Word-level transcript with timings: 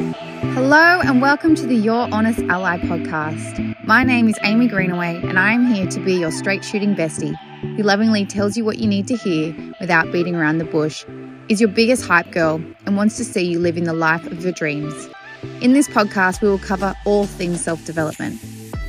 Hello, 0.00 1.00
and 1.00 1.20
welcome 1.20 1.54
to 1.54 1.66
the 1.66 1.74
Your 1.74 2.08
Honest 2.12 2.40
Ally 2.48 2.78
podcast. 2.78 3.76
My 3.84 4.02
name 4.02 4.30
is 4.30 4.38
Amey 4.38 4.66
Greenaway, 4.66 5.16
and 5.16 5.38
I 5.38 5.52
am 5.52 5.66
here 5.66 5.86
to 5.88 6.00
be 6.00 6.14
your 6.14 6.32
straight 6.32 6.64
shooting 6.64 6.94
bestie 6.94 7.34
who 7.76 7.82
lovingly 7.82 8.24
tells 8.24 8.56
you 8.56 8.64
what 8.64 8.78
you 8.78 8.88
need 8.88 9.06
to 9.08 9.16
hear 9.16 9.54
without 9.78 10.10
beating 10.10 10.34
around 10.34 10.56
the 10.56 10.64
bush, 10.64 11.04
is 11.50 11.60
your 11.60 11.68
biggest 11.68 12.06
hype 12.06 12.30
girl, 12.30 12.62
and 12.86 12.96
wants 12.96 13.18
to 13.18 13.26
see 13.26 13.42
you 13.42 13.58
living 13.58 13.84
the 13.84 13.92
life 13.92 14.26
of 14.26 14.42
your 14.42 14.52
dreams. 14.52 15.10
In 15.60 15.74
this 15.74 15.86
podcast, 15.86 16.40
we 16.40 16.48
will 16.48 16.58
cover 16.58 16.94
all 17.04 17.26
things 17.26 17.62
self 17.62 17.84
development 17.84 18.40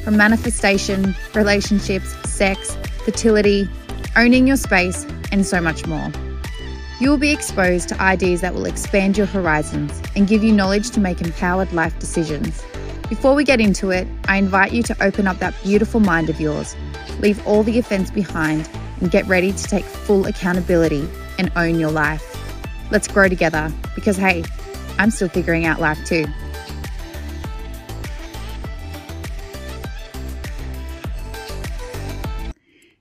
from 0.05 0.15
manifestation, 0.15 1.13
relationships, 1.35 2.09
sex, 2.29 2.77
fertility, 3.03 3.69
owning 4.15 4.47
your 4.47 4.57
space, 4.57 5.05
and 5.33 5.45
so 5.45 5.59
much 5.59 5.85
more. 5.85 6.09
You 7.01 7.09
will 7.09 7.17
be 7.17 7.31
exposed 7.31 7.89
to 7.89 7.99
ideas 7.99 8.41
that 8.41 8.53
will 8.53 8.65
expand 8.65 9.17
your 9.17 9.25
horizons 9.25 9.99
and 10.15 10.27
give 10.27 10.43
you 10.43 10.51
knowledge 10.51 10.91
to 10.91 10.99
make 10.99 11.19
empowered 11.19 11.73
life 11.73 11.97
decisions. 11.97 12.63
Before 13.09 13.33
we 13.33 13.43
get 13.43 13.59
into 13.59 13.89
it, 13.89 14.07
I 14.27 14.37
invite 14.37 14.71
you 14.71 14.83
to 14.83 15.03
open 15.03 15.25
up 15.25 15.39
that 15.39 15.55
beautiful 15.63 15.99
mind 15.99 16.29
of 16.29 16.39
yours, 16.39 16.75
leave 17.19 17.43
all 17.47 17.63
the 17.63 17.79
offense 17.79 18.11
behind, 18.11 18.69
and 18.99 19.09
get 19.09 19.25
ready 19.25 19.51
to 19.51 19.63
take 19.63 19.83
full 19.83 20.27
accountability 20.27 21.09
and 21.39 21.51
own 21.55 21.79
your 21.79 21.89
life. 21.89 22.23
Let's 22.91 23.07
grow 23.07 23.27
together 23.27 23.73
because, 23.95 24.15
hey, 24.15 24.43
I'm 24.99 25.09
still 25.09 25.27
figuring 25.27 25.65
out 25.65 25.81
life 25.81 26.05
too. 26.05 26.27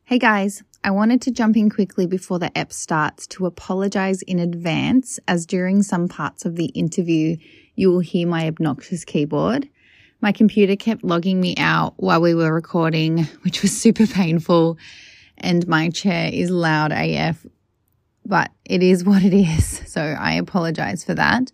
Hey 0.07 0.19
guys, 0.19 0.62
I 0.83 0.91
wanted 0.93 1.20
to 1.23 1.30
jump 1.30 1.59
in 1.59 1.69
quickly 1.69 2.07
before 2.07 2.39
the 2.39 2.57
app 2.57 2.73
starts 2.73 3.27
to 3.29 3.45
apologize 3.45 4.23
in 4.23 4.38
advance, 4.38 5.19
as 5.29 5.45
during 5.45 5.83
some 5.83 6.09
parts 6.09 6.47
of 6.47 6.57
the 6.57 6.66
interview, 6.66 7.37
you 7.75 7.91
will 7.91 8.01
hear 8.01 8.27
my 8.27 8.47
obnoxious 8.47 9.05
keyboard. 9.05 9.69
My 10.23 10.33
computer 10.33 10.77
kept 10.77 11.05
logging 11.05 11.38
me 11.38 11.55
out 11.59 11.95
while 11.99 12.23
we 12.23 12.35
were 12.35 12.52
recording, 12.52 13.24
which 13.43 13.60
was 13.60 13.79
super 13.79 14.07
painful, 14.07 14.79
and 15.37 15.69
my 15.69 15.91
chair 15.91 16.30
is 16.32 16.51
loud 16.51 16.93
AF, 16.93 17.45
but 18.24 18.51
it 18.65 18.82
is 18.82 19.04
what 19.04 19.23
it 19.23 19.35
is. 19.35 19.82
So 19.87 20.01
I 20.01 20.32
apologize 20.35 21.04
for 21.04 21.15
that. 21.15 21.52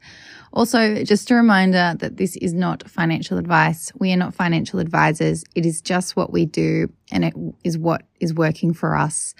Also, 0.56 1.04
just 1.04 1.30
a 1.30 1.34
reminder 1.34 1.94
that 1.98 2.16
this 2.16 2.34
is 2.36 2.54
not 2.54 2.88
financial 2.88 3.36
advice. 3.36 3.92
We 3.98 4.10
are 4.14 4.16
not 4.16 4.34
financial 4.34 4.78
advisors. 4.78 5.44
It 5.54 5.66
is 5.66 5.82
just 5.82 6.16
what 6.16 6.32
we 6.32 6.46
do 6.46 6.90
and 7.12 7.26
it 7.26 7.34
is 7.62 7.76
what 7.76 8.06
is 8.20 8.32
working 8.32 8.72
for 8.72 8.96
us 8.96 9.34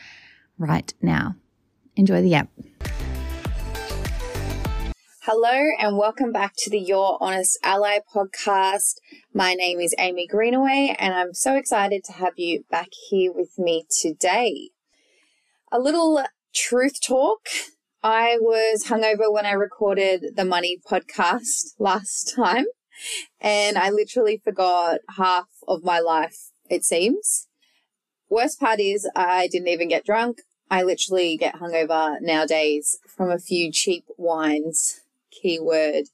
right 0.58 0.92
now. 1.00 1.34
Enjoy 1.96 2.20
the 2.20 2.34
app. 2.34 2.50
Hello 5.22 5.70
and 5.80 5.96
welcome 5.96 6.32
back 6.32 6.52
to 6.58 6.68
the 6.68 6.78
Your 6.78 7.16
Honest 7.22 7.58
Ally 7.62 8.00
podcast. 8.14 8.96
My 9.32 9.54
name 9.54 9.80
is 9.80 9.94
Amey 9.98 10.28
Greenaway 10.28 10.96
and 10.98 11.14
I'm 11.14 11.32
so 11.32 11.56
excited 11.56 12.04
to 12.04 12.12
have 12.12 12.34
you 12.36 12.64
back 12.70 12.88
here 13.08 13.32
with 13.32 13.58
me 13.58 13.86
today. 13.88 14.68
A 15.72 15.78
little 15.78 16.22
truth 16.54 17.00
talk 17.00 17.48
I 18.02 18.38
was 18.40 18.86
hungover 18.86 19.32
when 19.32 19.46
I 19.46 19.52
recorded 19.52 20.36
the 20.36 20.44
money 20.44 20.78
podcast 20.88 21.74
last 21.78 22.32
time, 22.36 22.66
and 23.40 23.76
I 23.76 23.90
literally 23.90 24.40
forgot 24.42 25.00
half 25.16 25.48
of 25.66 25.82
my 25.82 25.98
life, 25.98 26.50
it 26.68 26.84
seems. 26.84 27.48
Worst 28.28 28.60
part 28.60 28.80
is, 28.80 29.08
I 29.14 29.48
didn't 29.48 29.68
even 29.68 29.88
get 29.88 30.04
drunk. 30.04 30.42
I 30.70 30.82
literally 30.82 31.36
get 31.36 31.56
hungover 31.56 32.16
nowadays 32.20 32.98
from 33.16 33.30
a 33.30 33.38
few 33.38 33.70
cheap 33.72 34.04
wines. 34.16 35.00
Keyword 35.30 36.06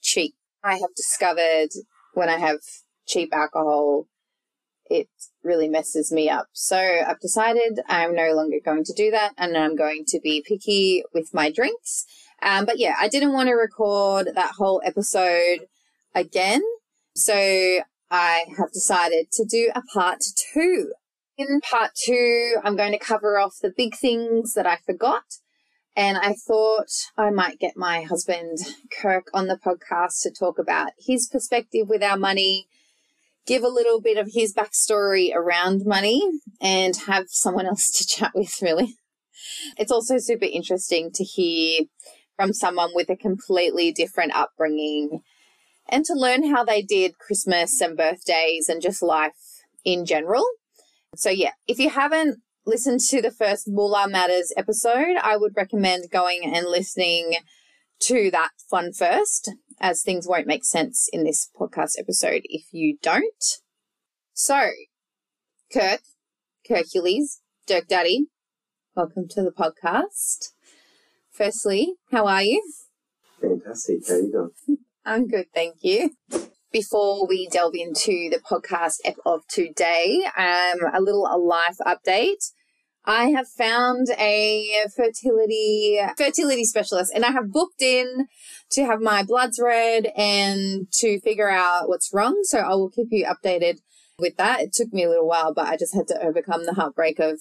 cheap. 0.00 0.34
I 0.64 0.74
have 0.74 0.94
discovered 0.96 1.68
when 2.14 2.28
I 2.28 2.38
have 2.38 2.60
cheap 3.06 3.30
alcohol, 3.32 4.06
it 4.90 5.08
really 5.42 5.68
messes 5.68 6.12
me 6.12 6.28
up. 6.28 6.46
So 6.52 6.78
I've 6.78 7.20
decided 7.20 7.80
I'm 7.88 8.14
no 8.14 8.32
longer 8.32 8.58
going 8.64 8.84
to 8.84 8.92
do 8.92 9.10
that 9.10 9.32
and 9.38 9.56
I'm 9.56 9.76
going 9.76 10.04
to 10.08 10.20
be 10.20 10.44
picky 10.46 11.02
with 11.14 11.32
my 11.32 11.50
drinks. 11.50 12.04
Um, 12.42 12.64
but 12.64 12.78
yeah, 12.78 12.94
I 13.00 13.08
didn't 13.08 13.32
want 13.32 13.48
to 13.48 13.54
record 13.54 14.30
that 14.34 14.54
whole 14.58 14.80
episode 14.84 15.66
again. 16.14 16.62
So 17.14 17.80
I 18.10 18.44
have 18.56 18.72
decided 18.72 19.30
to 19.32 19.44
do 19.44 19.70
a 19.74 19.82
part 19.92 20.22
two. 20.54 20.92
In 21.36 21.60
part 21.60 21.92
two, 21.94 22.56
I'm 22.64 22.76
going 22.76 22.92
to 22.92 22.98
cover 22.98 23.38
off 23.38 23.56
the 23.60 23.72
big 23.76 23.96
things 23.96 24.54
that 24.54 24.66
I 24.66 24.76
forgot. 24.76 25.24
And 25.96 26.16
I 26.16 26.34
thought 26.34 26.90
I 27.16 27.30
might 27.30 27.58
get 27.58 27.76
my 27.76 28.02
husband, 28.02 28.58
Kirk, 29.00 29.28
on 29.34 29.48
the 29.48 29.56
podcast 29.58 30.22
to 30.22 30.30
talk 30.30 30.58
about 30.58 30.92
his 30.98 31.28
perspective 31.28 31.88
with 31.88 32.02
our 32.02 32.16
money 32.16 32.68
give 33.48 33.64
a 33.64 33.68
little 33.68 34.00
bit 34.00 34.18
of 34.18 34.28
his 34.32 34.54
backstory 34.54 35.34
around 35.34 35.86
money 35.86 36.22
and 36.60 36.94
have 37.08 37.24
someone 37.28 37.66
else 37.66 37.90
to 37.98 38.06
chat 38.06 38.32
with, 38.34 38.60
really. 38.62 38.94
It's 39.76 39.90
also 39.90 40.18
super 40.18 40.44
interesting 40.44 41.10
to 41.14 41.24
hear 41.24 41.84
from 42.36 42.52
someone 42.52 42.90
with 42.94 43.08
a 43.08 43.16
completely 43.16 43.90
different 43.90 44.34
upbringing 44.34 45.22
and 45.88 46.04
to 46.04 46.12
learn 46.12 46.50
how 46.50 46.62
they 46.62 46.82
did 46.82 47.18
Christmas 47.18 47.80
and 47.80 47.96
birthdays 47.96 48.68
and 48.68 48.82
just 48.82 49.02
life 49.02 49.64
in 49.84 50.04
general. 50.04 50.44
So, 51.16 51.30
yeah, 51.30 51.52
if 51.66 51.78
you 51.78 51.88
haven't 51.88 52.40
listened 52.66 53.00
to 53.08 53.22
the 53.22 53.30
first 53.30 53.66
Moolah 53.66 54.08
Matters 54.08 54.52
episode, 54.56 55.16
I 55.22 55.38
would 55.38 55.56
recommend 55.56 56.10
going 56.10 56.42
and 56.44 56.66
listening 56.66 57.38
to 58.00 58.30
that 58.30 58.50
one 58.68 58.92
first 58.92 59.50
as 59.80 60.02
things 60.02 60.26
won't 60.26 60.46
make 60.46 60.64
sense 60.64 61.08
in 61.12 61.24
this 61.24 61.48
podcast 61.58 61.92
episode 61.98 62.42
if 62.44 62.64
you 62.72 62.98
don't. 63.02 63.44
So, 64.32 64.70
Kirk, 65.72 66.00
Hercules, 66.68 67.40
Dirk 67.66 67.88
Daddy, 67.88 68.26
welcome 68.94 69.28
to 69.28 69.42
the 69.42 69.50
podcast. 69.50 70.52
Firstly, 71.30 71.94
how 72.10 72.26
are 72.26 72.42
you? 72.42 72.62
Fantastic. 73.40 74.06
How 74.08 74.14
are 74.14 74.20
you 74.20 74.32
doing? 74.32 74.78
I'm 75.04 75.28
good, 75.28 75.46
thank 75.54 75.76
you. 75.82 76.10
Before 76.70 77.26
we 77.26 77.48
delve 77.48 77.74
into 77.74 78.28
the 78.30 78.40
podcast 78.40 78.96
of 79.24 79.46
today, 79.48 80.28
um, 80.36 80.80
a 80.92 81.00
little 81.00 81.26
a 81.26 81.38
life 81.38 81.78
update. 81.86 82.52
I 83.04 83.30
have 83.30 83.48
found 83.48 84.08
a 84.18 84.84
fertility 84.94 85.98
fertility 86.16 86.64
specialist 86.64 87.12
and 87.14 87.24
I 87.24 87.30
have 87.30 87.52
booked 87.52 87.80
in 87.80 88.26
to 88.72 88.84
have 88.84 89.00
my 89.00 89.22
bloods 89.22 89.58
read 89.62 90.10
and 90.16 90.86
to 90.98 91.20
figure 91.20 91.50
out 91.50 91.88
what's 91.88 92.10
wrong. 92.12 92.40
So 92.42 92.58
I 92.58 92.74
will 92.74 92.90
keep 92.90 93.08
you 93.10 93.24
updated 93.26 93.78
with 94.18 94.36
that. 94.36 94.60
It 94.60 94.72
took 94.72 94.92
me 94.92 95.04
a 95.04 95.08
little 95.08 95.28
while, 95.28 95.54
but 95.54 95.66
I 95.66 95.76
just 95.76 95.94
had 95.94 96.08
to 96.08 96.22
overcome 96.22 96.66
the 96.66 96.74
heartbreak 96.74 97.18
of 97.18 97.40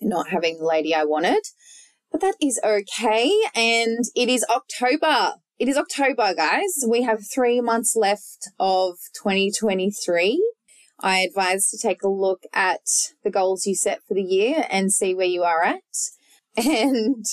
not 0.00 0.28
having 0.28 0.58
the 0.58 0.64
lady 0.64 0.94
I 0.94 1.04
wanted. 1.04 1.42
But 2.10 2.20
that 2.22 2.34
is 2.40 2.60
okay. 2.64 3.30
And 3.54 4.04
it 4.14 4.28
is 4.28 4.44
October. 4.50 5.34
It 5.58 5.68
is 5.68 5.76
October, 5.76 6.34
guys. 6.34 6.84
We 6.88 7.02
have 7.02 7.20
three 7.32 7.60
months 7.60 7.94
left 7.94 8.48
of 8.58 8.96
2023. 9.22 10.42
I 11.02 11.20
advise 11.20 11.68
to 11.70 11.78
take 11.78 12.02
a 12.02 12.08
look 12.08 12.42
at 12.52 12.80
the 13.24 13.30
goals 13.30 13.66
you 13.66 13.74
set 13.74 14.00
for 14.06 14.14
the 14.14 14.22
year 14.22 14.66
and 14.70 14.92
see 14.92 15.14
where 15.14 15.26
you 15.26 15.42
are 15.42 15.62
at 15.62 15.82
and 16.56 17.24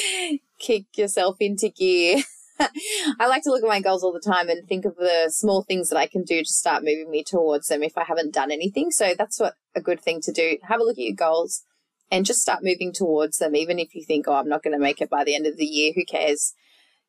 kick 0.58 0.84
yourself 0.96 1.36
into 1.40 1.68
gear. 1.68 2.22
I 2.58 3.26
like 3.26 3.42
to 3.42 3.50
look 3.50 3.62
at 3.62 3.68
my 3.68 3.80
goals 3.80 4.02
all 4.02 4.12
the 4.12 4.20
time 4.20 4.48
and 4.48 4.66
think 4.66 4.84
of 4.84 4.96
the 4.96 5.30
small 5.30 5.62
things 5.62 5.88
that 5.90 5.98
I 5.98 6.06
can 6.06 6.22
do 6.22 6.42
to 6.42 6.48
start 6.48 6.84
moving 6.84 7.10
me 7.10 7.24
towards 7.24 7.66
them 7.66 7.82
if 7.82 7.98
I 7.98 8.04
haven't 8.04 8.32
done 8.34 8.50
anything. 8.50 8.90
So 8.90 9.14
that's 9.16 9.38
what 9.40 9.54
a 9.74 9.80
good 9.80 10.00
thing 10.00 10.20
to 10.22 10.32
do. 10.32 10.58
Have 10.62 10.80
a 10.80 10.84
look 10.84 10.98
at 10.98 11.04
your 11.04 11.14
goals 11.14 11.64
and 12.10 12.24
just 12.24 12.40
start 12.40 12.60
moving 12.62 12.92
towards 12.92 13.38
them. 13.38 13.56
Even 13.56 13.78
if 13.78 13.94
you 13.94 14.04
think, 14.04 14.26
oh, 14.28 14.34
I'm 14.34 14.48
not 14.48 14.62
going 14.62 14.72
to 14.72 14.82
make 14.82 15.00
it 15.00 15.10
by 15.10 15.24
the 15.24 15.34
end 15.34 15.46
of 15.46 15.56
the 15.56 15.66
year, 15.66 15.92
who 15.94 16.04
cares? 16.04 16.54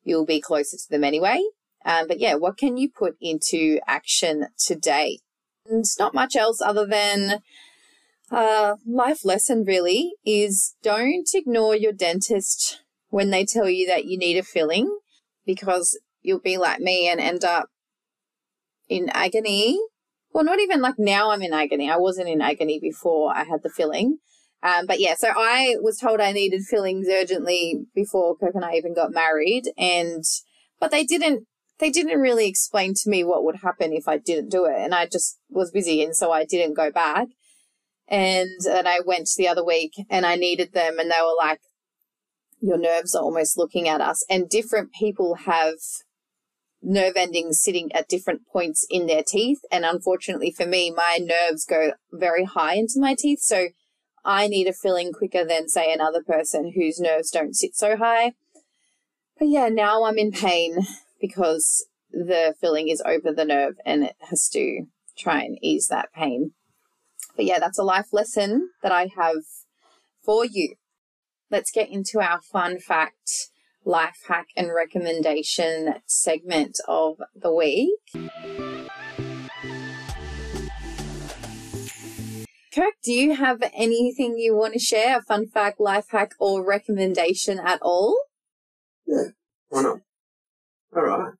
You'll 0.02 0.26
be 0.26 0.40
closer 0.40 0.76
to 0.76 0.90
them 0.90 1.04
anyway. 1.04 1.42
Um, 1.84 2.08
but 2.08 2.18
yeah, 2.18 2.34
what 2.34 2.58
can 2.58 2.76
you 2.76 2.90
put 2.90 3.16
into 3.20 3.78
action 3.86 4.48
today? 4.58 5.20
And 5.68 5.84
not 5.98 6.14
much 6.14 6.36
else 6.36 6.60
other 6.60 6.86
than 6.86 7.40
uh, 8.30 8.76
life 8.86 9.24
lesson 9.24 9.64
really 9.64 10.12
is 10.24 10.74
don't 10.82 11.28
ignore 11.34 11.74
your 11.74 11.92
dentist 11.92 12.82
when 13.08 13.30
they 13.30 13.44
tell 13.44 13.68
you 13.68 13.86
that 13.86 14.04
you 14.04 14.18
need 14.18 14.36
a 14.36 14.42
filling 14.42 14.98
because 15.46 15.98
you'll 16.22 16.40
be 16.40 16.58
like 16.58 16.80
me 16.80 17.08
and 17.08 17.20
end 17.20 17.44
up 17.44 17.68
in 18.88 19.08
agony. 19.10 19.78
Well, 20.32 20.44
not 20.44 20.60
even 20.60 20.82
like 20.82 20.98
now 20.98 21.30
I'm 21.30 21.42
in 21.42 21.54
agony. 21.54 21.90
I 21.90 21.96
wasn't 21.96 22.28
in 22.28 22.40
agony 22.40 22.78
before 22.78 23.34
I 23.34 23.44
had 23.44 23.62
the 23.62 23.70
filling. 23.70 24.18
Um, 24.62 24.86
but 24.86 25.00
yeah, 25.00 25.14
so 25.16 25.28
I 25.34 25.76
was 25.80 25.98
told 25.98 26.20
I 26.20 26.32
needed 26.32 26.62
fillings 26.68 27.06
urgently 27.08 27.86
before 27.94 28.36
Kirk 28.36 28.54
and 28.54 28.64
I 28.64 28.74
even 28.74 28.94
got 28.94 29.12
married. 29.12 29.70
And, 29.78 30.24
but 30.80 30.90
they 30.90 31.04
didn't 31.04 31.46
they 31.78 31.90
didn't 31.90 32.20
really 32.20 32.48
explain 32.48 32.94
to 32.94 33.10
me 33.10 33.22
what 33.24 33.44
would 33.44 33.56
happen 33.56 33.92
if 33.92 34.08
I 34.08 34.18
didn't 34.18 34.50
do 34.50 34.64
it. 34.64 34.76
And 34.78 34.94
I 34.94 35.06
just 35.06 35.38
was 35.48 35.70
busy. 35.70 36.02
And 36.02 36.14
so 36.14 36.32
I 36.32 36.44
didn't 36.44 36.74
go 36.74 36.90
back. 36.90 37.28
And 38.08 38.48
then 38.64 38.86
I 38.86 39.00
went 39.04 39.28
the 39.36 39.48
other 39.48 39.64
week 39.64 39.92
and 40.10 40.26
I 40.26 40.34
needed 40.34 40.72
them. 40.72 40.98
And 40.98 41.10
they 41.10 41.20
were 41.20 41.36
like, 41.38 41.60
your 42.60 42.78
nerves 42.78 43.14
are 43.14 43.22
almost 43.22 43.56
looking 43.56 43.88
at 43.88 44.00
us. 44.00 44.24
And 44.28 44.48
different 44.48 44.92
people 44.92 45.36
have 45.46 45.74
nerve 46.82 47.14
endings 47.16 47.60
sitting 47.60 47.92
at 47.92 48.08
different 48.08 48.42
points 48.52 48.86
in 48.90 49.06
their 49.06 49.22
teeth. 49.22 49.60
And 49.70 49.84
unfortunately 49.84 50.50
for 50.50 50.66
me, 50.66 50.90
my 50.90 51.18
nerves 51.20 51.64
go 51.64 51.92
very 52.10 52.44
high 52.44 52.74
into 52.74 52.94
my 52.96 53.14
teeth. 53.16 53.40
So 53.40 53.68
I 54.24 54.48
need 54.48 54.66
a 54.66 54.72
filling 54.72 55.12
quicker 55.12 55.44
than, 55.44 55.68
say, 55.68 55.92
another 55.92 56.22
person 56.22 56.72
whose 56.74 56.98
nerves 56.98 57.30
don't 57.30 57.54
sit 57.54 57.76
so 57.76 57.96
high. 57.96 58.32
But 59.38 59.48
yeah, 59.48 59.68
now 59.68 60.04
I'm 60.04 60.18
in 60.18 60.32
pain 60.32 60.78
because 61.20 61.86
the 62.10 62.54
filling 62.60 62.88
is 62.88 63.02
over 63.04 63.32
the 63.32 63.44
nerve 63.44 63.74
and 63.84 64.04
it 64.04 64.16
has 64.20 64.48
to 64.50 64.86
try 65.16 65.42
and 65.42 65.58
ease 65.62 65.88
that 65.88 66.12
pain. 66.12 66.52
But 67.36 67.44
yeah, 67.44 67.58
that's 67.58 67.78
a 67.78 67.84
life 67.84 68.12
lesson 68.12 68.70
that 68.82 68.92
I 68.92 69.08
have 69.16 69.44
for 70.24 70.44
you. 70.44 70.74
Let's 71.50 71.70
get 71.70 71.88
into 71.88 72.20
our 72.20 72.40
fun 72.40 72.78
fact, 72.78 73.50
life 73.84 74.22
hack, 74.28 74.48
and 74.56 74.74
recommendation 74.74 75.94
segment 76.06 76.78
of 76.86 77.16
the 77.34 77.52
week. 77.52 78.00
Kirk, 82.74 82.94
do 83.02 83.12
you 83.12 83.34
have 83.34 83.62
anything 83.74 84.36
you 84.38 84.54
want 84.54 84.74
to 84.74 84.78
share? 84.78 85.18
A 85.18 85.22
fun 85.22 85.46
fact, 85.46 85.80
life 85.80 86.06
hack, 86.10 86.32
or 86.38 86.64
recommendation 86.64 87.58
at 87.58 87.80
all? 87.82 88.18
Yeah, 89.06 89.30
why 89.68 89.82
not? 89.82 90.00
All 90.94 91.02
right. 91.02 91.32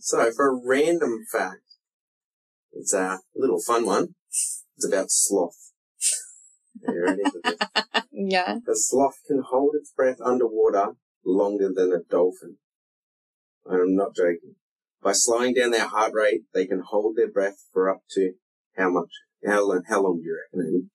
So 0.00 0.30
for 0.32 0.48
a 0.48 0.60
random 0.64 1.24
fact, 1.30 1.62
it's 2.72 2.92
a 2.92 3.20
little 3.34 3.60
fun 3.60 3.86
one. 3.86 4.14
It's 4.30 4.86
about 4.86 5.10
sloth. 5.10 5.72
Are 6.86 6.94
you 6.94 7.04
ready 7.04 7.22
for 7.30 7.40
this? 7.44 7.58
Yeah. 8.20 8.56
A 8.68 8.74
sloth 8.74 9.20
can 9.28 9.42
hold 9.48 9.76
its 9.76 9.92
breath 9.92 10.20
underwater 10.20 10.94
longer 11.24 11.70
than 11.72 11.92
a 11.92 12.00
dolphin. 12.10 12.56
I'm 13.70 13.94
not 13.94 14.16
joking. 14.16 14.56
By 15.02 15.12
slowing 15.12 15.54
down 15.54 15.70
their 15.70 15.86
heart 15.86 16.12
rate, 16.14 16.42
they 16.52 16.66
can 16.66 16.82
hold 16.84 17.16
their 17.16 17.30
breath 17.30 17.58
for 17.72 17.88
up 17.88 18.00
to 18.12 18.32
how 18.76 18.90
much? 18.90 19.10
How 19.46 19.68
long, 19.68 19.82
how 19.88 20.02
long 20.02 20.16
do 20.18 20.24
you 20.24 20.38
reckon? 20.52 20.90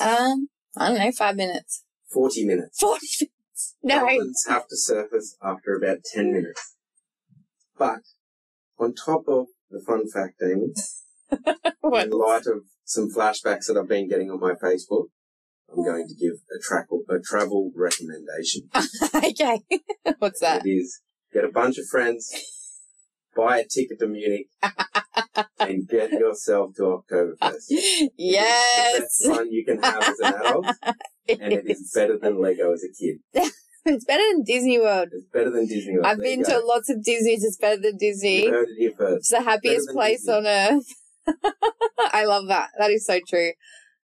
Um, 0.00 0.48
I 0.76 0.88
don't 0.88 0.98
know, 0.98 1.12
five 1.12 1.36
minutes. 1.36 1.84
40 2.12 2.44
minutes. 2.44 2.78
40 2.78 3.06
minutes. 3.20 3.34
No. 3.82 4.00
Dolphins 4.00 4.44
have 4.48 4.66
to 4.68 4.76
surface 4.76 5.36
after 5.42 5.74
about 5.74 5.98
10 6.04 6.32
minutes. 6.32 6.74
But 7.78 8.00
on 8.78 8.94
top 8.94 9.24
of 9.28 9.46
the 9.70 9.80
fun 9.80 10.08
fact, 10.08 10.40
Amey, 10.42 10.72
in 12.04 12.10
light 12.10 12.46
of 12.46 12.64
some 12.84 13.08
flashbacks 13.10 13.66
that 13.66 13.76
I've 13.80 13.88
been 13.88 14.08
getting 14.08 14.30
on 14.30 14.40
my 14.40 14.52
Facebook, 14.54 15.06
I'm 15.70 15.84
going 15.84 16.06
to 16.06 16.14
give 16.14 16.34
a, 16.54 16.60
travel 16.62 17.02
a 17.08 17.18
travel 17.18 17.72
recommendation. 17.74 18.68
okay. 19.14 19.62
What's 20.18 20.40
that? 20.40 20.66
It 20.66 20.70
is 20.70 21.00
get 21.32 21.44
a 21.44 21.48
bunch 21.48 21.78
of 21.78 21.86
friends, 21.86 22.30
buy 23.34 23.58
a 23.60 23.64
ticket 23.64 23.98
to 24.00 24.06
Munich, 24.06 24.48
and 25.58 25.88
get 25.88 26.10
yourself 26.12 26.74
to 26.76 26.82
Oktoberfest. 26.82 27.64
It's 27.70 27.98
the 28.00 28.10
Yes. 28.18 29.00
best 29.00 29.24
fun 29.26 29.50
you 29.50 29.64
can 29.64 29.82
have 29.82 30.02
as 30.02 30.20
an 30.20 30.34
adult, 30.34 30.66
and 31.28 31.52
it 31.52 31.64
is 31.68 31.92
better 31.94 32.18
than 32.18 32.40
Lego 32.40 32.72
as 32.72 32.84
a 32.84 32.88
kid. 32.92 33.18
It's 33.84 34.04
better 34.04 34.22
than 34.32 34.44
Disney 34.44 34.78
World. 34.78 35.08
It's 35.10 35.26
better 35.32 35.50
than 35.50 35.66
Disney. 35.66 35.94
World. 35.94 36.06
I've 36.06 36.18
There 36.18 36.36
been 36.36 36.44
to 36.44 36.60
lots 36.60 36.88
of 36.88 37.02
Disney's. 37.02 37.42
It's 37.42 37.56
better 37.56 37.82
than 37.82 37.96
Disney. 37.96 38.44
You 38.44 38.52
heard 38.52 38.68
it 38.68 38.76
here 38.78 38.92
first. 38.96 39.16
It's 39.16 39.30
the 39.30 39.42
happiest 39.42 39.88
place 39.90 40.20
Disney. 40.20 40.34
on 40.34 40.46
earth. 40.46 40.86
I 42.12 42.24
love 42.24 42.46
that. 42.46 42.68
That 42.78 42.92
is 42.92 43.04
so 43.04 43.18
true. 43.28 43.50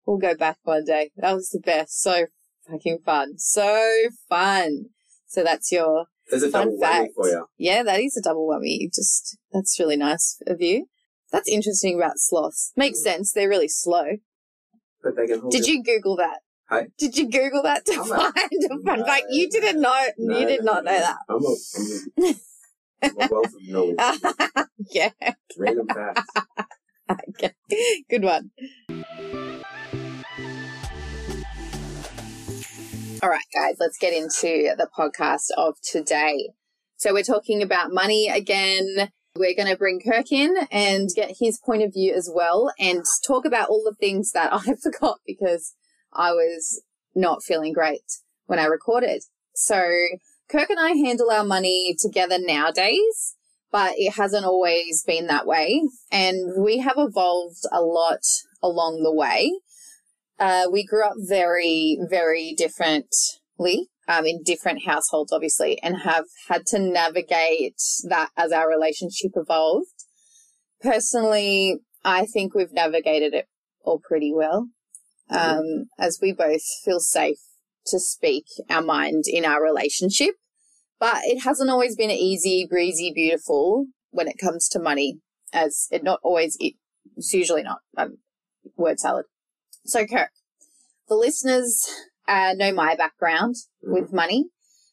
We'll 0.04 0.18
go 0.18 0.34
back 0.36 0.58
one 0.64 0.84
day. 0.84 1.10
That 1.16 1.32
was 1.34 1.48
the 1.48 1.60
best. 1.60 2.02
So 2.02 2.26
fucking 2.70 2.98
fun. 3.04 3.38
So 3.38 4.10
fun. 4.28 4.86
So 5.26 5.42
that's 5.42 5.72
your, 5.72 6.04
There's 6.30 6.42
a 6.42 6.50
Fun 6.50 6.66
double 6.66 6.78
whammy 6.78 6.80
fact. 6.80 7.12
for 7.14 7.28
you. 7.28 7.46
yeah, 7.56 7.82
that 7.82 8.00
is 8.00 8.16
a 8.18 8.22
double 8.22 8.46
whammy. 8.46 8.80
You 8.80 8.90
Just, 8.94 9.38
that's 9.52 9.80
really 9.80 9.96
nice 9.96 10.36
of 10.46 10.60
you. 10.60 10.86
That's 11.30 11.48
interesting 11.48 11.96
about 11.96 12.18
sloths. 12.18 12.72
Makes 12.76 13.00
mm. 13.00 13.04
sense. 13.04 13.32
They're 13.32 13.48
really 13.48 13.68
slow. 13.68 14.18
But 15.02 15.16
they 15.16 15.26
can 15.26 15.40
hold 15.40 15.52
Did 15.52 15.66
you 15.66 15.82
Google 15.82 16.16
that? 16.16 16.40
Hey? 16.70 16.86
Did 16.98 17.16
you 17.18 17.28
Google 17.30 17.62
that 17.64 17.84
to 17.86 17.92
I'm 17.94 18.00
a- 18.00 18.06
find 18.06 18.34
a 18.36 18.68
fun 18.84 19.00
No, 19.00 19.04
fact? 19.04 19.24
You 19.30 19.48
didn't 19.50 19.80
know. 19.80 20.06
No, 20.18 20.38
you 20.38 20.46
did 20.46 20.64
not 20.64 20.84
know 20.84 20.92
that. 20.98 21.16
I'm 21.28 21.44
a, 21.44 21.54
I'm 21.76 22.24
a, 22.24 22.34
I'm 23.02 23.16
a 23.20 23.28
wealth 23.30 23.46
of 23.46 23.96
knowledge. 23.98 24.68
yeah. 24.90 25.10
Random 25.58 25.86
facts. 25.88 26.28
Okay. 27.28 27.52
Good 28.08 28.22
one. 28.22 28.52
All 33.22 33.28
right, 33.28 33.44
guys, 33.52 33.76
let's 33.78 33.98
get 33.98 34.14
into 34.14 34.74
the 34.78 34.88
podcast 34.96 35.50
of 35.58 35.74
today. 35.82 36.50
So, 36.96 37.12
we're 37.12 37.22
talking 37.22 37.60
about 37.60 37.92
money 37.92 38.28
again. 38.28 39.10
We're 39.36 39.54
going 39.54 39.68
to 39.68 39.76
bring 39.76 40.00
Kirk 40.00 40.32
in 40.32 40.54
and 40.70 41.10
get 41.14 41.36
his 41.38 41.58
point 41.62 41.82
of 41.82 41.92
view 41.92 42.14
as 42.14 42.30
well 42.32 42.72
and 42.78 43.02
talk 43.26 43.44
about 43.44 43.68
all 43.68 43.82
the 43.84 43.94
things 43.98 44.32
that 44.32 44.52
I 44.54 44.74
forgot 44.82 45.18
because 45.26 45.74
I 46.14 46.32
was 46.32 46.82
not 47.14 47.42
feeling 47.42 47.72
great 47.72 48.02
when 48.46 48.58
I 48.58 48.64
recorded. 48.64 49.22
So, 49.54 49.82
Kirk 50.48 50.70
and 50.70 50.80
I 50.80 50.90
handle 50.90 51.30
our 51.30 51.44
money 51.44 51.94
together 51.98 52.38
nowadays, 52.38 53.36
but 53.70 53.94
it 53.96 54.14
hasn't 54.14 54.44
always 54.44 55.02
been 55.06 55.26
that 55.26 55.46
way. 55.46 55.82
And 56.10 56.62
we 56.62 56.78
have 56.78 56.96
evolved 56.96 57.62
a 57.70 57.80
lot 57.80 58.20
along 58.62 59.02
the 59.02 59.14
way. 59.14 59.52
Uh, 60.38 60.66
we 60.70 60.84
grew 60.84 61.04
up 61.04 61.14
very, 61.16 61.98
very 62.08 62.54
differently 62.56 63.88
um, 64.08 64.26
in 64.26 64.42
different 64.42 64.84
households, 64.84 65.32
obviously, 65.32 65.80
and 65.82 66.02
have 66.02 66.24
had 66.48 66.66
to 66.66 66.78
navigate 66.78 67.80
that 68.08 68.30
as 68.36 68.52
our 68.52 68.68
relationship 68.68 69.32
evolved. 69.36 69.86
Personally, 70.80 71.78
I 72.04 72.26
think 72.26 72.54
we've 72.54 72.72
navigated 72.72 73.34
it 73.34 73.46
all 73.84 74.00
pretty 74.00 74.32
well, 74.34 74.68
um, 75.32 75.86
as 75.98 76.18
we 76.20 76.32
both 76.32 76.62
feel 76.84 77.00
safe 77.00 77.38
to 77.86 77.98
speak 77.98 78.44
our 78.70 78.82
mind 78.82 79.24
in 79.26 79.44
our 79.44 79.62
relationship. 79.62 80.34
But 81.00 81.18
it 81.24 81.42
hasn't 81.42 81.70
always 81.70 81.96
been 81.96 82.10
easy, 82.10 82.66
breezy, 82.68 83.12
beautiful 83.12 83.86
when 84.10 84.28
it 84.28 84.38
comes 84.38 84.68
to 84.68 84.78
money, 84.78 85.18
as 85.52 85.88
it 85.90 86.04
not 86.04 86.20
always, 86.22 86.56
it's 86.60 87.34
usually 87.34 87.62
not. 87.62 87.78
Um, 87.96 88.18
word 88.76 89.00
salad. 89.00 89.24
So, 89.84 90.06
Kirk, 90.06 90.30
the 91.08 91.16
listeners 91.16 91.84
uh, 92.28 92.54
know 92.56 92.72
my 92.72 92.94
background 92.94 93.56
with 93.82 94.12
money, 94.12 94.46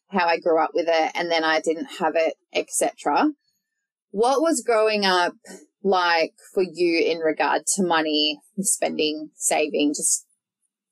how 0.09 0.25
I 0.25 0.39
grew 0.39 0.59
up 0.59 0.71
with 0.73 0.87
it, 0.87 1.11
and 1.13 1.29
then 1.29 1.43
I 1.43 1.59
didn't 1.59 1.89
have 1.99 2.13
it, 2.15 2.33
etc. 2.53 3.29
What 4.11 4.41
was 4.41 4.63
growing 4.65 5.05
up 5.05 5.33
like 5.83 6.33
for 6.53 6.63
you 6.63 6.99
in 6.99 7.19
regard 7.19 7.61
to 7.75 7.83
money, 7.83 8.39
spending, 8.59 9.29
saving, 9.35 9.93
just 9.95 10.25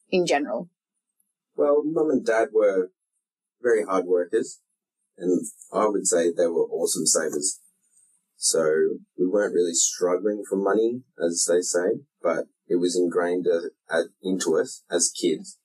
in 0.10 0.26
general? 0.26 0.70
Well, 1.56 1.84
mum 1.84 2.10
and 2.10 2.26
dad 2.26 2.50
were 2.54 2.92
very 3.62 3.84
hard 3.84 4.06
workers, 4.06 4.60
and 5.18 5.46
I 5.74 5.88
would 5.88 6.08
say 6.08 6.32
they 6.32 6.48
were 6.48 6.68
awesome 6.70 7.06
savers. 7.06 7.60
So 8.36 9.00
we 9.18 9.26
weren't 9.28 9.56
really 9.56 9.74
struggling 9.74 10.44
for 10.48 10.56
money, 10.56 11.02
as 11.20 11.48
they 11.50 11.62
say, 11.62 12.02
but 12.22 12.46
it 12.68 12.76
was 12.76 12.96
ingrained 12.96 13.48
into 14.22 14.58
us 14.58 14.84
as 14.92 15.12
kids 15.12 15.58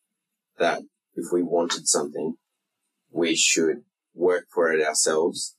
that 0.58 0.82
if 1.14 1.26
we 1.32 1.42
wanted 1.42 1.86
something, 1.86 2.36
we 3.10 3.36
should 3.36 3.84
work 4.14 4.46
for 4.54 4.72
it 4.72 4.84
ourselves 4.86 5.56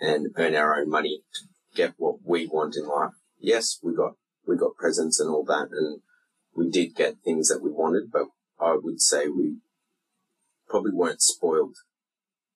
and 0.00 0.28
earn 0.36 0.54
our 0.54 0.80
own 0.80 0.88
money 0.88 1.22
to 1.34 1.76
get 1.76 1.94
what 1.98 2.16
we 2.24 2.46
want 2.46 2.76
in 2.76 2.86
life. 2.86 3.12
Yes, 3.38 3.78
we 3.82 3.94
got 3.94 4.12
we 4.46 4.56
got 4.56 4.76
presents 4.76 5.20
and 5.20 5.28
all 5.28 5.44
that, 5.44 5.68
and 5.72 6.00
we 6.56 6.70
did 6.70 6.94
get 6.94 7.18
things 7.24 7.48
that 7.48 7.62
we 7.62 7.70
wanted, 7.70 8.10
but 8.10 8.26
I 8.58 8.76
would 8.80 9.00
say 9.00 9.28
we 9.28 9.58
probably 10.68 10.92
weren't 10.92 11.22
spoiled. 11.22 11.76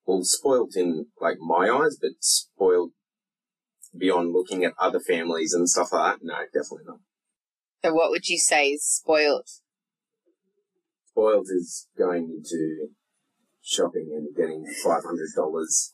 Well, 0.07 0.21
spoiled 0.23 0.75
in 0.75 1.07
like 1.21 1.39
my 1.39 1.69
eyes, 1.69 1.97
but 2.01 2.13
spoiled 2.21 2.93
beyond 3.97 4.33
looking 4.33 4.65
at 4.65 4.73
other 4.79 5.01
families 5.01 5.53
and 5.53 5.69
stuff 5.69 5.93
like 5.93 6.19
that. 6.19 6.25
No, 6.25 6.35
definitely 6.47 6.87
not. 6.87 7.01
So, 7.85 7.95
what 7.95 8.11
would 8.11 8.29
you 8.29 8.39
say 8.39 8.69
is 8.69 8.85
spoiled? 8.85 9.49
Spoiled 11.07 11.49
is 11.51 11.89
going 11.97 12.31
into 12.39 12.89
shopping 13.63 14.11
and 14.17 14.35
getting 14.35 14.65
five 14.83 15.05
hundred 15.05 15.29
dollars 15.37 15.93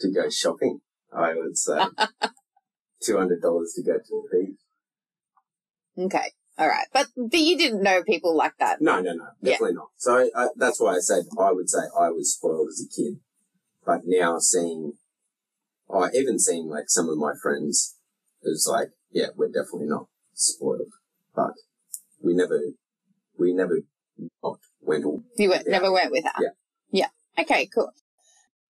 to 0.00 0.10
go 0.10 0.28
shopping. 0.28 0.80
I 1.16 1.34
would 1.34 1.56
say 1.56 1.78
two 3.02 3.16
hundred 3.16 3.40
dollars 3.40 3.72
to 3.76 3.82
go 3.82 3.98
to 3.98 4.22
the 4.30 4.38
beach. 4.38 4.58
Okay. 6.06 6.32
All 6.56 6.68
right. 6.68 6.86
But, 6.92 7.08
but 7.16 7.40
you 7.40 7.58
didn't 7.58 7.82
know 7.82 8.02
people 8.04 8.36
like 8.36 8.56
that. 8.58 8.80
No, 8.80 9.00
no, 9.00 9.12
no, 9.14 9.24
Yeah. 9.42 9.52
definitely 9.52 9.74
not. 9.74 9.88
So 9.96 10.30
I, 10.36 10.48
that's 10.56 10.80
why 10.80 10.96
I 10.96 11.00
said 11.00 11.24
I 11.38 11.52
would 11.52 11.68
say 11.68 11.80
I 11.98 12.10
was 12.10 12.32
spoiled 12.34 12.68
as 12.68 12.80
a 12.84 12.88
kid, 12.88 13.18
but 13.84 14.02
now 14.04 14.38
seeing, 14.38 14.92
oh, 15.88 16.08
even 16.14 16.38
seeing 16.38 16.68
like 16.68 16.84
some 16.88 17.08
of 17.08 17.18
my 17.18 17.32
friends, 17.42 17.96
it 18.42 18.48
was 18.50 18.68
like, 18.70 18.90
yeah, 19.10 19.28
we're 19.36 19.48
definitely 19.48 19.88
not 19.88 20.06
spoiled, 20.32 20.92
but 21.34 21.54
we 22.22 22.34
never, 22.34 22.60
we 23.38 23.52
never 23.52 23.80
not 24.42 24.58
went 24.80 25.04
all. 25.04 25.24
You 25.36 25.50
went, 25.50 25.66
never 25.66 25.90
went 25.90 26.12
with 26.12 26.24
that. 26.24 26.36
Yeah. 26.40 26.48
Yeah. 26.90 27.42
Okay, 27.42 27.68
cool. 27.74 27.90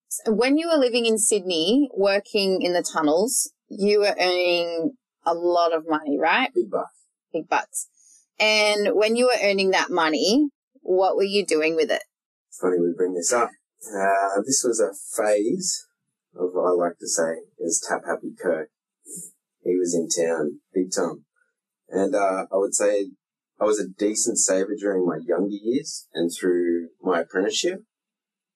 So 0.08 0.32
when 0.32 0.56
you 0.56 0.68
were 0.68 0.78
living 0.78 1.06
in 1.06 1.18
Sydney, 1.18 1.90
working 1.94 2.62
in 2.62 2.72
the 2.72 2.82
tunnels, 2.82 3.52
you 3.68 4.00
were 4.00 4.14
earning 4.18 4.92
a 5.26 5.34
lot 5.34 5.74
of 5.74 5.88
money, 5.88 6.18
right? 6.18 6.50
Big 6.54 6.70
bucks. 6.70 7.03
Big 7.34 7.48
bucks. 7.48 7.88
And 8.38 8.90
when 8.94 9.16
you 9.16 9.26
were 9.26 9.38
earning 9.42 9.72
that 9.72 9.90
money, 9.90 10.48
what 10.80 11.16
were 11.16 11.24
you 11.24 11.44
doing 11.44 11.76
with 11.76 11.90
it? 11.90 12.02
It's 12.48 12.58
funny 12.60 12.78
we 12.78 12.94
bring 12.96 13.14
this 13.14 13.32
up. 13.32 13.50
Uh, 13.86 14.40
this 14.46 14.62
was 14.64 14.80
a 14.80 14.94
phase 15.16 15.84
of 16.36 16.50
what 16.52 16.68
I 16.68 16.70
like 16.70 16.98
to 16.98 17.08
say 17.08 17.42
is 17.58 17.84
Tap 17.86 18.02
Happy 18.06 18.32
Kirk. 18.40 18.70
He 19.62 19.76
was 19.76 19.94
in 19.94 20.08
town 20.08 20.60
big 20.72 20.92
time. 20.94 21.24
And 21.88 22.14
uh, 22.14 22.46
I 22.52 22.56
would 22.56 22.74
say 22.74 23.10
I 23.60 23.64
was 23.64 23.80
a 23.80 23.88
decent 23.88 24.38
saver 24.38 24.74
during 24.78 25.06
my 25.06 25.18
younger 25.26 25.56
years 25.60 26.08
and 26.14 26.30
through 26.32 26.88
my 27.02 27.20
apprenticeship. 27.20 27.82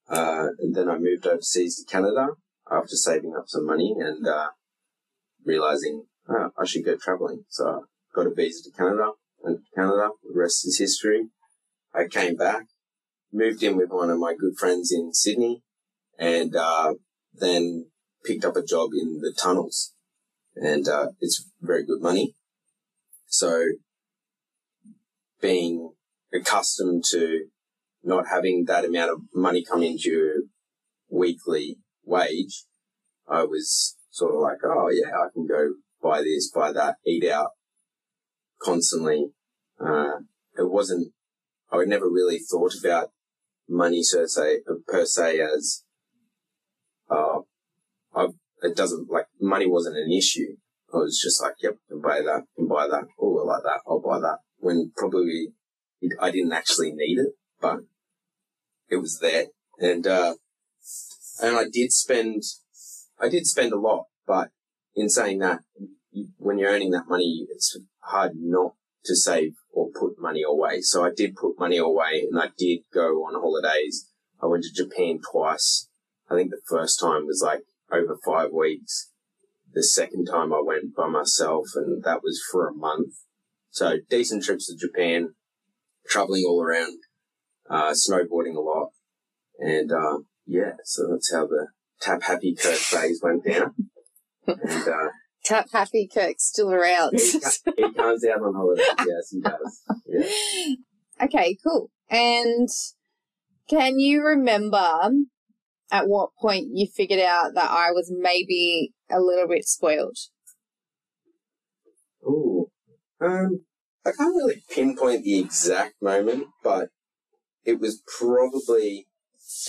Uh, 0.08 0.48
and 0.58 0.74
then 0.74 0.88
I 0.88 0.98
moved 0.98 1.26
overseas 1.26 1.76
to 1.76 1.90
Canada 1.90 2.28
after 2.70 2.96
saving 2.96 3.34
up 3.36 3.44
some 3.48 3.66
money 3.66 3.94
and 3.98 4.26
uh, 4.26 4.48
realizing 5.44 6.04
oh, 6.28 6.50
I 6.58 6.64
should 6.64 6.84
go 6.84 6.96
traveling. 6.96 7.44
So 7.48 7.84
got 8.18 8.26
a 8.26 8.34
visa 8.34 8.64
to 8.64 8.76
Canada, 8.76 9.12
went 9.38 9.58
to 9.58 9.80
Canada. 9.80 10.10
The 10.24 10.38
rest 10.38 10.66
is 10.66 10.78
history. 10.78 11.28
I 11.94 12.06
came 12.08 12.34
back, 12.34 12.64
moved 13.32 13.62
in 13.62 13.76
with 13.76 13.90
one 13.90 14.10
of 14.10 14.18
my 14.18 14.34
good 14.34 14.56
friends 14.58 14.92
in 14.92 15.14
Sydney, 15.14 15.62
and 16.18 16.56
uh, 16.56 16.94
then 17.32 17.86
picked 18.24 18.44
up 18.44 18.56
a 18.56 18.64
job 18.64 18.90
in 18.92 19.20
the 19.20 19.32
tunnels. 19.40 19.94
And 20.56 20.88
uh, 20.88 21.10
it's 21.20 21.48
very 21.60 21.86
good 21.86 22.02
money. 22.02 22.34
So 23.26 23.64
being 25.40 25.92
accustomed 26.34 27.04
to 27.12 27.46
not 28.02 28.24
having 28.28 28.64
that 28.66 28.84
amount 28.84 29.12
of 29.12 29.20
money 29.32 29.64
come 29.64 29.84
into 29.84 30.10
your 30.10 30.34
weekly 31.08 31.76
wage, 32.04 32.64
I 33.28 33.44
was 33.44 33.96
sort 34.10 34.34
of 34.34 34.40
like, 34.40 34.58
oh 34.64 34.90
yeah, 34.90 35.14
I 35.14 35.28
can 35.32 35.46
go 35.46 35.74
buy 36.02 36.22
this, 36.22 36.50
buy 36.50 36.72
that, 36.72 36.96
eat 37.06 37.24
out 37.24 37.50
constantly. 38.60 39.32
Uh, 39.80 40.18
it 40.56 40.70
wasn't, 40.70 41.12
I 41.70 41.84
never 41.84 42.08
really 42.08 42.38
thought 42.38 42.74
about 42.78 43.10
money 43.68 44.02
per 44.12 44.26
se, 44.26 44.60
per 44.86 45.04
se 45.04 45.40
as, 45.40 45.84
uh, 47.10 47.40
I, 48.14 48.28
it 48.62 48.76
doesn't, 48.76 49.10
like, 49.10 49.26
money 49.40 49.66
wasn't 49.66 49.96
an 49.96 50.10
issue. 50.10 50.56
I 50.92 50.98
was 50.98 51.20
just 51.22 51.42
like, 51.42 51.54
yep, 51.62 51.76
can 51.88 52.00
buy 52.00 52.20
that, 52.20 52.44
can 52.56 52.66
buy 52.66 52.88
that. 52.88 53.04
Oh, 53.20 53.38
I 53.38 53.44
like 53.44 53.62
that. 53.62 53.80
I'll 53.86 54.00
buy 54.00 54.18
that. 54.20 54.38
When 54.58 54.92
probably 54.96 55.48
it, 56.00 56.12
I 56.20 56.30
didn't 56.30 56.52
actually 56.52 56.92
need 56.92 57.18
it, 57.18 57.34
but 57.60 57.80
it 58.88 58.96
was 58.96 59.18
there. 59.20 59.46
And, 59.78 60.06
uh, 60.06 60.34
and 61.42 61.56
I 61.56 61.64
did 61.70 61.92
spend, 61.92 62.42
I 63.20 63.28
did 63.28 63.46
spend 63.46 63.72
a 63.72 63.78
lot, 63.78 64.06
but 64.26 64.48
in 64.96 65.08
saying 65.08 65.38
that, 65.40 65.60
when 66.38 66.58
you're 66.58 66.70
earning 66.70 66.90
that 66.92 67.06
money, 67.06 67.46
it's 67.50 67.78
hard 68.08 68.32
not 68.36 68.74
to 69.04 69.16
save 69.16 69.54
or 69.72 69.90
put 69.90 70.18
money 70.18 70.42
away. 70.42 70.80
So 70.80 71.04
I 71.04 71.10
did 71.14 71.36
put 71.36 71.58
money 71.58 71.78
away 71.78 72.26
and 72.30 72.38
I 72.38 72.50
did 72.56 72.80
go 72.92 73.24
on 73.24 73.40
holidays. 73.40 74.08
I 74.42 74.46
went 74.46 74.64
to 74.64 74.72
Japan 74.72 75.20
twice. 75.30 75.88
I 76.30 76.36
think 76.36 76.50
the 76.50 76.60
first 76.68 77.00
time 77.00 77.26
was 77.26 77.42
like 77.44 77.62
over 77.92 78.18
five 78.24 78.50
weeks. 78.52 79.10
The 79.72 79.82
second 79.82 80.26
time 80.26 80.52
I 80.52 80.60
went 80.64 80.94
by 80.94 81.08
myself 81.08 81.66
and 81.74 82.02
that 82.04 82.22
was 82.22 82.42
for 82.50 82.68
a 82.68 82.74
month. 82.74 83.14
So 83.70 83.98
decent 84.08 84.44
trips 84.44 84.66
to 84.66 84.76
Japan, 84.76 85.34
traveling 86.08 86.44
all 86.46 86.62
around, 86.62 86.98
uh, 87.70 87.92
snowboarding 87.92 88.56
a 88.56 88.60
lot. 88.60 88.90
And, 89.58 89.92
uh, 89.92 90.18
yeah, 90.46 90.72
so 90.84 91.08
that's 91.10 91.32
how 91.32 91.46
the 91.46 91.68
tap 92.00 92.22
happy 92.22 92.54
Kirk 92.54 92.76
phase 92.76 93.20
went 93.22 93.44
down. 93.44 93.74
And, 94.46 94.88
uh, 94.88 95.10
Happy 95.48 96.08
Kirk's 96.12 96.44
still 96.44 96.70
around. 96.70 97.18
he, 97.18 97.40
he 97.76 97.92
comes 97.92 98.24
out 98.24 98.42
on 98.42 98.54
holiday. 98.54 98.82
Yes, 98.98 99.30
he 99.30 99.40
does. 99.40 99.82
Yeah. 100.06 100.74
okay, 101.24 101.56
cool. 101.64 101.90
And 102.10 102.68
can 103.68 103.98
you 103.98 104.22
remember 104.22 105.10
at 105.90 106.08
what 106.08 106.30
point 106.40 106.68
you 106.72 106.86
figured 106.86 107.20
out 107.20 107.54
that 107.54 107.70
I 107.70 107.90
was 107.92 108.12
maybe 108.14 108.92
a 109.10 109.20
little 109.20 109.48
bit 109.48 109.64
spoiled? 109.64 110.18
Ooh. 112.24 112.70
Um, 113.20 113.64
I 114.04 114.12
can't 114.12 114.34
really 114.36 114.62
pinpoint 114.70 115.24
the 115.24 115.38
exact 115.38 116.00
moment, 116.00 116.46
but 116.62 116.90
it 117.64 117.80
was 117.80 118.02
probably 118.18 119.06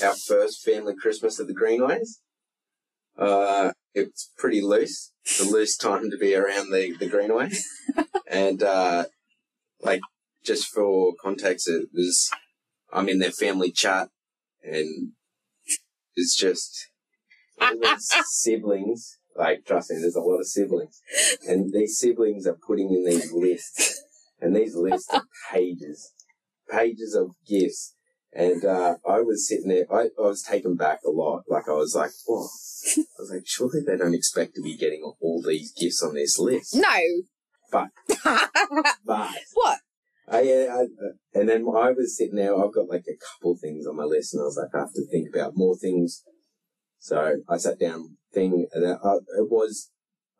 our 0.03 0.15
first 0.15 0.63
family 0.63 0.93
Christmas 0.95 1.39
at 1.39 1.47
the 1.47 1.53
Greenaways. 1.53 2.21
Uh, 3.17 3.71
it's 3.93 4.31
pretty 4.37 4.61
loose, 4.61 5.11
the 5.37 5.45
loose 5.45 5.77
time 5.77 6.09
to 6.11 6.17
be 6.17 6.35
around 6.35 6.71
the, 6.71 6.95
the 6.99 7.07
Greenaway. 7.07 7.49
and, 8.29 8.63
uh, 8.63 9.05
like, 9.81 10.01
just 10.43 10.67
for 10.67 11.13
context, 11.21 11.67
it 11.69 11.89
was, 11.93 12.29
I'm 12.91 13.09
in 13.09 13.19
their 13.19 13.31
family 13.31 13.71
chat 13.71 14.09
and 14.63 15.13
it's 16.15 16.35
just 16.35 16.87
siblings. 18.25 19.17
Like, 19.35 19.65
trust 19.65 19.91
me, 19.91 19.97
there's 19.99 20.15
a 20.15 20.21
lot 20.21 20.39
of 20.39 20.47
siblings. 20.47 21.01
And 21.47 21.71
these 21.73 21.97
siblings 21.97 22.45
are 22.45 22.57
putting 22.65 22.93
in 22.93 23.05
these 23.05 23.31
lists. 23.31 24.03
And 24.41 24.55
these 24.55 24.75
lists 24.75 25.13
are 25.13 25.23
pages, 25.51 26.11
pages 26.69 27.15
of 27.15 27.31
gifts. 27.47 27.95
And, 28.31 28.63
uh, 28.63 28.95
I 29.07 29.21
was 29.21 29.47
sitting 29.47 29.69
there, 29.69 29.85
I, 29.91 30.09
I 30.17 30.27
was 30.27 30.43
taken 30.43 30.75
back 30.75 30.99
a 31.05 31.09
lot. 31.09 31.43
Like, 31.47 31.67
I 31.67 31.73
was 31.73 31.95
like, 31.95 32.11
oh, 32.29 32.47
I 32.97 33.19
was 33.19 33.31
like, 33.31 33.43
surely 33.45 33.81
they 33.85 33.97
don't 33.97 34.13
expect 34.13 34.55
to 34.55 34.61
be 34.61 34.77
getting 34.77 35.01
all 35.19 35.43
these 35.45 35.73
gifts 35.73 36.03
on 36.03 36.13
this 36.13 36.37
list. 36.37 36.75
No. 36.75 36.99
But, 37.71 37.89
but, 39.05 39.31
what? 39.53 39.79
I, 40.27 40.41
uh, 40.41 40.73
I, 40.73 40.81
uh, 40.83 41.13
and 41.33 41.49
then 41.49 41.61
I 41.61 41.91
was 41.91 42.15
sitting 42.15 42.35
there, 42.35 42.55
I've 42.55 42.73
got 42.73 42.87
like 42.87 43.05
a 43.07 43.17
couple 43.17 43.57
things 43.57 43.87
on 43.87 43.95
my 43.95 44.03
list 44.03 44.33
and 44.33 44.41
I 44.41 44.45
was 44.45 44.57
like, 44.57 44.75
I 44.75 44.79
have 44.79 44.93
to 44.93 45.07
think 45.07 45.27
about 45.33 45.53
more 45.55 45.75
things. 45.75 46.23
So 46.99 47.37
I 47.49 47.57
sat 47.57 47.79
down, 47.79 48.17
thing, 48.33 48.67
and 48.73 48.85
I, 48.85 49.15
it 49.37 49.49
was, 49.49 49.91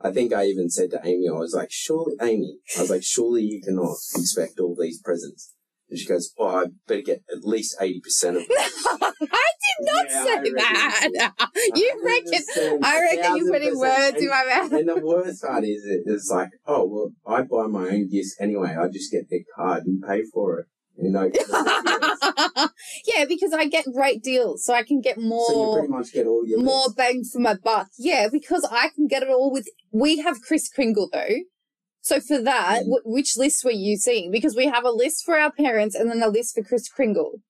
I 0.01 0.12
think 0.12 0.34
I 0.34 0.46
even 0.46 0.69
said 0.69 0.91
to 0.91 0.98
Amey, 0.98 1.29
I 1.29 1.38
was 1.38 1.53
like, 1.53 1.72
surely, 1.72 2.15
Amey, 2.19 2.58
I 2.77 2.81
was 2.81 2.89
like, 2.89 3.03
surely 3.03 3.43
you 3.43 3.62
cannot 3.62 3.98
expect 4.15 4.60
all 4.60 4.75
these 4.79 5.01
presents. 5.01 5.53
And 5.89 5.98
she 6.00 6.05
goes, 6.05 6.34
oh, 6.38 6.48
I 6.48 6.65
better 6.88 7.01
get 7.01 7.24
at 7.36 7.43
least 7.43 7.75
80% 7.79 7.96
of 8.27 8.34
them. 8.34 8.46
I 8.51 9.12
did 9.65 9.79
not 9.81 10.05
Yeah, 10.10 10.24
say 10.43 10.51
that. 10.51 11.34
you 11.75 12.01
reckon? 12.05 12.79
100%, 12.79 12.79
I 12.84 13.01
reckon 13.01 13.38
you're 13.38 13.51
putting 13.51 13.74
1000%. 13.75 13.79
words 13.79 14.17
in 14.22 14.29
my 14.29 14.46
mouth. 14.46 14.72
And 14.74 14.89
the 14.89 15.01
worst 15.03 15.41
part 15.43 15.63
is, 15.63 15.84
it, 15.86 16.03
it's 16.05 16.29
like, 16.29 16.50
oh, 16.67 16.86
well, 16.86 17.12
I 17.25 17.41
buy 17.41 17.67
my 17.67 17.88
own 17.89 18.08
gifts 18.10 18.36
anyway. 18.39 18.75
I 18.79 18.88
just 18.88 19.12
get 19.12 19.29
their 19.29 19.39
card 19.55 19.86
and 19.86 20.01
pay 20.01 20.24
for 20.31 20.60
it. 20.60 20.65
You 21.01 21.12
know, 21.12 21.31
yeah, 23.05 23.24
because 23.25 23.53
I 23.53 23.67
get 23.69 23.86
great 23.93 24.22
deals, 24.22 24.65
so 24.65 24.74
I 24.74 24.84
can 24.84 25.00
get 25.00 25.17
more. 25.17 25.46
so 25.48 25.53
you 25.53 25.58
more 25.60 25.77
pretty 25.77 25.88
much 25.93 26.12
get 26.12 26.27
all 26.27 26.46
your 26.46 26.62
more 26.62 26.88
list. 26.88 26.98
bang 26.98 27.24
for 27.24 27.39
my 27.39 27.53
buck. 27.55 27.88
Yeah, 27.98 28.27
because 28.29 28.67
I 28.69 28.89
can 28.93 29.08
get 29.08 29.24
it 29.24 29.29
all 29.29 29.50
with. 29.50 29.65
We 29.93 30.17
have 30.19 30.41
Kris 30.41 30.67
Kringle 30.69 31.10
though. 31.13 31.36
So 32.01 32.19
for 32.19 32.39
that, 32.41 32.83
Mm. 32.83 32.87
wh- 33.03 33.05
which 33.07 33.37
list 33.37 33.63
were 33.63 33.71
you 33.71 33.97
seeing? 33.97 34.31
Because 34.31 34.55
we 34.55 34.65
have 34.67 34.85
a 34.85 34.91
list 34.91 35.23
for 35.25 35.37
our 35.39 35.51
parents 35.51 35.95
and 35.95 36.09
then 36.09 36.21
a 36.23 36.29
list 36.29 36.55
for 36.55 36.63
Kris 36.63 36.87
Kringle. 36.89 37.41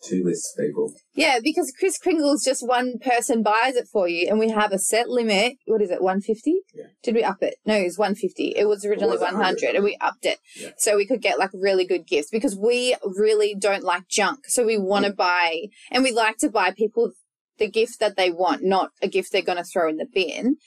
Two 0.00 0.22
lists, 0.24 0.54
people. 0.56 0.94
Yeah, 1.16 1.40
because 1.42 1.72
Kris 1.76 1.98
Kringle 1.98 2.32
is 2.32 2.44
just 2.44 2.64
one 2.64 3.00
person 3.00 3.42
buys 3.42 3.74
it 3.74 3.88
for 3.92 4.06
you, 4.06 4.28
and 4.28 4.38
we 4.38 4.48
have 4.50 4.70
a 4.70 4.78
set 4.78 5.08
limit. 5.08 5.56
What 5.66 5.82
is 5.82 5.90
it, 5.90 6.00
150? 6.00 6.60
Yeah. 6.72 6.84
Did 7.02 7.16
we 7.16 7.24
up 7.24 7.42
it? 7.42 7.56
No, 7.66 7.74
it 7.74 7.82
was 7.82 7.98
150. 7.98 8.52
It 8.54 8.66
was 8.68 8.84
originally 8.84 9.16
100, 9.18 9.36
100, 9.36 9.74
and 9.74 9.82
we 9.82 9.96
upped 10.00 10.24
it. 10.24 10.38
Yeah. 10.54 10.70
So 10.78 10.96
we 10.96 11.04
could 11.04 11.20
get 11.20 11.36
like 11.40 11.50
really 11.52 11.84
good 11.84 12.06
gifts 12.06 12.30
because 12.30 12.54
we 12.54 12.94
really 13.02 13.56
don't 13.58 13.82
like 13.82 14.06
junk. 14.08 14.46
So 14.46 14.64
we 14.64 14.78
want 14.78 15.04
Mm. 15.04 15.08
to 15.08 15.14
buy, 15.16 15.62
and 15.90 16.04
we 16.04 16.12
like 16.12 16.36
to 16.38 16.48
buy 16.48 16.70
people 16.70 17.10
the 17.56 17.68
gift 17.68 17.98
that 17.98 18.16
they 18.16 18.30
want, 18.30 18.62
not 18.62 18.90
a 19.02 19.08
gift 19.08 19.32
they're 19.32 19.42
going 19.42 19.58
to 19.58 19.64
throw 19.64 19.88
in 19.88 19.96
the 19.96 20.06
bin. 20.06 20.58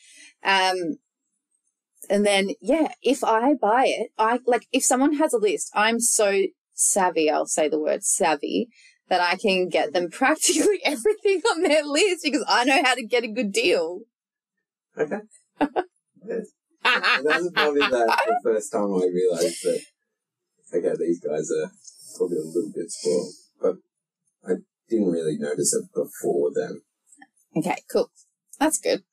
Um, 0.44 0.98
and 2.10 2.26
then, 2.26 2.52
yeah, 2.62 2.94
if 3.02 3.24
I 3.24 3.54
buy 3.54 3.86
it, 3.88 4.12
I 4.18 4.40
like, 4.46 4.68
if 4.72 4.84
someone 4.84 5.14
has 5.14 5.34
a 5.34 5.38
list, 5.38 5.72
I'm 5.74 6.00
so 6.00 6.44
savvy, 6.74 7.30
I'll 7.30 7.46
say 7.46 7.70
the 7.70 7.80
word 7.80 8.04
savvy, 8.04 8.70
that 9.10 9.22
I 9.22 9.36
can 9.36 9.70
get 9.70 9.94
them 9.94 10.10
practically 10.12 10.80
everything 10.84 11.42
on 11.52 11.62
their 11.64 11.84
list 11.84 12.24
because 12.24 12.46
I 12.48 12.64
know 12.64 12.82
how 12.84 12.96
to 12.96 13.06
get 13.06 13.24
a 13.24 13.28
good 13.28 13.52
deal. 13.52 14.02
Okay. 14.98 15.20
Yes. 16.28 16.48
That 16.84 17.22
was 17.24 17.52
probably 17.54 17.82
the, 17.82 17.90
the 17.90 18.40
first 18.44 18.72
time 18.72 18.92
I 18.96 19.06
realized 19.06 19.62
that, 19.64 19.82
okay, 20.74 20.96
these 20.98 21.20
guys 21.20 21.48
are 21.52 21.70
probably 22.18 22.38
a 22.38 22.42
little 22.42 22.72
bit 22.74 22.90
spoiled. 22.90 23.34
But 23.62 23.76
I 24.44 24.56
didn't 24.90 25.12
really 25.12 25.38
notice 25.38 25.76
it 25.76 25.86
before 25.94 26.50
then. 26.56 26.82
Okay, 27.56 27.84
cool. 27.92 28.10
That's 28.60 28.80
good. 28.80 29.04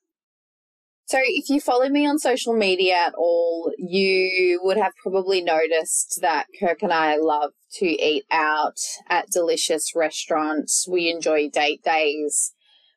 So, 1.09 1.17
if 1.23 1.49
you 1.49 1.59
follow 1.59 1.89
me 1.89 2.05
on 2.05 2.19
social 2.19 2.53
media 2.53 2.93
at 2.93 3.15
all, 3.15 3.71
you 3.79 4.59
would 4.61 4.77
have 4.77 4.93
probably 5.01 5.41
noticed 5.41 6.19
that 6.21 6.45
Kirk 6.59 6.83
and 6.83 6.93
I 6.93 7.17
love 7.17 7.53
to 7.77 7.87
eat 7.87 8.25
out 8.29 8.77
at 9.09 9.31
delicious 9.31 9.93
restaurants. 9.95 10.87
We 10.87 11.09
enjoy 11.09 11.49
date 11.49 11.81
days. 11.83 12.53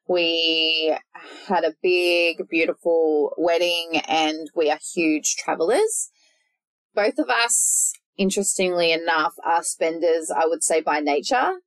We 0.07 0.95
had 1.49 1.65
a 1.65 1.73
big, 1.83 2.47
beautiful 2.51 3.33
wedding 3.39 4.03
and 4.07 4.47
we 4.55 4.71
are 4.71 4.79
huge 4.95 5.37
travelers. 5.37 6.11
Both 6.95 7.19
of 7.19 7.31
us, 7.31 7.95
interestingly 8.19 8.93
enough, 8.93 9.33
are 9.43 9.63
spenders, 9.63 10.31
I 10.31 10.45
would 10.47 10.63
say, 10.63 10.83
by 10.83 11.01
nature. 11.01 11.61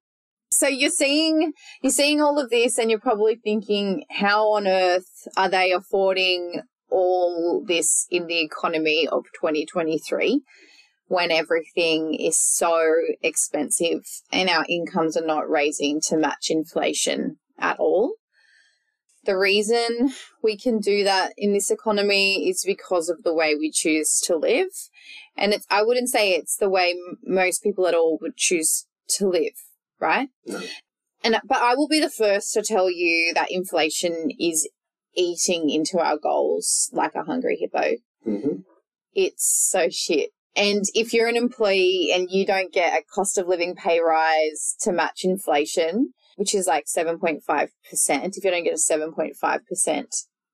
So 0.58 0.68
you're 0.68 0.90
seeing 0.90 1.54
you're 1.82 1.92
seeing 1.92 2.22
all 2.22 2.40
of 2.40 2.50
this 2.50 2.78
and 2.78 2.90
you're 2.90 3.00
probably 3.00 3.36
thinking, 3.36 4.06
how 4.10 4.54
on 4.54 4.68
earth 4.68 5.28
are 5.38 5.50
they 5.50 5.72
affording 5.72 6.62
all 6.90 7.64
this 7.66 8.08
in 8.10 8.28
the 8.28 8.40
economy 8.42 9.08
of 9.08 9.26
2023 9.40 10.42
when 11.08 11.32
everything 11.32 12.16
is 12.16 12.40
so 12.40 12.96
expensive 13.22 14.02
and 14.32 14.50
our 14.50 14.66
incomes 14.70 15.18
are 15.18 15.26
not 15.26 15.50
raising 15.50 16.02
to 16.02 16.18
match 16.18 16.48
inflation 16.50 17.38
at 17.60 17.80
all? 17.80 18.16
The 19.26 19.38
reason 19.38 20.12
we 20.44 20.56
can 20.56 20.80
do 20.80 21.04
that 21.04 21.34
in 21.36 21.52
this 21.52 21.72
economy 21.72 22.48
is 22.48 22.64
because 22.64 23.10
of 23.10 23.24
the 23.24 23.34
way 23.34 23.56
we 23.56 23.72
choose 23.72 24.22
to 24.26 24.36
live. 24.36 24.70
And 25.36 25.52
it's, 25.52 25.66
I 25.70 25.82
wouldn't 25.82 26.10
say 26.10 26.34
it's 26.34 26.56
the 26.56 26.70
way 26.70 26.92
m- 26.92 27.18
most 27.24 27.64
people 27.64 27.88
at 27.88 27.96
all 27.96 28.20
would 28.22 28.38
choose 28.38 28.86
to 29.18 29.28
live, 29.28 29.56
right? 30.00 30.30
No. 30.46 30.62
And, 31.24 31.38
but 31.48 31.58
I 31.58 31.76
will 31.76 31.88
be 31.88 32.00
the 32.00 32.10
first 32.10 32.54
to 32.54 32.62
tell 32.62 32.90
you 32.90 33.34
that 33.34 33.52
inflation 33.52 34.30
is 34.40 34.70
eating 35.16 35.70
into 35.70 36.00
our 36.00 36.18
goals 36.18 36.90
like 36.94 37.16
a 37.16 37.24
hungry 37.24 37.58
hippo. 37.60 37.96
Mm-hmm. 38.28 38.60
It's 39.14 39.68
so 39.70 39.88
shit. 39.90 40.32
And 40.56 40.84
if 40.94 41.14
you're 41.14 41.28
an 41.28 41.36
employee 41.36 42.12
and 42.14 42.30
you 42.30 42.46
don't 42.46 42.72
get 42.72 42.98
a 42.98 43.04
cost 43.14 43.38
of 43.38 43.48
living 43.48 43.76
pay 43.76 44.00
rise 44.00 44.76
to 44.82 44.92
match 44.92 45.22
inflation, 45.24 46.14
which 46.38 46.54
is 46.56 46.68
like 46.68 46.86
7.5%, 46.86 47.40
if 47.44 48.44
you 48.44 48.52
don't 48.52 48.64
get 48.64 48.74
a 48.74 48.94
7.5% 48.94 50.06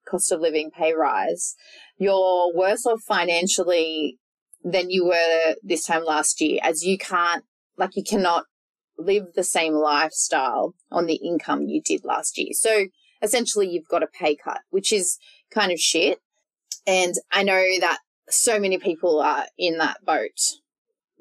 cost 0.08 0.32
of 0.32 0.40
living 0.40 0.72
pay 0.72 0.94
rise, 0.94 1.56
you're 1.98 2.52
worse 2.56 2.86
off 2.86 3.02
financially 3.08 4.18
than 4.64 4.90
you 4.90 5.06
were 5.06 5.56
this 5.64 5.86
time 5.86 6.04
last 6.04 6.42
year, 6.42 6.60
as 6.64 6.84
you 6.84 6.98
can't, 6.98 7.44
like, 7.78 7.96
you 7.96 8.04
cannot 8.04 8.46
live 8.98 9.34
the 9.36 9.44
same 9.44 9.74
lifestyle 9.74 10.76
on 10.92 11.06
the 11.06 11.16
income 11.16 11.64
you 11.64 11.82
did 11.82 12.04
last 12.04 12.38
year. 12.38 12.50
So 12.54 12.86
essentially, 13.22 13.70
you've 13.70 13.88
got 13.88 14.04
a 14.04 14.08
pay 14.08 14.36
cut, 14.36 14.62
which 14.70 14.92
is 14.92 15.18
kind 15.52 15.72
of 15.72 15.80
shit. 15.80 16.20
And 16.88 17.16
I 17.32 17.44
know 17.44 17.64
that 17.80 18.00
so 18.30 18.60
many 18.60 18.78
people 18.78 19.20
are 19.20 19.46
in 19.58 19.78
that 19.78 20.04
boat, 20.06 20.40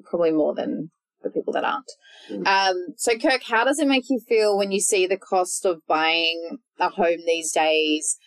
probably 0.03 0.31
more 0.31 0.55
than 0.55 0.91
the 1.23 1.29
people 1.29 1.53
that 1.53 1.63
aren't. 1.63 1.91
Mm. 2.29 2.47
Um, 2.47 2.87
so, 2.97 3.17
Kirk, 3.17 3.43
how 3.43 3.63
does 3.63 3.79
it 3.79 3.87
make 3.87 4.09
you 4.09 4.19
feel 4.27 4.57
when 4.57 4.71
you 4.71 4.79
see 4.79 5.05
the 5.05 5.17
cost 5.17 5.65
of 5.65 5.81
buying 5.87 6.57
a 6.79 6.89
home 6.89 7.19
these 7.25 7.51
days? 7.51 8.17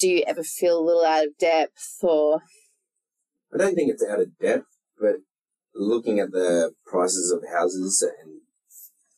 Do 0.00 0.08
you 0.08 0.24
ever 0.26 0.42
feel 0.42 0.78
a 0.78 0.84
little 0.84 1.04
out 1.04 1.26
of 1.26 1.38
depth 1.38 1.98
or? 2.02 2.40
I 3.54 3.58
don't 3.58 3.74
think 3.74 3.90
it's 3.90 4.04
out 4.04 4.20
of 4.20 4.38
depth, 4.38 4.66
but 4.98 5.16
looking 5.74 6.18
at 6.18 6.32
the 6.32 6.72
prices 6.86 7.30
of 7.30 7.42
houses 7.52 8.02
and 8.02 8.40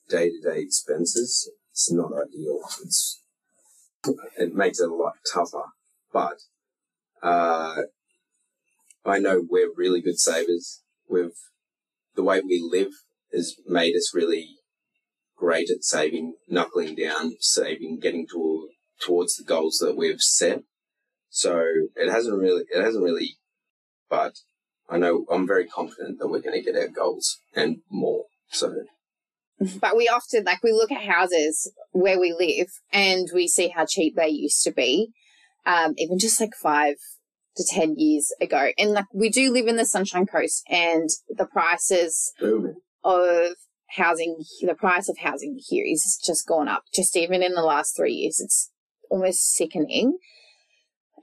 day 0.08 0.30
to 0.30 0.40
day 0.40 0.60
expenses, 0.60 1.50
it's 1.70 1.92
not 1.92 2.12
ideal. 2.12 2.60
It's 2.82 3.20
it 4.36 4.54
makes 4.54 4.80
it 4.80 4.90
a 4.90 4.94
lot 4.94 5.14
tougher. 5.32 5.64
But 6.12 6.38
uh, 7.22 7.82
I 9.04 9.18
know 9.18 9.42
we're 9.48 9.72
really 9.74 10.00
good 10.00 10.18
savers. 10.18 10.82
We've 11.08 11.32
the 12.14 12.22
way 12.22 12.40
we 12.40 12.60
live 12.60 12.92
has 13.32 13.56
made 13.66 13.96
us 13.96 14.12
really 14.14 14.56
great 15.36 15.68
at 15.70 15.82
saving, 15.82 16.34
knuckling 16.48 16.94
down, 16.94 17.36
saving, 17.40 17.98
getting 18.00 18.26
to, 18.30 18.68
towards 19.00 19.36
the 19.36 19.44
goals 19.44 19.78
that 19.78 19.96
we've 19.96 20.20
set. 20.20 20.62
So 21.28 21.64
it 21.96 22.10
hasn't 22.10 22.38
really, 22.38 22.62
it 22.72 22.82
hasn't 22.82 23.02
really, 23.02 23.36
but 24.08 24.34
I 24.88 24.98
know 24.98 25.24
I'm 25.30 25.46
very 25.46 25.66
confident 25.66 26.18
that 26.18 26.28
we're 26.28 26.40
going 26.40 26.62
to 26.62 26.72
get 26.72 26.80
our 26.80 26.88
goals 26.88 27.38
and 27.54 27.78
more. 27.90 28.24
So 28.48 28.74
But 29.80 29.96
we 29.96 30.08
often, 30.08 30.44
like, 30.44 30.62
we 30.62 30.72
look 30.72 30.92
at 30.92 31.02
houses 31.02 31.72
where 31.92 32.20
we 32.20 32.32
live 32.32 32.68
and 32.92 33.28
we 33.34 33.48
see 33.48 33.68
how 33.68 33.86
cheap 33.86 34.14
they 34.16 34.28
used 34.28 34.62
to 34.64 34.72
be, 34.72 35.08
um, 35.64 35.94
even 35.96 36.18
just 36.18 36.40
like 36.40 36.54
five 36.60 36.96
to 37.56 37.64
10 37.66 37.94
years 37.96 38.32
ago. 38.40 38.70
And 38.78 38.92
like, 38.92 39.06
we 39.14 39.30
do 39.30 39.52
live 39.52 39.66
in 39.66 39.76
the 39.76 39.86
Sunshine 39.86 40.26
Coast 40.26 40.62
and 40.68 41.08
the 41.28 41.46
prices 41.46 42.32
booming. 42.40 42.76
of 43.04 43.52
housing, 43.90 44.36
the 44.62 44.74
price 44.74 45.08
of 45.08 45.18
housing 45.18 45.58
here 45.68 45.84
is 45.86 46.20
just 46.24 46.46
gone 46.46 46.68
up. 46.68 46.82
Just 46.94 47.16
even 47.16 47.42
in 47.42 47.54
the 47.54 47.62
last 47.62 47.96
three 47.96 48.12
years, 48.12 48.40
it's 48.40 48.70
almost 49.10 49.54
sickening. 49.54 50.18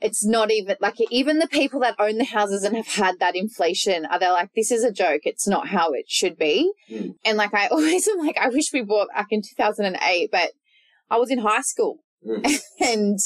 It's 0.02 0.26
not 0.26 0.52
even 0.52 0.76
like 0.82 0.96
even 1.10 1.40
the 1.40 1.48
people 1.48 1.80
that 1.82 1.96
own 2.00 2.18
the 2.18 2.26
houses 2.26 2.64
and 2.64 2.76
have 2.76 2.88
had 2.88 3.20
that 3.20 3.36
inflation 3.36 4.06
are 4.06 4.20
they 4.20 4.30
like, 4.30 4.50
this 4.56 4.72
is 4.72 4.84
a 4.84 4.92
joke. 4.92 5.22
It's 5.26 5.48
not 5.48 5.68
how 5.68 5.92
it 5.92 6.06
should 6.08 6.38
be. 6.38 6.72
Mm. 6.92 7.16
And 7.24 7.38
like, 7.38 7.54
I 7.54 7.68
always 7.72 8.08
am 8.08 8.20
like, 8.20 8.38
I 8.38 8.50
wish 8.50 8.74
we 8.74 8.82
bought 8.82 9.10
back 9.16 9.28
in 9.30 9.42
2008, 9.42 10.30
but 10.32 10.52
I 11.10 11.18
was 11.18 11.30
in 11.30 11.40
high 11.40 11.62
school 11.62 12.00
Mm. 12.26 12.60
and 12.80 13.20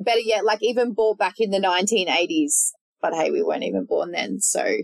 better 0.00 0.20
yet, 0.20 0.44
like 0.44 0.62
even 0.62 0.92
bought 0.92 1.18
back 1.18 1.34
in 1.38 1.50
the 1.50 1.58
1980s. 1.58 2.72
But 3.00 3.14
hey, 3.14 3.30
we 3.30 3.42
weren't 3.42 3.64
even 3.64 3.84
born 3.84 4.12
then. 4.12 4.40
So 4.40 4.78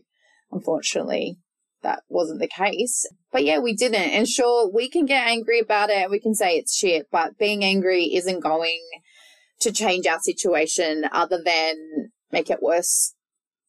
unfortunately, 0.51 1.39
that 1.83 2.03
wasn't 2.09 2.41
the 2.41 2.49
case. 2.49 3.07
But 3.33 3.45
yeah, 3.45 3.59
we 3.59 3.75
didn't. 3.75 4.11
And 4.11 4.29
sure, 4.29 4.71
we 4.71 4.89
can 4.89 5.07
get 5.07 5.27
angry 5.27 5.61
about 5.61 5.91
it 5.91 6.03
and 6.03 6.11
we 6.11 6.21
can 6.21 6.35
say 6.35 6.57
it's 6.57 6.77
shit, 6.77 7.07
but 7.11 7.39
being 7.39 7.65
angry 7.65 8.15
isn't 8.15 8.41
going 8.41 8.83
to 9.61 9.73
change 9.73 10.07
our 10.07 10.21
situation 10.21 11.05
other 11.13 11.41
than 11.43 12.11
make 12.33 12.51
it 12.51 12.63
worse, 12.63 13.15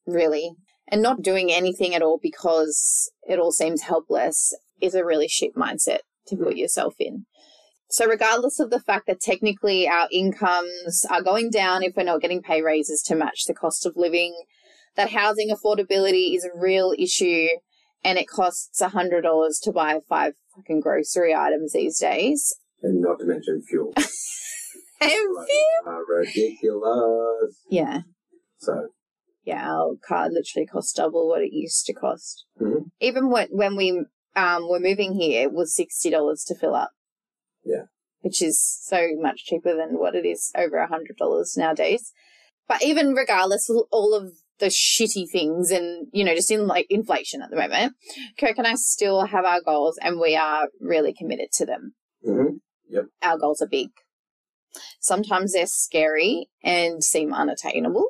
really. 0.05 0.51
And 0.87 1.01
not 1.01 1.21
doing 1.21 1.51
anything 1.51 1.95
at 1.95 2.01
all 2.01 2.19
because 2.21 3.11
it 3.23 3.39
all 3.39 3.51
seems 3.51 3.83
helpless 3.83 4.53
is 4.81 4.95
a 4.95 5.05
really 5.05 5.27
shit 5.27 5.55
mindset 5.55 5.99
to 6.27 6.35
put 6.35 6.55
mm. 6.55 6.57
yourself 6.57 6.95
in. 6.99 7.25
So, 7.89 8.07
regardless 8.07 8.59
of 8.59 8.69
the 8.69 8.79
fact 8.79 9.07
that 9.07 9.19
technically 9.19 9.87
our 9.87 10.07
incomes 10.11 11.05
are 11.09 11.21
going 11.21 11.49
down 11.49 11.83
if 11.83 11.93
we're 11.95 12.03
not 12.03 12.21
getting 12.21 12.41
pay 12.41 12.61
raises 12.61 13.01
to 13.03 13.15
match 13.15 13.43
the 13.45 13.53
cost 13.53 13.85
of 13.85 13.97
living, 13.97 14.33
that 14.95 15.11
housing 15.11 15.49
affordability 15.49 16.35
is 16.35 16.45
a 16.45 16.57
real 16.57 16.93
issue 16.97 17.47
and 18.03 18.17
it 18.17 18.27
costs 18.27 18.81
$100 18.81 19.21
to 19.63 19.71
buy 19.71 19.99
five 20.07 20.33
fucking 20.55 20.79
grocery 20.79 21.35
items 21.35 21.73
these 21.73 21.99
days. 21.99 22.53
And 22.81 23.01
not 23.01 23.19
to 23.19 23.25
mention 23.25 23.61
fuel. 23.61 23.93
Like, 25.01 25.47
uh, 25.87 25.99
ridiculous. 26.07 27.55
yeah, 27.69 28.01
So 28.57 28.89
yeah, 29.43 29.67
our 29.71 29.95
car 30.07 30.29
literally 30.29 30.67
costs 30.67 30.93
double 30.93 31.27
what 31.27 31.41
it 31.41 31.51
used 31.53 31.85
to 31.87 31.93
cost. 31.93 32.45
Mhm. 32.59 32.91
Even 32.99 33.29
when, 33.29 33.47
when 33.51 33.75
we 33.75 34.05
um, 34.35 34.69
were 34.69 34.79
moving 34.79 35.13
here, 35.13 35.43
it 35.43 35.51
was 35.53 35.75
$60 35.75 36.45
to 36.47 36.55
fill 36.55 36.75
up. 36.75 36.91
Yeah. 37.65 37.85
Which 38.21 38.41
is 38.41 38.61
so 38.61 39.09
much 39.17 39.45
cheaper 39.45 39.75
than 39.75 39.97
what 39.97 40.15
it 40.15 40.25
is 40.25 40.51
over 40.55 40.77
a 40.77 40.87
$100 40.87 41.57
nowadays. 41.57 42.11
But 42.67 42.83
even 42.83 43.13
regardless 43.13 43.69
of 43.69 43.77
all 43.91 44.13
of 44.13 44.31
the 44.59 44.67
shitty 44.67 45.29
things 45.31 45.71
and, 45.71 46.07
you 46.13 46.23
know, 46.23 46.35
just 46.35 46.51
in 46.51 46.67
like 46.67 46.85
inflation 46.89 47.41
at 47.41 47.49
the 47.49 47.55
moment, 47.57 47.95
Kirk 48.39 48.57
and 48.59 48.67
I 48.67 48.75
still 48.75 49.25
have 49.25 49.43
our 49.43 49.59
goals 49.61 49.97
and 50.01 50.19
we 50.19 50.35
are 50.35 50.69
really 50.79 51.13
committed 51.13 51.51
to 51.53 51.65
them. 51.65 51.95
mhm. 52.25 52.59
Our 53.23 53.37
goals 53.39 53.61
are 53.61 53.67
big. 53.67 53.89
Sometimes 54.99 55.53
they're 55.53 55.67
scary 55.67 56.49
and 56.63 57.03
seem 57.03 57.33
unattainable, 57.33 58.09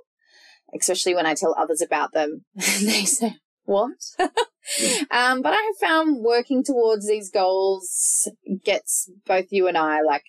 especially 0.77 1.15
when 1.15 1.25
I 1.25 1.35
tell 1.35 1.55
others 1.57 1.81
about 1.81 2.13
them. 2.13 2.45
they 2.55 3.05
say, 3.05 3.35
What? 3.63 3.97
um, 4.19 5.41
but 5.41 5.53
I 5.53 5.71
have 5.73 5.77
found 5.79 6.23
working 6.23 6.63
towards 6.63 7.07
these 7.07 7.29
goals 7.29 8.27
gets 8.63 9.09
both 9.25 9.47
you 9.49 9.67
and 9.67 9.77
I 9.77 10.01
like 10.01 10.23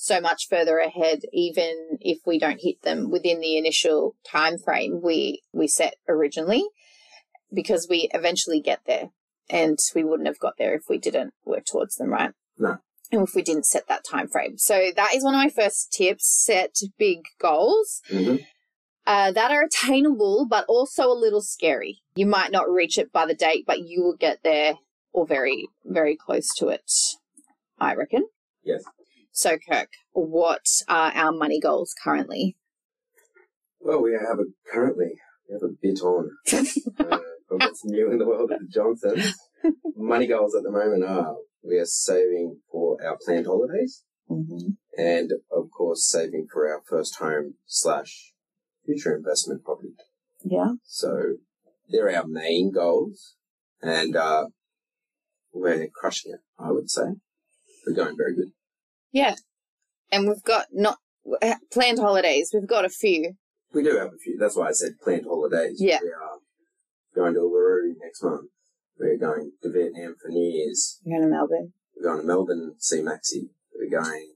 so 0.00 0.20
much 0.20 0.46
further 0.48 0.78
ahead, 0.78 1.22
even 1.32 1.98
if 2.00 2.18
we 2.24 2.38
don't 2.38 2.60
hit 2.62 2.82
them 2.82 3.10
within 3.10 3.40
the 3.40 3.58
initial 3.58 4.14
time 4.24 4.56
frame 4.56 5.00
we 5.02 5.42
we 5.52 5.66
set 5.66 5.96
originally, 6.08 6.64
because 7.52 7.88
we 7.90 8.08
eventually 8.14 8.60
get 8.60 8.80
there, 8.86 9.10
and 9.50 9.76
we 9.96 10.04
wouldn't 10.04 10.28
have 10.28 10.38
got 10.38 10.54
there 10.56 10.74
if 10.74 10.82
we 10.88 10.98
didn't 10.98 11.34
work 11.44 11.64
towards 11.64 11.96
them, 11.96 12.10
right? 12.10 12.32
No. 12.56 12.78
And 13.10 13.22
if 13.22 13.34
we 13.34 13.42
didn't 13.42 13.64
set 13.66 13.88
that 13.88 14.04
time 14.04 14.28
frame. 14.28 14.58
So 14.58 14.90
that 14.94 15.14
is 15.14 15.24
one 15.24 15.34
of 15.34 15.38
my 15.38 15.48
first 15.48 15.92
tips: 15.92 16.26
set 16.44 16.76
big 16.98 17.20
goals 17.40 18.02
Mhm. 18.10 18.44
uh, 19.06 19.32
that 19.32 19.50
are 19.50 19.62
attainable, 19.64 20.46
but 20.48 20.66
also 20.68 21.10
a 21.10 21.14
little 21.14 21.40
scary. 21.40 22.00
You 22.14 22.26
might 22.26 22.50
not 22.52 22.70
reach 22.70 22.98
it 22.98 23.10
by 23.10 23.24
the 23.26 23.34
date, 23.34 23.64
but 23.66 23.80
you 23.80 24.02
will 24.02 24.16
get 24.16 24.42
there 24.42 24.74
or 25.12 25.26
very, 25.26 25.68
very 25.84 26.16
close 26.16 26.48
to 26.58 26.68
it, 26.68 26.90
I 27.78 27.94
reckon. 27.94 28.28
Yes. 28.62 28.82
So, 29.32 29.56
Kirk, 29.56 29.88
what 30.12 30.66
are 30.88 31.12
our 31.12 31.32
money 31.32 31.60
goals 31.60 31.94
currently? 32.04 32.56
Well, 33.80 34.02
we 34.02 34.12
have 34.12 34.38
a 34.38 34.44
currently 34.70 35.12
we 35.48 35.54
have 35.54 35.62
a 35.62 35.72
bit 35.80 36.00
on. 36.02 36.30
uh, 36.52 37.18
what's 37.48 37.84
new 37.84 38.10
in 38.10 38.18
the 38.18 38.26
world 38.26 38.50
of 38.52 38.58
the 38.60 38.66
Johnsons? 38.68 39.34
Money 39.96 40.26
goals 40.26 40.54
at 40.54 40.62
the 40.62 40.70
moment 40.70 41.04
are 41.04 41.36
we 41.62 41.76
are 41.78 41.84
saving 41.86 42.60
for 42.70 42.98
our 43.04 43.16
planned 43.24 43.46
holidays 43.46 44.04
Mm-hmm. 44.30 44.72
and 44.98 45.30
of 45.50 45.70
course 45.70 46.06
saving 46.06 46.48
for 46.52 46.68
our 46.70 46.82
first 46.86 47.16
home 47.16 47.54
slash 47.64 48.34
future 48.84 49.16
investment 49.16 49.64
property. 49.64 49.94
Yeah. 50.44 50.72
So 50.84 51.36
they're 51.88 52.14
our 52.14 52.26
main 52.26 52.70
goals, 52.70 53.36
and 53.80 54.14
uh, 54.14 54.48
we're 55.54 55.88
crushing 55.94 56.32
it. 56.34 56.40
I 56.58 56.72
would 56.72 56.90
say 56.90 57.04
we're 57.86 57.94
going 57.94 58.18
very 58.18 58.36
good. 58.36 58.48
Yeah. 59.12 59.34
And 60.12 60.28
we've 60.28 60.42
got 60.44 60.66
not 60.74 60.98
planned 61.72 61.98
holidays. 61.98 62.50
We've 62.52 62.68
got 62.68 62.84
a 62.84 62.90
few. 62.90 63.32
We 63.72 63.82
do 63.82 63.96
have 63.96 64.08
a 64.08 64.18
few. 64.22 64.36
That's 64.38 64.56
why 64.56 64.68
I 64.68 64.72
said 64.72 64.98
planned 65.02 65.24
holidays. 65.24 65.78
Yeah. 65.80 66.00
We 66.02 66.10
are 66.10 66.38
going 67.14 67.32
to 67.32 67.40
Uluru 67.40 67.94
next 68.02 68.22
month. 68.22 68.50
We're 68.98 69.16
going 69.18 69.52
to 69.62 69.70
Vietnam 69.70 70.16
for 70.20 70.28
New 70.28 70.50
Year's. 70.50 71.00
We're 71.04 71.18
going 71.18 71.28
to 71.30 71.34
Melbourne. 71.36 71.72
We're 71.96 72.02
going 72.10 72.20
to 72.22 72.26
Melbourne, 72.26 72.74
see 72.78 73.00
Maxi. 73.00 73.48
We're 73.74 73.90
going 74.00 74.32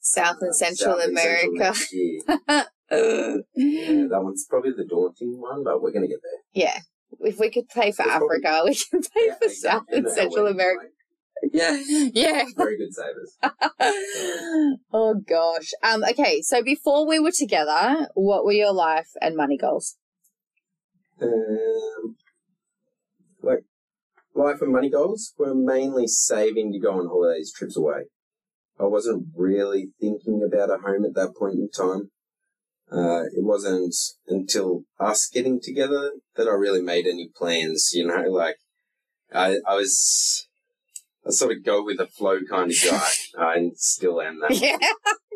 South 0.00 0.36
and 0.40 0.50
uh, 0.50 0.52
Central 0.54 0.94
South 0.98 1.04
and 1.08 1.18
Central 1.18 1.46
America. 1.48 1.58
next 1.58 1.92
year. 1.92 2.20
Yeah, 2.92 4.06
that 4.08 4.20
one's 4.22 4.46
probably 4.50 4.72
the 4.72 4.84
daunting 4.84 5.40
one, 5.40 5.62
but 5.62 5.80
we're 5.80 5.92
going 5.92 6.02
to 6.02 6.08
get 6.08 6.18
there. 6.22 6.64
yeah. 6.64 6.78
If 7.20 7.38
we 7.38 7.48
could 7.50 7.68
pay 7.68 7.92
for 7.92 8.02
It's 8.02 8.10
probably- 8.10 8.38
Africa, 8.44 8.62
we 8.64 8.74
can 8.74 9.02
pay 9.02 9.26
Yeah, 9.26 9.34
for 9.38 9.44
exactly. 9.44 9.50
South 9.52 9.84
and 9.92 10.10
Central 10.10 10.44
wedding, 10.44 10.56
America. 10.58 10.86
like, 11.42 11.52
Yeah, 11.52 11.82
Yeah. 12.14 12.44
very 12.56 12.78
good 12.78 12.92
savers. 12.92 13.36
oh 14.92 15.14
gosh. 15.28 15.70
Um. 15.84 16.02
Okay. 16.10 16.42
So 16.42 16.62
before 16.64 17.06
we 17.06 17.20
were 17.20 17.30
together, 17.30 18.08
what 18.14 18.44
were 18.44 18.52
your 18.52 18.72
life 18.72 19.10
and 19.20 19.36
money 19.36 19.56
goals? 19.56 19.96
Um, 21.22 21.28
like 21.28 22.16
life 24.40 24.62
and 24.62 24.72
money 24.72 24.90
goals 24.90 25.34
were 25.38 25.54
mainly 25.54 26.06
saving 26.06 26.72
to 26.72 26.78
go 26.78 26.98
on 26.98 27.06
holidays, 27.06 27.52
trips 27.52 27.76
away. 27.76 28.04
I 28.78 28.84
wasn't 28.84 29.26
really 29.36 29.90
thinking 30.00 30.42
about 30.46 30.70
a 30.70 30.78
home 30.78 31.04
at 31.04 31.14
that 31.14 31.34
point 31.38 31.56
in 31.56 31.68
time. 31.70 32.10
Uh, 32.90 33.24
it 33.24 33.44
wasn't 33.44 33.94
until 34.26 34.82
us 34.98 35.28
getting 35.32 35.60
together 35.60 36.12
that 36.34 36.48
I 36.48 36.52
really 36.52 36.82
made 36.82 37.06
any 37.06 37.28
plans. 37.36 37.90
You 37.92 38.06
know, 38.06 38.22
like 38.30 38.56
I, 39.32 39.58
I 39.68 39.76
was, 39.76 40.48
I 41.24 41.30
sort 41.30 41.52
of 41.52 41.64
go 41.64 41.84
with 41.84 41.98
the 41.98 42.06
flow 42.06 42.38
kind 42.48 42.70
of 42.70 42.76
guy, 42.82 43.10
and 43.54 43.76
still 43.76 44.20
am 44.20 44.40
that. 44.40 44.56
Yeah. 44.56 44.76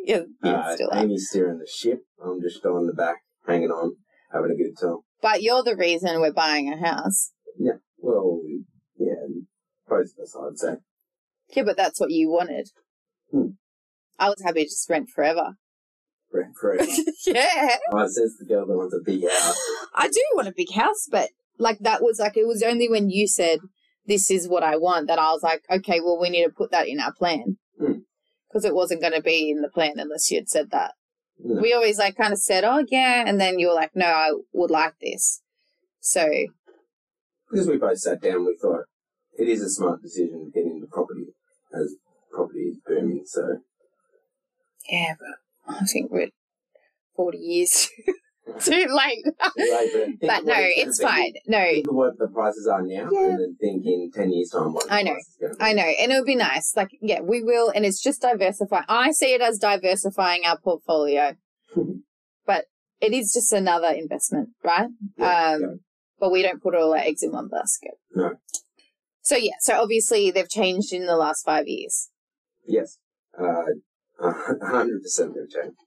yeah. 0.43 0.51
Uh, 0.51 0.75
still. 0.75 0.91
Amey's 0.93 1.29
steering 1.29 1.59
the 1.59 1.69
ship. 1.71 2.01
I'm 2.25 2.41
just 2.41 2.65
on 2.65 2.87
the 2.87 2.95
back, 2.95 3.19
hanging 3.47 3.71
on, 3.71 3.97
having 4.33 4.51
a 4.51 4.57
good 4.57 4.77
time. 4.81 4.99
But 5.23 5.43
you're 5.43 5.63
the 5.63 5.77
reason 5.77 6.21
we're 6.21 6.33
buying 6.33 6.73
a 6.73 6.77
house. 6.77 7.31
Yeah. 7.59 7.79
Well, 7.99 8.34
of 10.03 10.11
us, 10.23 10.37
I'd 10.37 10.59
say. 10.59 10.75
Yeah, 11.55 11.63
but 11.65 11.77
that's 11.77 12.01
what 12.01 12.11
you 12.11 12.31
wanted. 12.31 12.71
Hmm. 13.31 13.49
I 14.19 14.29
was 14.29 14.43
happy 14.43 14.61
to 14.65 14.69
just 14.69 14.89
rent 14.89 15.11
forever. 15.11 15.55
Rent 16.33 16.57
forever. 16.61 16.85
yeah. 17.27 17.77
oh, 17.93 18.07
says 18.07 18.37
the 18.39 18.47
girl 18.47 18.67
that 18.67 18.77
wants 18.77 18.95
a 18.95 19.05
big 19.05 19.23
house. 19.29 19.59
I 19.95 20.09
do 20.09 20.21
want 20.35 20.49
a 20.49 20.55
big 20.57 20.73
house, 20.73 21.07
but 21.11 21.31
like 21.59 21.79
that 21.81 22.03
was 22.03 22.19
like 22.19 22.37
it 22.37 22.47
was 22.47 22.63
only 22.63 22.89
when 22.89 23.11
you 23.11 23.27
said 23.29 23.61
this 24.07 24.31
is 24.31 24.49
what 24.49 24.63
I 24.63 24.77
want 24.77 25.07
that 25.09 25.19
I 25.19 25.31
was 25.33 25.43
like, 25.43 25.63
okay, 25.71 26.01
well 26.01 26.19
we 26.21 26.31
need 26.31 26.45
to 26.45 26.51
put 26.51 26.71
that 26.73 26.89
in 26.89 27.01
our 27.01 27.13
plan 27.13 27.57
Hmm. 27.79 27.99
because 28.49 28.65
it 28.65 28.75
wasn't 28.75 29.01
going 29.01 29.13
to 29.15 29.23
be 29.23 29.51
in 29.51 29.63
the 29.63 29.69
plan 29.69 29.95
unless 29.99 30.31
you 30.31 30.39
had 30.39 30.49
said 30.49 30.71
that. 30.71 30.93
No. 31.39 31.61
We 31.61 31.73
always 31.73 31.99
like 31.99 32.17
kind 32.17 32.33
of 32.33 32.39
said, 32.39 32.65
oh 32.65 32.85
yeah, 32.89 33.25
and 33.27 33.41
then 33.41 33.59
you 33.59 33.69
were 33.69 33.75
like, 33.75 33.95
no, 33.95 34.07
I 34.07 34.31
would 34.53 34.71
like 34.71 34.95
this. 35.01 35.43
So 36.01 36.29
Because 37.51 37.67
we 37.69 37.77
both 37.77 37.99
sat 37.99 38.21
down, 38.23 38.45
we 38.47 38.57
thought 38.61 38.85
it 39.39 39.49
is 39.49 39.63
a 39.63 39.69
smart 39.71 40.03
decision 40.03 40.45
to 40.45 40.51
get 40.51 40.65
into 40.71 40.87
property 40.87 41.27
as 41.75 41.95
property 42.33 42.61
is 42.61 42.77
booming. 42.87 43.23
So 43.27 43.59
yeah, 44.91 45.15
but 45.19 45.75
I 45.77 45.85
think 45.85 46.11
we're 46.11 46.31
forty 47.17 47.39
years 47.39 47.89
too 48.61 48.87
late. 48.91 49.25
Think 49.55 50.19
but 50.21 50.41
of 50.41 50.45
no, 50.47 50.55
it's 50.57 50.99
be. 50.99 51.05
fine. 51.05 51.33
No, 51.47 51.59
Think 51.65 51.89
of 51.89 51.95
what 51.95 52.19
the 52.19 52.29
prices 52.29 52.67
are 52.67 52.83
now, 52.83 53.09
Yeah. 53.11 53.29
and 53.31 53.41
then 53.41 53.57
think 53.61 53.85
in 53.87 54.11
ten 54.15 54.31
years' 54.33 54.51
time 54.51 54.73
what 54.75 54.87
the 54.87 54.93
I 54.93 55.03
know. 55.03 55.13
price 55.13 55.29
is 55.29 55.37
going 55.41 55.53
to 55.53 55.59
be. 55.59 55.65
I 55.65 55.73
know, 55.73 55.83
and 56.01 56.13
it 56.13 56.17
would 56.17 56.27
be 56.27 56.37
nice. 56.37 56.73
Like, 56.77 56.91
yeah, 57.01 57.21
we 57.21 57.43
will, 57.43 57.71
and 57.75 57.85
it's 57.87 58.03
just 58.03 58.21
diversify. 58.23 58.83
I 58.89 59.13
see 59.13 59.33
it 59.35 59.41
as 59.41 59.59
diversifying 59.59 60.43
our 60.45 60.59
portfolio, 60.59 61.33
but 62.47 62.67
it 63.01 63.13
is 63.13 63.33
just 63.33 63.53
another 63.53 63.89
investment, 63.89 64.51
right? 64.63 64.89
Yeah, 65.17 65.53
um, 65.55 65.61
yeah. 65.63 65.67
But 66.21 66.31
we 66.31 66.43
don't 66.43 66.63
put 66.63 66.75
all 66.75 66.93
our 66.93 66.99
eggs 66.99 67.23
in 67.23 67.33
one 67.33 67.49
basket. 67.49 67.95
No. 68.15 68.35
So 69.25 69.37
yeah, 69.37 69.55
so 69.59 69.81
obviously 69.81 70.31
they've 70.31 70.49
changed 70.49 70.93
in 70.93 71.07
the 71.07 71.17
last 71.17 71.47
five 71.47 71.67
years. 71.67 72.11
Yes, 72.67 72.99
uh, 73.39 73.65
a 74.23 74.33
hundred 74.67 75.03
percent 75.03 75.35
they've 75.35 75.63
changed, 75.63 75.79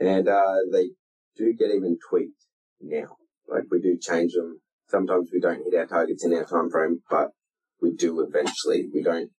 and 0.00 0.28
uh, 0.28 0.58
they 0.72 0.90
do 1.36 1.52
get 1.58 1.74
even 1.74 1.98
tweaked 2.08 2.44
now. 2.80 3.16
Like 3.48 3.64
we 3.68 3.80
do 3.80 3.98
change 4.00 4.34
them. 4.34 4.60
Sometimes 4.88 5.30
we 5.32 5.40
don't 5.40 5.64
hit 5.64 5.74
our 5.76 5.86
targets 5.86 6.24
in 6.24 6.32
our 6.32 6.44
time 6.44 6.70
frame, 6.70 7.00
but 7.10 7.30
we 7.82 7.94
do 7.94 8.20
eventually. 8.20 8.88
We 8.94 9.02
don't. 9.02 9.30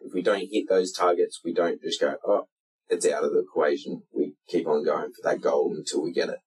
If 0.00 0.12
we 0.12 0.22
don't 0.22 0.48
hit 0.50 0.68
those 0.68 0.92
targets, 0.92 1.40
we 1.44 1.54
don't 1.54 1.80
just 1.80 2.00
go, 2.00 2.16
oh, 2.26 2.48
it's 2.88 3.06
out 3.06 3.24
of 3.24 3.32
the 3.32 3.38
equation. 3.38 4.02
We 4.12 4.34
keep 4.48 4.66
on 4.66 4.84
going 4.84 5.12
for 5.12 5.30
that 5.30 5.40
goal 5.40 5.72
until 5.76 6.02
we 6.02 6.12
get 6.12 6.28
it. 6.28 6.40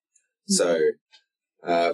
So, 0.46 0.80
uh, 1.66 1.94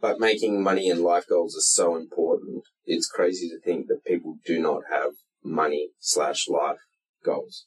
but 0.00 0.20
making 0.20 0.62
money 0.62 0.88
and 0.88 1.00
life 1.00 1.24
goals 1.28 1.54
is 1.54 1.70
so 1.70 1.96
important. 1.96 2.45
It's 2.84 3.08
crazy 3.08 3.48
to 3.48 3.58
think 3.60 3.88
that 3.88 4.04
people 4.04 4.38
do 4.44 4.58
not 4.60 4.82
have 4.90 5.12
money 5.42 5.90
slash 5.98 6.48
life 6.48 6.78
goals. 7.24 7.66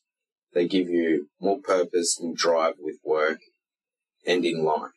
They 0.54 0.68
give 0.68 0.90
you 0.90 1.28
more 1.40 1.60
purpose 1.60 2.18
and 2.20 2.36
drive 2.36 2.76
with 2.80 2.98
work 3.04 3.40
and 4.26 4.44
in 4.46 4.64
life. 4.64 4.92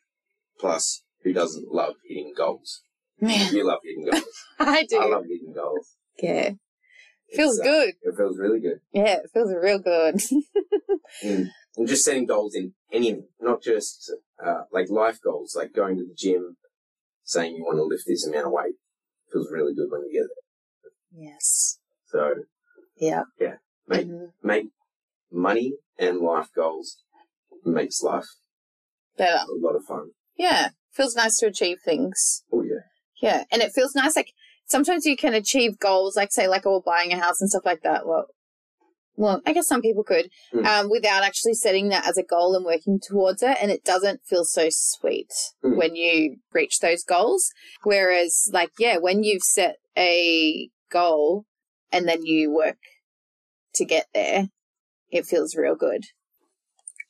Plus, 0.59 1.03
who 1.23 1.33
doesn't 1.33 1.71
love 1.71 1.95
hitting 2.07 2.33
goals? 2.35 2.81
Man, 3.19 3.53
You 3.53 3.65
love 3.65 3.79
hitting 3.83 4.09
goals. 4.09 4.23
I 4.59 4.83
do. 4.85 4.99
I 4.99 5.05
love 5.05 5.23
hitting 5.29 5.53
goals. 5.53 5.95
yeah, 6.21 6.51
feels 7.33 7.59
uh, 7.59 7.63
good. 7.63 7.93
It 8.01 8.15
feels 8.17 8.37
really 8.37 8.59
good. 8.59 8.79
Yeah, 8.91 9.17
it 9.23 9.29
feels 9.33 9.53
real 9.53 9.79
good. 9.79 10.21
And, 11.21 11.51
and 11.77 11.87
just 11.87 12.03
setting 12.03 12.25
goals 12.25 12.55
in 12.55 12.73
anything, 12.91 13.27
not 13.39 13.61
just 13.61 14.11
uh, 14.43 14.63
like 14.71 14.89
life 14.89 15.19
goals, 15.23 15.55
like 15.55 15.71
going 15.71 15.97
to 15.97 16.03
the 16.03 16.15
gym, 16.17 16.57
saying 17.23 17.55
you 17.55 17.63
want 17.63 17.77
to 17.77 17.83
lift 17.83 18.05
this 18.07 18.25
amount 18.25 18.47
of 18.47 18.51
weight. 18.51 18.73
Feels 19.33 19.51
really 19.51 19.73
good 19.73 19.89
when 19.91 20.01
you 20.05 20.13
get 20.13 20.27
there. 20.29 20.91
yes. 21.25 21.79
So 22.07 22.35
Yeah. 22.95 23.23
Yeah. 23.39 23.57
Make- 23.87 24.07
Mhm. 24.07 24.31
make 24.43 24.67
money 25.31 25.73
and 25.97 26.19
life 26.19 26.49
goals 26.55 27.03
makes 27.65 28.01
life 28.03 28.27
Better. 29.17 29.43
a 29.49 29.55
lot 29.55 29.75
of 29.75 29.83
fun. 29.85 30.11
Yeah, 30.37 30.69
feels 30.91 31.15
nice 31.15 31.37
to 31.39 31.47
achieve 31.47 31.79
things. 31.83 32.43
Oh 32.51 32.61
yeah. 32.61 32.83
Yeah, 33.21 33.45
and 33.51 33.61
it 33.61 33.71
feels 33.73 33.95
nice. 33.95 34.15
Like 34.15 34.33
sometimes 34.65 35.05
you 35.05 35.17
can 35.17 35.33
achieve 35.33 35.79
goals, 35.79 36.15
like 36.15 36.31
say, 36.31 36.47
like 36.47 36.65
oh, 36.65 36.81
buying 36.81 37.11
a 37.11 37.17
house 37.19 37.41
and 37.41 37.49
stuff 37.49 37.65
like 37.65 37.81
that. 37.81 38.05
Well, 38.05 38.27
well, 39.15 39.41
I 39.45 39.53
guess 39.53 39.67
some 39.67 39.81
people 39.81 40.03
could, 40.03 40.29
Mm. 40.53 40.65
um, 40.65 40.89
without 40.89 41.23
actually 41.23 41.53
setting 41.53 41.89
that 41.89 42.07
as 42.07 42.17
a 42.17 42.23
goal 42.23 42.55
and 42.55 42.65
working 42.65 42.99
towards 42.99 43.43
it, 43.43 43.57
and 43.61 43.71
it 43.71 43.83
doesn't 43.83 44.25
feel 44.25 44.45
so 44.45 44.67
sweet 44.69 45.31
Mm. 45.63 45.77
when 45.77 45.95
you 45.95 46.37
reach 46.51 46.79
those 46.79 47.03
goals. 47.03 47.51
Whereas, 47.83 48.49
like, 48.51 48.71
yeah, 48.79 48.97
when 48.97 49.23
you've 49.23 49.43
set 49.43 49.77
a 49.97 50.69
goal 50.91 51.45
and 51.91 52.07
then 52.07 52.25
you 52.25 52.51
work 52.51 52.77
to 53.75 53.85
get 53.85 54.07
there, 54.13 54.49
it 55.11 55.25
feels 55.25 55.55
real 55.55 55.75
good. 55.75 56.05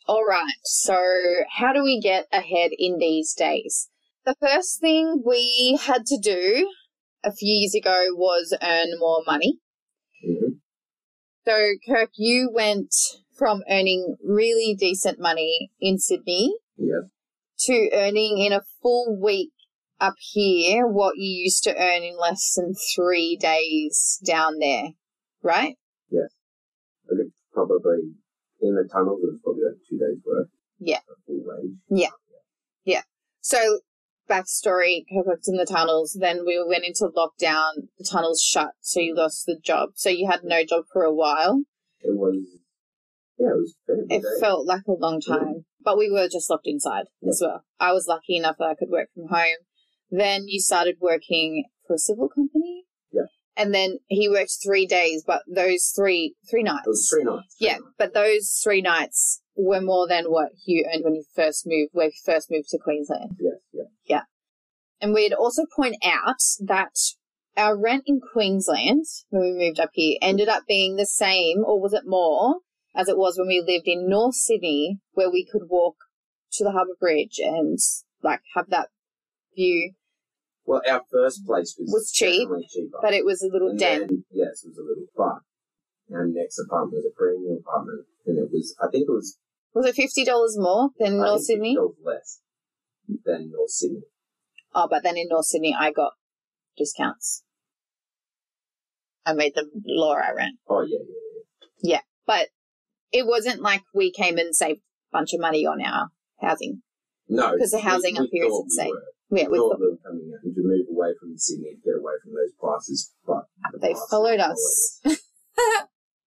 All 0.06 0.26
right, 0.26 0.60
so 0.64 0.98
how 1.58 1.72
do 1.72 1.82
we 1.82 2.02
get 2.02 2.28
ahead 2.32 2.72
in 2.78 2.98
these 2.98 3.34
days? 3.34 3.90
The 4.26 4.36
first 4.42 4.82
thing 4.82 5.24
we 5.26 5.80
had 5.82 6.06
to 6.08 6.18
do 6.22 6.70
a 7.24 7.32
few 7.32 7.54
years 7.54 7.74
ago 7.76 8.08
was 8.14 8.54
earn 8.62 9.00
more 9.00 9.24
money. 9.26 9.60
hmm 10.26 10.54
So, 11.46 11.74
Kirk, 11.88 12.12
you 12.16 12.50
went 12.54 12.94
from 13.38 13.64
earning 13.70 14.16
really 14.24 14.76
decent 14.78 15.20
money 15.20 15.70
in 15.82 15.98
Sydney 15.98 16.56
Yeah. 16.78 17.02
to 17.66 17.90
earning 17.94 18.38
in 18.38 18.54
a 18.54 18.62
full 18.82 19.18
week 19.22 19.52
up 20.00 20.16
here 20.20 20.88
what 20.88 21.18
you 21.18 21.44
used 21.44 21.64
to 21.64 21.76
earn 21.76 22.04
in 22.04 22.18
less 22.18 22.54
than 22.56 22.74
three 22.96 23.36
days 23.36 24.20
down 24.26 24.60
there, 24.60 24.90
right? 25.42 25.78
I 26.12 27.16
could 27.16 27.34
probably 27.52 28.14
in 28.62 28.76
the 28.76 28.88
tunnels 28.92 29.20
it 29.22 29.28
was 29.28 29.40
probably 29.44 29.64
like 29.66 29.82
two 29.90 29.98
days 29.98 30.24
work. 30.26 30.48
Yeah. 30.80 31.00
Full 31.28 31.44
wage. 31.44 31.76
Yeah, 31.90 32.10
yeah. 32.86 33.02
So, 33.42 33.82
backstory 34.30 35.04
worked 35.12 35.48
in 35.48 35.58
the 35.58 35.66
tunnels, 35.66 36.18
then 36.20 36.46
we 36.46 36.64
went 36.68 36.86
into 36.86 37.10
lockdown, 37.16 37.88
the 37.98 38.06
tunnels 38.10 38.42
shut, 38.42 38.72
so 38.82 39.00
you 39.00 39.16
lost 39.16 39.46
the 39.46 39.58
job. 39.64 39.90
So, 39.96 40.10
you 40.10 40.28
had 40.30 40.42
no 40.44 40.64
job 40.66 40.86
for 40.92 41.04
a 41.04 41.14
while. 41.14 41.64
It 42.02 42.16
was 42.18 42.44
yeah, 43.38 43.48
it 43.48 43.56
was 43.58 43.76
very 43.88 44.06
It 44.10 44.22
day. 44.22 44.40
felt 44.40 44.66
like 44.68 44.84
a 44.88 44.92
long 44.94 45.20
time, 45.20 45.66
but 45.84 45.98
we 45.98 46.10
were 46.12 46.28
just 46.30 46.50
locked 46.50 46.68
inside 46.68 47.06
as 47.28 47.42
well. 47.44 47.64
I 47.80 47.92
was 47.94 48.08
lucky 48.08 48.38
enough 48.38 48.58
that 48.60 48.66
I 48.66 48.76
could 48.76 48.90
work 48.90 49.10
from 49.14 49.28
home. 49.30 49.58
Then 50.12 50.44
you 50.48 50.60
started 50.60 50.98
working 51.02 51.66
for 51.88 51.96
a 51.96 52.00
civil 52.00 52.30
company. 52.30 52.84
Yeah. 53.12 53.24
and 53.58 53.74
then 53.74 53.98
he 54.08 54.30
worked 54.30 54.58
three 54.64 54.86
days, 54.86 55.24
but 55.26 55.42
those 55.48 55.92
three 55.96 56.36
three 56.50 56.64
nights. 56.64 56.86
It 56.86 56.90
was 56.90 57.10
three 57.10 57.24
nights. 57.24 57.56
three 57.58 57.68
Yeah, 57.68 57.74
nights. 57.74 57.86
but 57.98 58.14
those 58.14 58.60
three 58.64 58.82
nights 58.82 59.42
were 59.56 59.82
more 59.82 60.08
than 60.08 60.26
what 60.26 60.50
you 60.66 60.86
earned 60.94 61.04
when 61.04 61.16
you 61.16 61.24
first 61.36 61.64
moved, 61.66 61.90
when 61.94 62.08
you 62.08 62.12
first 62.26 62.50
moved 62.52 62.70
to 62.70 62.78
Queensland. 62.80 63.32
Yes, 63.40 63.54
yeah. 63.54 63.60
And 65.04 65.14
we'd 65.14 65.34
also 65.34 65.64
point 65.76 65.98
out 66.02 66.38
that 66.62 66.96
our 67.58 67.78
rent 67.78 68.04
in 68.08 68.22
Queensland 68.22 69.04
when 69.32 69.42
we 69.42 69.52
moved 69.68 69.78
up 69.78 69.90
here 69.92 70.18
ended 70.22 70.48
up 70.48 70.64
being 70.66 70.96
the 70.96 71.06
same, 71.06 71.58
or 71.66 71.82
was 71.82 71.92
it 71.92 72.04
more, 72.06 72.60
as 72.96 73.10
it 73.10 73.18
was 73.18 73.38
when 73.38 73.50
we 73.50 73.60
lived 73.60 73.86
in 73.86 74.08
North 74.08 74.36
Sydney, 74.36 75.00
where 75.12 75.30
we 75.30 75.46
could 75.46 75.64
walk 75.68 75.96
to 76.54 76.64
the 76.64 76.72
Harbour 76.72 76.96
Bridge 76.98 77.38
and 77.38 77.78
like 78.24 78.40
have 78.56 78.70
that 78.70 78.92
view, 79.58 79.92
Well, 80.66 80.82
our 80.88 81.02
first 81.12 81.46
place 81.46 81.76
was, 81.78 81.92
Was 81.92 82.10
cheap, 82.14 82.48
cheaper. 82.70 82.98
but 83.02 83.14
it 83.14 83.26
was 83.26 83.42
a 83.44 83.52
little 83.52 83.72
And 83.72 83.80
den. 83.80 84.00
then, 84.00 84.24
yes, 84.32 84.64
it 84.64 84.70
was 84.70 84.78
a 84.78 84.88
little 84.88 85.08
far. 85.18 85.42
Our 86.14 86.28
next 86.28 86.58
apartment 86.60 87.04
was 87.04 87.12
a 87.12 87.14
premium 87.14 87.60
apartment, 87.60 88.06
and 88.26 88.40
it 88.40 88.50
was, 88.54 88.74
I 88.82 88.88
think 88.90 89.10
it 89.10 89.12
was 89.12 89.38
Was 89.74 89.86
it 89.86 89.96
fifty 89.96 90.24
dollars 90.24 90.56
more 90.58 90.92
than 90.98 91.16
I 91.20 91.26
North 91.26 91.46
think 91.46 91.58
Sydney? 91.60 91.78
Less 92.02 92.40
than 93.26 93.52
North 93.52 93.70
Sydney. 93.72 94.04
Oh, 94.76 94.88
but 94.90 95.04
then 95.04 95.18
in 95.18 95.28
North 95.30 95.46
Sydney, 95.46 95.76
I 95.78 95.92
got 95.92 96.14
discounts. 96.78 97.44
I 99.26 99.34
made 99.34 99.56
them 99.56 99.70
lower 99.86 100.22
our 100.22 100.36
rent. 100.36 100.58
Oh 100.68 100.82
yeah, 100.82 100.98
yeah, 101.00 101.06
yeah. 101.84 101.96
Yeah, 101.96 102.02
but 102.26 102.48
it 103.12 103.26
wasn't 103.26 103.62
like 103.62 103.84
we 103.94 104.12
came 104.12 104.38
and 104.38 104.56
saved 104.56 104.80
a 104.80 105.18
bunch 105.18 105.34
of 105.34 105.40
money 105.40 105.66
on 105.66 105.82
our 105.82 106.10
housing. 106.42 106.82
No. 107.30 107.54
Because 107.54 107.72
the 107.72 107.80
housing 107.80 108.16
we 108.16 108.20
up 108.26 108.30
here 108.32 108.46
is 108.46 108.52
we 108.52 108.60
insane. 108.64 108.90
were. 108.92 109.04
Yeah, 109.38 109.46
We 109.46 109.54
we 109.54 109.58
thought 109.58 109.70
thought 109.72 109.80
we 109.80 109.90
were 109.92 109.98
coming 110.06 110.32
out 110.36 110.44
and 110.44 110.56
to 110.56 110.62
move 110.64 110.86
away 110.92 111.10
from 111.20 111.38
Sydney 111.38 111.72
to 111.72 111.82
get 111.84 112.00
away 112.00 112.14
from 112.24 112.34
those 112.34 112.54
prices, 112.60 113.14
but 113.26 113.46
the 113.72 113.80
they 113.80 113.96
followed 114.10 114.40
us. 114.40 115.00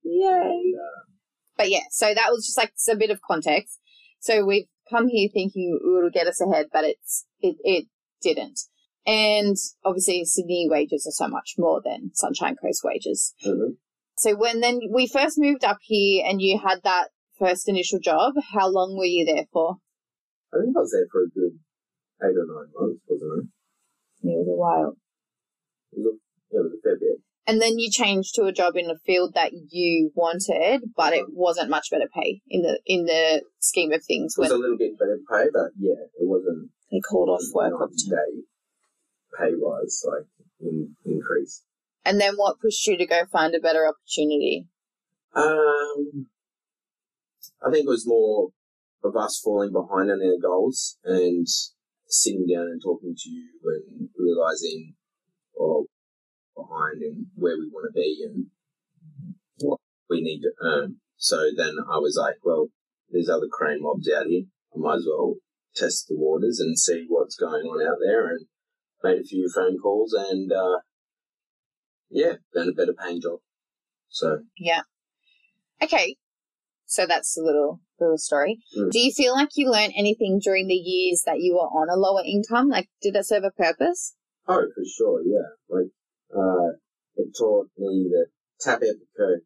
Yay! 0.03 0.27
And, 0.29 0.75
uh, 0.75 1.03
But 1.57 1.71
yeah, 1.71 1.85
so 1.91 2.13
that 2.15 2.31
was 2.31 2.47
just 2.47 2.57
like 2.59 2.73
a 2.91 2.97
bit 2.97 3.11
of 3.11 3.21
context. 3.21 3.79
So 4.21 4.45
we've 4.45 4.67
come 4.91 5.09
here 5.09 5.29
thinking 5.33 5.79
it 5.81 5.87
will 5.87 6.11
get 6.11 6.27
us 6.27 6.41
ahead, 6.41 6.67
but 6.73 6.85
it's 6.85 7.27
it 7.41 7.57
it 7.63 7.87
didn't. 8.23 8.61
And 9.07 9.57
obviously 9.85 10.25
Sydney 10.25 10.67
wages 10.69 11.07
are 11.07 11.13
so 11.13 11.29
much 11.29 11.55
more 11.59 11.81
than 11.85 12.11
Sunshine 12.15 12.57
Coast 12.57 12.83
wages. 12.83 13.35
mhm. 13.45 13.77
So 14.19 14.35
when 14.35 14.61
then 14.61 14.81
we 14.91 15.07
first 15.07 15.39
moved 15.39 15.63
up 15.63 15.79
here 15.83 16.25
and 16.27 16.41
you 16.41 16.59
had 16.59 16.83
that 16.85 17.11
first 17.39 17.69
initial 17.69 17.99
job, 18.01 18.35
how 18.55 18.67
long 18.69 18.97
were 18.97 19.05
you 19.05 19.25
there 19.27 19.45
for? 19.53 19.77
I 20.55 20.65
think 20.65 20.75
I 20.77 20.81
was 20.81 20.91
there 20.91 21.07
for 21.13 21.23
a 21.23 21.29
good 21.29 21.59
eight 22.23 22.37
or 22.37 22.47
nine 22.49 22.73
months, 22.75 23.03
wasn't 23.09 23.33
I? 23.33 24.29
It 24.29 24.39
was 24.39 24.49
a 24.49 24.57
while. 24.57 24.97
It 25.93 25.99
was 25.99 26.07
a, 26.07 26.17
yeah, 26.51 26.61
it 26.61 26.65
was 26.65 26.73
a 26.73 26.83
fair 26.83 26.97
bit. 26.99 27.21
And 27.47 27.63
then 27.63 27.79
you 27.79 27.91
changed 27.91 28.35
to 28.35 28.45
a 28.45 28.53
job 28.53 28.77
in 28.77 28.91
a 28.91 28.99
field 29.07 29.35
that 29.35 29.53
you 29.71 30.11
wanted, 30.15 30.83
but 30.97 31.13
it 31.13 31.27
wasn't 31.29 31.71
much 31.71 31.91
better 31.91 32.09
pay 32.13 32.41
in 32.49 32.63
the 32.63 32.81
in 32.87 33.05
the 33.05 33.43
scheme 33.61 33.93
of 33.93 34.05
things 34.05 34.35
It 34.37 34.41
was 34.41 34.51
when 34.51 34.59
a 34.59 34.61
little 34.61 34.79
bit 34.79 34.99
better 34.99 35.19
pay, 35.31 35.49
but 35.53 35.71
yeah, 35.79 36.03
it 36.19 36.27
wasn't 36.27 36.71
they 36.91 37.01
called 37.01 37.29
off 37.29 37.43
work. 37.55 37.71
not 37.71 37.91
day 37.91 38.43
pay 39.39 39.53
rise 39.55 40.05
like 40.07 40.27
in, 40.61 40.97
increase. 41.05 41.63
And 42.05 42.21
then 42.21 42.35
what 42.37 42.61
pushed 42.61 42.87
you 42.87 42.97
to 42.99 43.07
go 43.07 43.25
find 43.31 43.55
a 43.55 43.61
better 43.61 43.87
opportunity? 43.87 44.69
Um, 45.35 46.27
I 47.65 47.71
think 47.71 47.87
it 47.87 47.91
was 47.91 48.07
more 48.07 48.51
of 49.05 49.17
us 49.17 49.41
falling 49.43 49.73
behind 49.73 50.11
on 50.11 50.23
our 50.23 50.39
goals 50.41 50.99
and 51.05 51.47
sitting 52.09 52.47
down 52.47 52.67
and 52.67 52.81
talking 52.83 53.15
to 53.17 53.31
you 53.31 53.49
and 53.65 54.09
realizing, 54.17 54.95
or 55.55 55.85
behind 56.57 57.03
and 57.03 57.27
where 57.35 57.57
we 57.57 57.69
want 57.69 57.89
to 57.89 57.95
be 57.95 58.25
and 58.27 58.47
what 59.61 59.81
we 60.09 60.21
need 60.21 60.41
to 60.41 60.53
earn. 60.63 60.97
So 61.17 61.51
then 61.57 61.75
I 61.91 61.99
was 61.99 62.19
like, 62.21 62.37
well, 62.43 62.69
there's 63.11 63.29
other 63.29 63.49
crane 63.51 63.83
mobs 63.83 64.11
out 64.11 64.27
here. 64.27 64.45
I 64.75 64.79
might 64.79 64.97
as 64.97 65.07
well 65.07 65.37
test 65.75 66.09
the 66.09 66.17
waters 66.17 66.59
and 66.61 66.79
see 66.79 67.07
what's 67.09 67.37
going 67.37 67.65
on 67.65 67.87
out 67.87 67.99
there 68.05 68.29
and 68.29 68.47
made 69.03 69.21
a 69.21 69.25
few 69.25 69.51
phone 69.55 69.79
calls 69.79 70.13
and, 70.13 70.51
uh, 70.53 70.81
yeah, 72.11 72.35
found 72.55 72.71
a 72.71 72.73
better 72.73 72.95
paying 72.95 73.21
job. 73.21 73.41
So 74.09 74.39
Yeah. 74.57 74.83
Okay. 75.83 76.17
So 76.87 77.07
that's 77.07 77.37
a 77.37 77.43
little 77.43 77.81
little 77.99 78.19
story. 78.19 78.59
Mm. 78.79 78.91
Do 78.91 78.99
you 78.99 79.13
feel 79.13 79.35
like 79.35 79.51
you 79.57 79.71
learned 79.71 79.95
anything 79.97 80.41
during 80.43 80.69
the 80.69 80.75
years 80.75 81.23
that 81.27 81.41
you 81.41 81.55
were 81.55 81.69
on 81.69 81.89
a 81.89 81.99
lower 81.99 82.23
income? 82.25 82.69
Like, 82.69 82.89
did 83.03 83.17
it 83.17 83.27
serve 83.27 83.45
a 83.45 83.51
purpose? 83.51 84.15
Oh, 84.47 84.63
for 84.75 84.85
sure, 84.85 85.23
yeah. 85.25 85.49
Like, 85.69 85.91
uh, 86.37 86.77
it 87.17 87.35
taught 87.39 87.71
me 87.79 88.09
that 88.11 88.27
tap 88.61 88.83
happy 88.83 88.93
Kirk 89.17 89.43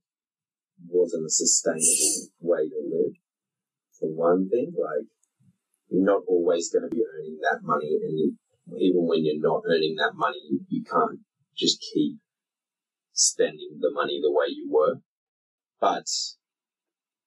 wasn't 0.89 1.27
a 1.27 1.31
sustainable 1.31 2.31
way 2.41 2.69
to 2.69 2.83
live. 2.91 3.15
For 3.99 4.09
one 4.09 4.49
thing, 4.49 4.73
like, 4.77 5.07
you're 5.89 6.05
not 6.05 6.23
always 6.27 6.71
going 6.71 6.89
to 6.89 6.95
be 6.95 7.03
earning 7.03 7.39
that 7.43 7.63
money, 7.63 7.99
and 8.03 8.37
even 8.81 9.07
when 9.07 9.25
you're 9.25 9.41
not 9.41 9.63
earning 9.67 9.97
that 9.97 10.15
money, 10.15 10.39
you, 10.49 10.61
you 10.69 10.85
can't 10.85 11.21
just 11.57 11.85
keep 11.93 12.19
spending 13.13 13.79
the 13.81 13.91
money 13.93 14.21
the 14.23 14.33
way 14.33 14.47
you 14.49 14.69
were. 14.71 14.97
But 15.81 16.07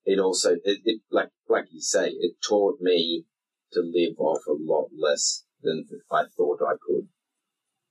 it 0.05 0.19
also, 0.19 0.53
it, 0.63 0.81
it 0.85 1.01
like 1.11 1.29
like 1.47 1.65
you 1.71 1.81
say, 1.81 2.09
it 2.09 2.35
taught 2.47 2.79
me 2.81 3.25
to 3.73 3.81
live 3.81 4.15
off 4.17 4.41
a 4.47 4.53
lot 4.53 4.89
less 4.97 5.45
than 5.61 5.85
I 6.11 6.23
thought 6.35 6.61
I 6.61 6.75
could. 6.85 7.07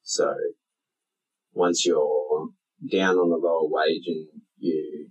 So 0.02 0.34
once 1.52 1.84
you're 1.86 2.48
down 2.90 3.16
on 3.16 3.30
a 3.30 3.36
lower 3.36 3.68
wage 3.68 4.04
and 4.06 4.26
you 4.58 5.08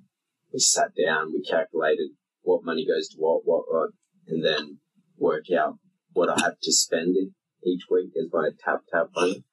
we 0.52 0.60
sat 0.60 0.92
down, 0.96 1.32
we 1.32 1.42
calculated 1.42 2.10
what 2.42 2.66
money 2.66 2.86
goes 2.86 3.08
to 3.10 3.18
what, 3.18 3.42
what, 3.46 3.64
what, 3.68 3.92
and 4.28 4.44
then 4.44 4.80
work 5.18 5.46
out 5.58 5.78
what 6.14 6.30
I 6.30 6.42
have 6.42 6.60
to 6.62 6.74
spend 6.74 7.16
each 7.64 7.84
week 7.90 8.12
as 8.20 8.28
my 8.32 8.50
tap 8.64 8.82
tap 8.92 9.08
money. 9.16 9.44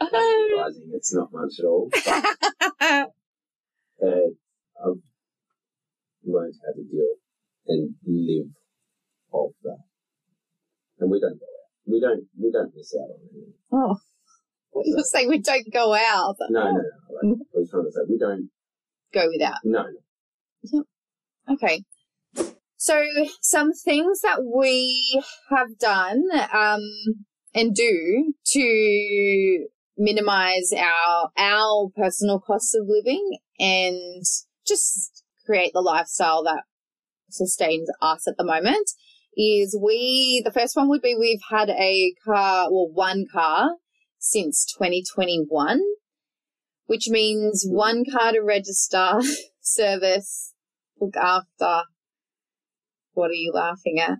And 0.00 0.10
realizing 0.12 0.90
it's 0.92 1.14
not 1.14 1.32
much 1.32 1.58
at 1.58 1.64
all. 1.64 1.88
But 1.90 2.06
uh, 2.80 4.30
I've 4.84 5.02
learned 6.24 6.54
how 6.64 6.72
to 6.74 6.84
deal 6.90 7.14
and 7.66 7.94
live 8.06 8.50
off 9.30 9.52
that. 9.62 9.78
And 10.98 11.10
we 11.10 11.20
don't 11.20 11.38
go 11.38 11.46
out. 11.46 11.68
We 11.86 12.00
don't 12.00 12.26
we 12.40 12.50
don't 12.50 12.74
miss 12.74 12.94
out 12.94 13.10
on 13.10 13.20
anything. 13.32 13.54
oh, 13.72 13.96
you're 14.84 15.04
saying 15.04 15.28
we 15.28 15.38
don't 15.38 15.72
go 15.72 15.94
out. 15.94 16.36
No, 16.50 16.64
no, 16.64 16.70
no. 16.70 16.80
Like, 17.30 17.38
I 17.54 17.58
was 17.58 17.70
trying 17.70 17.84
to 17.84 17.92
say 17.92 18.00
we 18.08 18.18
don't. 18.18 18.50
Go 19.12 19.26
without. 19.28 19.58
No, 19.64 19.84
no. 20.72 20.84
Okay. 21.50 21.82
So 22.76 23.04
some 23.40 23.72
things 23.72 24.20
that 24.20 24.40
we 24.44 25.22
have 25.50 25.78
done 25.78 26.24
um, 26.52 26.80
and 27.54 27.74
do 27.74 28.34
to 28.52 29.66
minimize 29.96 30.72
our 30.76 31.30
our 31.36 31.88
personal 31.96 32.38
costs 32.38 32.74
of 32.74 32.86
living 32.86 33.38
and 33.58 34.22
just 34.66 35.24
create 35.44 35.72
the 35.72 35.80
lifestyle 35.80 36.44
that 36.44 36.62
sustains 37.30 37.88
us 38.00 38.28
at 38.28 38.36
the 38.36 38.44
moment 38.44 38.88
is 39.36 39.78
we 39.82 40.40
the 40.44 40.52
first 40.52 40.76
one 40.76 40.88
would 40.88 41.02
be 41.02 41.16
we've 41.18 41.40
had 41.50 41.68
a 41.70 42.14
car 42.24 42.70
well 42.70 42.88
one 42.92 43.24
car 43.32 43.70
since 44.30 44.64
2021 44.78 45.80
which 46.86 47.08
means 47.08 47.64
one 47.68 48.04
car 48.10 48.32
to 48.32 48.40
register 48.40 49.20
service 49.60 50.54
look 51.00 51.16
after 51.16 51.82
what 53.12 53.30
are 53.30 53.34
you 53.44 53.52
laughing 53.52 53.98
at 54.00 54.18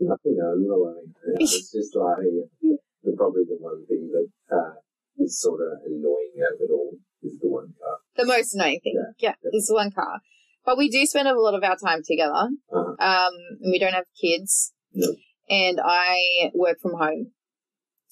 Nothing. 0.00 0.36
No, 0.36 0.46
I'm 0.52 0.66
not 0.66 0.74
laughing. 0.74 1.14
I 1.24 1.40
was 1.40 1.70
just 1.72 1.94
laughing 1.96 2.44
at 2.44 2.78
the 3.04 3.12
probably 3.16 3.44
the 3.48 3.56
one 3.60 3.86
thing 3.86 4.10
that 4.12 4.28
uh, 4.54 4.74
is 5.18 5.40
sort 5.40 5.60
of 5.60 5.78
annoying 5.86 6.32
out 6.42 6.54
of 6.54 6.60
it 6.60 6.70
all 6.72 6.96
is 7.22 7.38
the 7.40 7.48
one 7.48 7.72
car. 7.80 7.96
the 8.16 8.26
most 8.26 8.54
annoying 8.54 8.80
thing 8.82 8.94
yeah, 9.18 9.32
yeah. 9.42 9.50
is 9.52 9.70
one 9.72 9.90
car 9.92 10.20
but 10.66 10.76
we 10.76 10.88
do 10.90 11.06
spend 11.06 11.28
a 11.28 11.34
lot 11.40 11.54
of 11.54 11.62
our 11.62 11.76
time 11.76 12.02
together 12.04 12.32
Uh-huh. 12.72 12.94
um 12.98 13.32
and 13.62 13.70
we 13.70 13.78
don't 13.78 13.92
have 13.94 14.04
kids 14.20 14.72
No. 14.92 15.14
and 15.48 15.78
i 15.82 16.50
work 16.54 16.78
from 16.82 16.94
home 16.98 17.30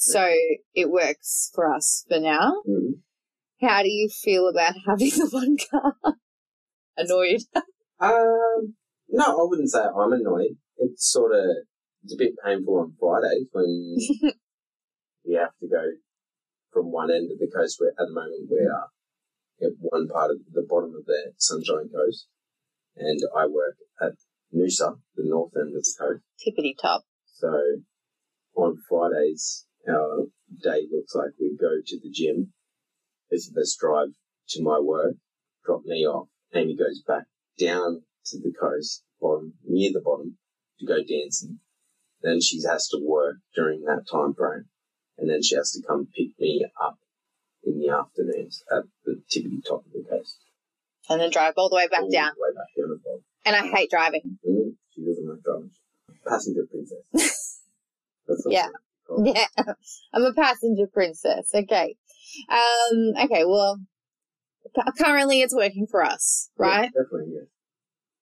so 0.04 0.28
it 0.74 0.90
works 0.90 1.50
for 1.54 1.72
us 1.72 2.04
for 2.08 2.18
now 2.18 2.62
Mhm. 2.68 3.00
how 3.60 3.82
do 3.82 3.88
you 3.88 4.08
feel 4.08 4.48
about 4.48 4.74
having 4.86 5.10
the 5.10 5.28
one 5.30 5.56
car 5.70 5.94
annoyed 6.96 7.42
Um, 8.00 8.74
no, 9.08 9.24
I 9.24 9.44
wouldn't 9.48 9.70
say 9.70 9.78
I'm 9.80 10.12
annoyed. 10.12 10.56
It's 10.78 11.08
sort 11.10 11.32
of 11.34 11.44
it's 12.02 12.14
a 12.14 12.18
bit 12.18 12.34
painful 12.44 12.78
on 12.80 12.96
Fridays 12.98 13.46
when 13.52 13.94
you 15.24 15.38
have 15.38 15.56
to 15.60 15.68
go 15.68 15.84
from 16.72 16.90
one 16.90 17.10
end 17.12 17.30
of 17.30 17.38
the 17.38 17.46
coast. 17.54 17.76
Where 17.78 17.90
at 17.90 18.08
the 18.08 18.12
moment 18.12 18.50
we 18.50 18.58
are 18.66 18.88
at 19.62 19.74
one 19.78 20.08
part 20.08 20.32
of 20.32 20.38
the 20.52 20.66
bottom 20.68 20.94
of 20.96 21.04
the 21.06 21.32
Sunshine 21.36 21.90
Coast, 21.94 22.26
and 22.96 23.20
I 23.36 23.46
work 23.46 23.76
at 24.00 24.14
Noosa, 24.52 24.98
the 25.14 25.22
north 25.24 25.52
end 25.56 25.68
of 25.76 25.84
the 25.84 25.94
coast. 25.98 26.22
tippity 26.42 26.74
top 26.80 27.02
So 27.26 27.52
on 28.56 28.78
Fridays, 28.88 29.66
our 29.88 30.26
day 30.62 30.86
looks 30.90 31.14
like 31.14 31.30
we 31.40 31.56
go 31.58 31.80
to 31.84 32.00
the 32.00 32.10
gym 32.10 32.52
Elizabeth 33.32 33.74
drive 33.80 34.08
to 34.50 34.62
my 34.62 34.78
work, 34.78 35.14
drop 35.64 35.84
me 35.84 36.06
off. 36.06 36.28
Amey 36.54 36.76
goes 36.78 37.02
back 37.06 37.24
down 37.58 38.02
to 38.26 38.38
the 38.38 38.52
coast, 38.52 39.04
bottom, 39.20 39.54
near 39.66 39.90
the 39.92 40.02
bottom, 40.02 40.36
to 40.78 40.86
go 40.86 40.98
dancing. 41.02 41.58
Then 42.22 42.40
she 42.42 42.60
has 42.68 42.88
to 42.88 42.98
work 43.02 43.36
during 43.54 43.84
that 43.84 44.04
time 44.10 44.34
frame. 44.34 44.66
And 45.16 45.30
then 45.30 45.42
she 45.42 45.56
has 45.56 45.72
to 45.72 45.82
come 45.86 46.08
pick 46.14 46.38
me 46.38 46.64
up 46.80 46.98
in 47.64 47.78
the 47.78 47.88
afternoons 47.88 48.62
at 48.70 48.84
the 49.04 49.22
tippity 49.34 49.64
top 49.66 49.86
of 49.86 49.92
the 49.92 50.04
coast. 50.08 50.36
And 51.08 51.20
then 51.20 51.30
drive 51.30 51.54
all 51.56 51.70
the 51.70 51.76
way 51.76 51.88
back 51.88 52.02
All 52.02 52.10
down. 52.10 52.32
the 52.36 52.42
way 52.42 52.54
back 52.54 52.66
down 52.76 53.00
well. 53.04 53.20
And 53.44 53.56
I 53.56 53.66
hate 53.74 53.90
driving. 53.90 54.38
Mm, 54.46 54.74
she 54.94 55.04
doesn't 55.04 55.26
like 55.26 55.42
driving. 55.42 55.70
Passenger 56.28 56.66
princess. 56.70 57.48
Yeah. 58.46 58.68
Yeah, 59.24 59.46
I'm 60.12 60.22
a 60.24 60.32
passenger 60.34 60.86
princess. 60.92 61.48
Okay. 61.54 61.96
Um, 62.48 63.12
okay, 63.24 63.44
well, 63.44 63.78
currently 64.98 65.40
it's 65.40 65.54
working 65.54 65.86
for 65.90 66.02
us, 66.02 66.50
right? 66.56 66.90
Yeah, 66.94 67.02
definitely. 67.02 67.34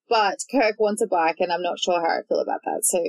But 0.09 0.39
Kirk 0.51 0.75
wants 0.79 1.01
a 1.01 1.07
bike, 1.07 1.37
and 1.39 1.51
I'm 1.51 1.61
not 1.61 1.79
sure 1.79 2.01
how 2.01 2.19
I 2.19 2.21
feel 2.27 2.39
about 2.41 2.59
that. 2.65 2.81
So 2.83 2.99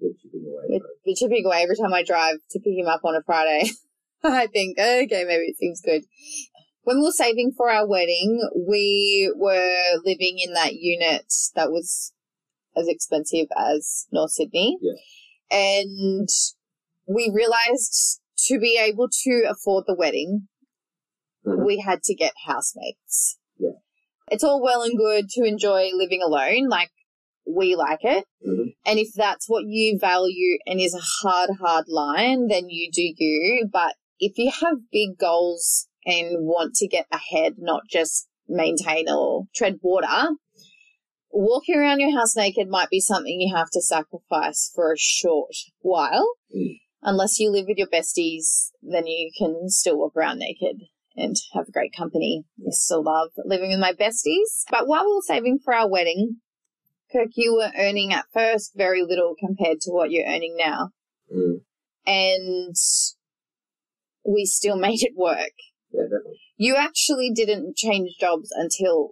We're 0.00 0.12
chipping 0.22 0.44
away. 0.46 0.64
we're, 0.68 0.86
we're 1.04 1.16
chipping 1.16 1.44
away 1.44 1.62
every 1.62 1.76
time 1.76 1.92
I 1.92 2.04
drive 2.04 2.36
to 2.50 2.60
pick 2.60 2.78
him 2.78 2.86
up 2.86 3.00
on 3.04 3.16
a 3.16 3.22
Friday. 3.26 3.70
I 4.24 4.46
think, 4.46 4.78
okay, 4.78 5.24
maybe 5.26 5.46
it 5.48 5.56
seems 5.58 5.80
good. 5.84 6.02
When 6.84 6.98
we 6.98 7.04
were 7.04 7.10
saving 7.12 7.52
for 7.56 7.70
our 7.70 7.86
wedding, 7.88 8.40
we 8.68 9.32
were 9.36 9.76
living 10.04 10.36
in 10.38 10.52
that 10.54 10.74
unit 10.74 11.24
that 11.56 11.70
was 11.70 12.12
as 12.76 12.86
expensive 12.88 13.46
as 13.56 14.06
North 14.12 14.30
Sydney. 14.30 14.78
Yeah. 14.80 14.92
And 15.50 16.28
we 17.06 17.30
realized 17.32 18.20
to 18.46 18.58
be 18.58 18.78
able 18.78 19.08
to 19.10 19.44
afford 19.48 19.84
the 19.86 19.94
wedding, 19.94 20.48
Mhm. 21.46 21.64
we 21.64 21.78
had 21.78 22.02
to 22.04 22.14
get 22.14 22.32
housemates. 22.46 23.38
Yeah. 23.58 23.78
It's 24.30 24.44
all 24.44 24.62
well 24.62 24.82
and 24.82 24.96
good 24.96 25.28
to 25.30 25.44
enjoy 25.44 25.90
living 25.92 26.22
alone. 26.22 26.68
Like, 26.68 26.90
we 27.46 27.74
like 27.76 28.02
it. 28.02 28.24
Mhm. 28.46 28.74
And 28.86 28.98
if 28.98 29.12
that's 29.14 29.48
what 29.48 29.64
you 29.66 29.98
value 29.98 30.58
and 30.66 30.80
is 30.80 30.94
a 30.94 31.26
hard, 31.26 31.50
hard 31.60 31.88
line, 31.88 32.48
then 32.48 32.70
you 32.70 32.90
do 32.90 33.02
you. 33.02 33.68
But 33.70 33.96
if 34.18 34.38
you 34.38 34.50
have 34.50 34.90
big 34.90 35.18
goals 35.18 35.88
and 36.06 36.46
want 36.46 36.74
to 36.76 36.88
get 36.88 37.06
ahead, 37.10 37.56
not 37.58 37.82
just 37.90 38.28
maintain 38.48 39.08
or 39.10 39.44
tread 39.54 39.78
water, 39.82 40.36
walking 41.30 41.76
around 41.76 42.00
your 42.00 42.16
house 42.16 42.36
naked 42.36 42.68
might 42.68 42.90
be 42.90 43.00
something 43.00 43.40
you 43.40 43.54
have 43.54 43.70
to 43.70 43.82
sacrifice 43.82 44.70
for 44.74 44.92
a 44.92 44.98
short 44.98 45.54
while. 45.80 46.36
Mm. 46.54 46.80
Unless 47.04 47.38
you 47.38 47.50
live 47.50 47.66
with 47.68 47.76
your 47.76 47.86
besties, 47.86 48.70
then 48.82 49.06
you 49.06 49.30
can 49.38 49.68
still 49.68 49.98
walk 49.98 50.16
around 50.16 50.38
naked 50.38 50.80
and 51.14 51.36
have 51.52 51.70
great 51.70 51.92
company. 51.96 52.44
I 52.58 52.70
still 52.70 53.04
love 53.04 53.28
living 53.44 53.68
with 53.70 53.78
my 53.78 53.92
besties. 53.92 54.64
But 54.70 54.86
while 54.86 55.04
we 55.04 55.14
were 55.14 55.22
saving 55.22 55.58
for 55.62 55.74
our 55.74 55.88
wedding, 55.88 56.36
Kirk, 57.12 57.28
you 57.34 57.54
were 57.54 57.70
earning 57.78 58.14
at 58.14 58.24
first 58.32 58.72
very 58.74 59.02
little 59.02 59.34
compared 59.38 59.80
to 59.82 59.90
what 59.90 60.10
you're 60.10 60.26
earning 60.26 60.56
now. 60.58 60.90
Mm. 61.32 61.60
And 62.06 62.74
we 64.26 64.46
still 64.46 64.76
made 64.78 65.02
it 65.02 65.12
work. 65.14 65.52
Yeah, 65.92 66.04
definitely. 66.04 66.40
You 66.56 66.76
actually 66.76 67.30
didn't 67.34 67.76
change 67.76 68.12
jobs 68.18 68.50
until 68.50 69.10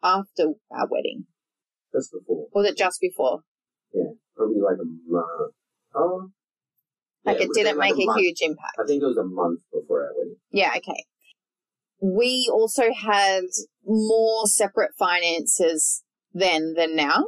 after 0.00 0.54
our 0.70 0.86
wedding. 0.88 1.24
Just 1.92 2.12
before. 2.12 2.46
Was 2.54 2.68
it 2.68 2.76
just 2.76 3.00
before? 3.00 3.40
Yeah, 3.92 4.12
probably 4.36 4.60
like 4.60 4.78
a 4.80 5.10
month. 5.10 5.54
Oh. 5.94 6.30
Like 7.24 7.38
Yeah, 7.38 7.44
it 7.44 7.50
didn't 7.54 7.78
like 7.78 7.94
make 7.94 8.04
a, 8.04 8.06
month. 8.06 8.20
huge 8.20 8.40
impact. 8.40 8.76
I 8.82 8.86
think 8.86 9.02
it 9.02 9.06
was 9.06 9.16
a 9.16 9.24
month 9.24 9.60
before 9.72 10.04
I 10.04 10.08
went. 10.16 10.38
Yeah, 10.50 10.72
okay. 10.76 11.04
We 12.00 12.50
also 12.52 12.92
had 12.92 13.44
more 13.84 14.46
separate 14.46 14.90
finances 14.98 16.02
then 16.32 16.74
than 16.74 16.96
now. 16.96 17.26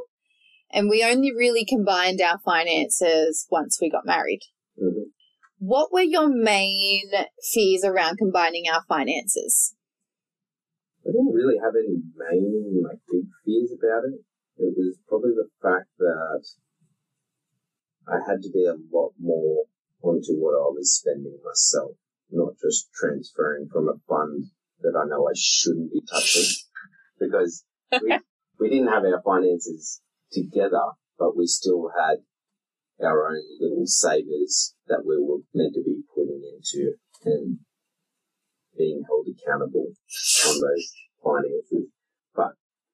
And 0.71 0.89
we 0.89 1.03
only 1.03 1.31
really 1.31 1.63
combined 1.63 2.19
our 2.19 2.39
finances 2.43 3.47
once 3.49 3.77
we 3.81 3.89
got 3.89 4.05
married. 4.05 4.41
Mm-hmm. 4.81 5.09
What 5.59 5.93
were 5.93 6.01
your 6.01 6.27
main 6.27 7.09
fears 7.53 7.83
around 7.85 8.17
combining 8.17 8.65
our 8.71 8.83
finances? 8.89 9.75
I 11.07 11.11
didn't 11.11 11.33
really 11.33 11.55
have 11.63 11.73
any 11.75 12.01
main, 12.17 12.83
like, 12.83 12.99
big 13.09 13.23
fears 13.45 13.71
about 13.71 14.03
it. 14.03 14.19
It 14.57 14.73
was 14.75 14.97
probably 15.07 15.31
the 15.31 15.47
fact 15.61 15.87
that 15.99 16.43
I 18.07 18.17
had 18.27 18.41
to 18.41 18.49
be 18.51 18.65
a 18.65 18.75
lot 18.91 19.11
more 19.19 19.65
onto 20.05 20.33
what 20.37 20.53
I 20.53 20.69
was 20.69 20.93
spending 20.93 21.37
myself, 21.43 21.97
not 22.31 22.53
just 22.61 22.89
transferring 22.93 23.67
from 23.71 23.89
a 23.89 23.97
fund 24.07 24.45
that 24.81 24.93
I 24.95 25.07
know 25.07 25.27
I 25.27 25.33
shouldn't 25.35 25.91
be 25.91 26.01
touching. 26.09 26.45
Because 27.17 27.63
we, 27.93 28.19
we 28.59 28.67
didn't 28.69 28.89
have 28.89 29.05
our 29.05 29.21
finances 29.23 30.01
together, 30.33 30.83
but 31.17 31.37
we 31.37 31.47
still 31.47 31.89
had 31.95 32.17
our 33.01 33.29
own 33.29 33.39
little 33.61 33.87
savers 33.87 34.75
that 34.87 35.05
we 35.05 35.15
were 35.17 35.39
meant 35.53 35.75
to 35.75 35.81
be 35.81 36.01
putting 36.13 36.43
into 36.43 36.95
and 37.23 37.59
being 38.77 39.03
held 39.07 39.27
accountable 39.31 39.87
on 40.45 40.59
those 40.59 40.91
finances. 41.23 41.87
But 42.35 42.51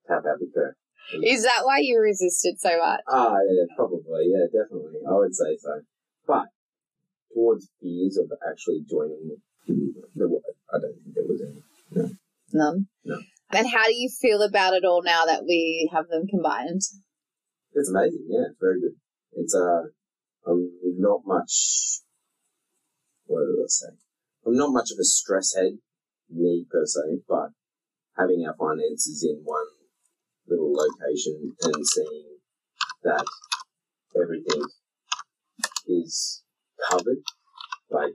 tap 0.08 0.22
the 0.22 0.52
curve. 0.54 0.76
Is 1.24 1.44
that 1.44 1.62
why 1.66 1.80
you 1.80 2.00
resisted 2.00 2.60
so 2.60 2.78
much? 2.78 3.02
Ah, 3.10 3.36
yeah, 3.50 3.66
probably. 3.76 4.30
Yeah, 4.30 4.46
definitely. 4.46 5.02
I 5.10 5.14
would 5.14 5.36
say 5.36 5.58
so. 5.58 5.82
But 6.26 6.46
towards 7.34 7.70
fears 7.82 8.18
of 8.18 8.32
actually 8.50 8.84
joining, 8.90 9.38
there 10.16 10.28
was, 10.28 10.42
I 10.74 10.80
don't 10.80 10.96
think 11.04 11.16
there 11.16 11.26
was 11.28 11.42
any. 11.42 12.12
None. 12.54 12.88
No. 13.04 13.20
And 13.54 13.68
how 13.70 13.86
do 13.86 13.94
you 13.94 14.10
feel 14.10 14.42
about 14.42 14.74
it 14.74 14.86
all 14.86 15.02
now 15.04 15.26
that 15.26 15.44
we 15.44 15.90
have 15.94 16.08
them 16.08 16.28
combined? 16.28 16.82
It's 17.74 17.90
amazing. 17.90 18.28
Yeah, 18.30 18.48
it's 18.50 18.60
very 18.60 18.80
good. 18.80 18.96
It's 19.34 19.56
uh, 19.56 19.84
I'm 20.48 20.72
not 20.98 21.22
much. 21.26 22.02
What 23.26 23.42
did 23.42 23.64
I 23.64 23.68
say? 23.68 23.88
I'm 24.46 24.56
not 24.58 24.74
much 24.74 24.92
of 24.92 24.98
a 25.00 25.04
stress 25.04 25.54
head, 25.56 25.78
me 26.30 26.66
per 26.70 26.86
se, 26.86 27.22
but 27.28 27.50
having 28.18 28.46
our 28.46 28.56
finances 28.56 29.26
in 29.30 29.42
one 29.44 29.68
little 30.48 30.74
location 30.74 31.56
and 31.64 31.88
seeing 31.88 32.38
that 33.04 33.26
everything 34.16 34.64
is 35.88 36.44
covered, 36.90 37.18
like 37.90 38.14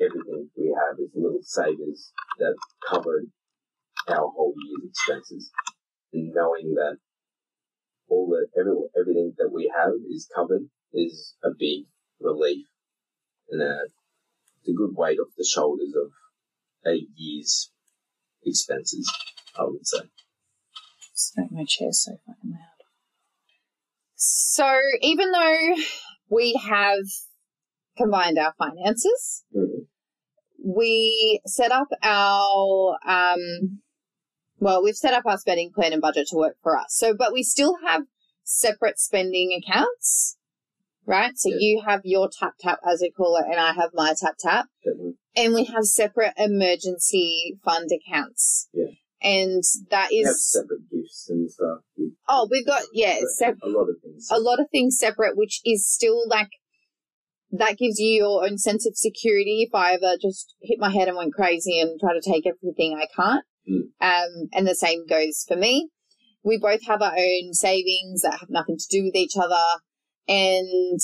everything 0.00 0.50
we 0.56 0.74
have 0.74 0.98
is 0.98 1.10
little 1.14 1.42
savers 1.42 2.12
that 2.38 2.54
covered 2.88 3.26
our 4.08 4.28
whole 4.28 4.54
year's 4.66 4.90
expenses, 4.90 5.50
and 6.12 6.32
knowing 6.34 6.74
that 6.74 6.98
all 8.08 8.28
the 8.28 8.46
every, 8.58 8.72
everything 9.00 9.32
that 9.38 9.50
we 9.52 9.72
have 9.74 9.92
is 10.10 10.28
covered 10.34 10.68
is 10.92 11.34
a 11.42 11.48
big 11.58 11.86
relief 12.20 12.66
and 13.50 13.62
a, 13.62 13.76
a 14.68 14.72
good 14.74 14.94
weight 14.94 15.18
off 15.18 15.28
the 15.36 15.44
shoulders 15.44 15.92
of 15.96 16.10
a 16.86 17.06
year's 17.16 17.70
expenses, 18.44 19.10
I 19.58 19.64
would 19.64 19.86
say. 19.86 20.10
Smoke 21.14 21.52
my 21.52 21.64
chair 21.64 21.92
so 21.92 22.12
fucking 22.26 22.50
loud. 22.50 22.60
So 24.16 24.78
even 25.02 25.30
though 25.32 25.74
we 26.28 26.58
have 26.68 27.04
combined 27.96 28.38
our 28.38 28.54
finances, 28.58 29.44
Mhm. 29.54 29.86
we 30.64 31.40
set 31.46 31.72
up 31.72 31.88
our 32.02 32.98
um 33.06 33.80
well, 34.60 34.82
we've 34.82 34.96
set 34.96 35.12
up 35.14 35.26
our 35.26 35.36
spending 35.38 35.70
plan 35.74 35.92
and 35.92 36.00
budget 36.00 36.26
to 36.28 36.36
work 36.36 36.56
for 36.62 36.76
us. 36.78 36.86
So 36.96 37.14
but 37.14 37.32
we 37.32 37.42
still 37.42 37.76
have 37.86 38.02
separate 38.44 38.98
spending 38.98 39.52
accounts. 39.52 40.36
Right? 41.06 41.36
So 41.36 41.50
Yeah. 41.50 41.56
you 41.58 41.82
have 41.86 42.00
your 42.04 42.30
tap 42.30 42.54
tap 42.58 42.78
as 42.86 43.00
we 43.02 43.10
call 43.10 43.36
it 43.36 43.44
and 43.50 43.60
I 43.60 43.72
have 43.74 43.90
my 43.92 44.14
tap 44.18 44.36
tap. 44.38 44.66
Definitely. 44.82 45.18
And 45.36 45.52
we 45.52 45.64
have 45.64 45.84
separate 45.84 46.32
emergency 46.38 47.58
fund 47.64 47.90
accounts. 47.92 48.68
Yeah. 48.72 48.86
And 49.20 49.62
that 49.90 50.06
is. 50.12 50.12
We 50.12 50.24
have 50.24 50.36
separate 50.36 50.90
gifts 50.90 51.26
and 51.28 51.50
stuff. 51.50 51.80
Oh, 52.28 52.48
we've 52.50 52.66
got 52.66 52.82
yeah, 52.92 53.18
sep- 53.36 53.58
a 53.62 53.68
lot 53.68 53.88
of 53.88 53.96
things. 54.02 54.28
a 54.30 54.38
lot 54.38 54.60
of 54.60 54.68
things 54.70 54.98
separate, 54.98 55.36
which 55.36 55.60
is 55.64 55.86
still 55.86 56.26
like 56.28 56.50
that 57.58 57.78
gives 57.78 57.98
you 57.98 58.08
your 58.08 58.44
own 58.44 58.58
sense 58.58 58.86
of 58.86 58.96
security. 58.96 59.66
If 59.68 59.74
I 59.74 59.92
ever 59.92 60.16
just 60.20 60.54
hit 60.62 60.78
my 60.78 60.92
head 60.92 61.08
and 61.08 61.16
went 61.16 61.34
crazy 61.34 61.80
and 61.80 61.98
try 62.00 62.12
to 62.12 62.20
take 62.20 62.46
everything, 62.46 62.98
I 63.00 63.06
can't. 63.14 63.44
Mm. 63.70 63.84
Um, 64.00 64.48
and 64.52 64.66
the 64.66 64.74
same 64.74 65.06
goes 65.06 65.44
for 65.46 65.56
me. 65.56 65.88
We 66.42 66.58
both 66.58 66.84
have 66.86 67.00
our 67.00 67.14
own 67.16 67.54
savings 67.54 68.22
that 68.22 68.38
have 68.40 68.50
nothing 68.50 68.76
to 68.76 68.86
do 68.90 69.04
with 69.04 69.14
each 69.14 69.36
other, 69.40 69.62
and 70.28 71.00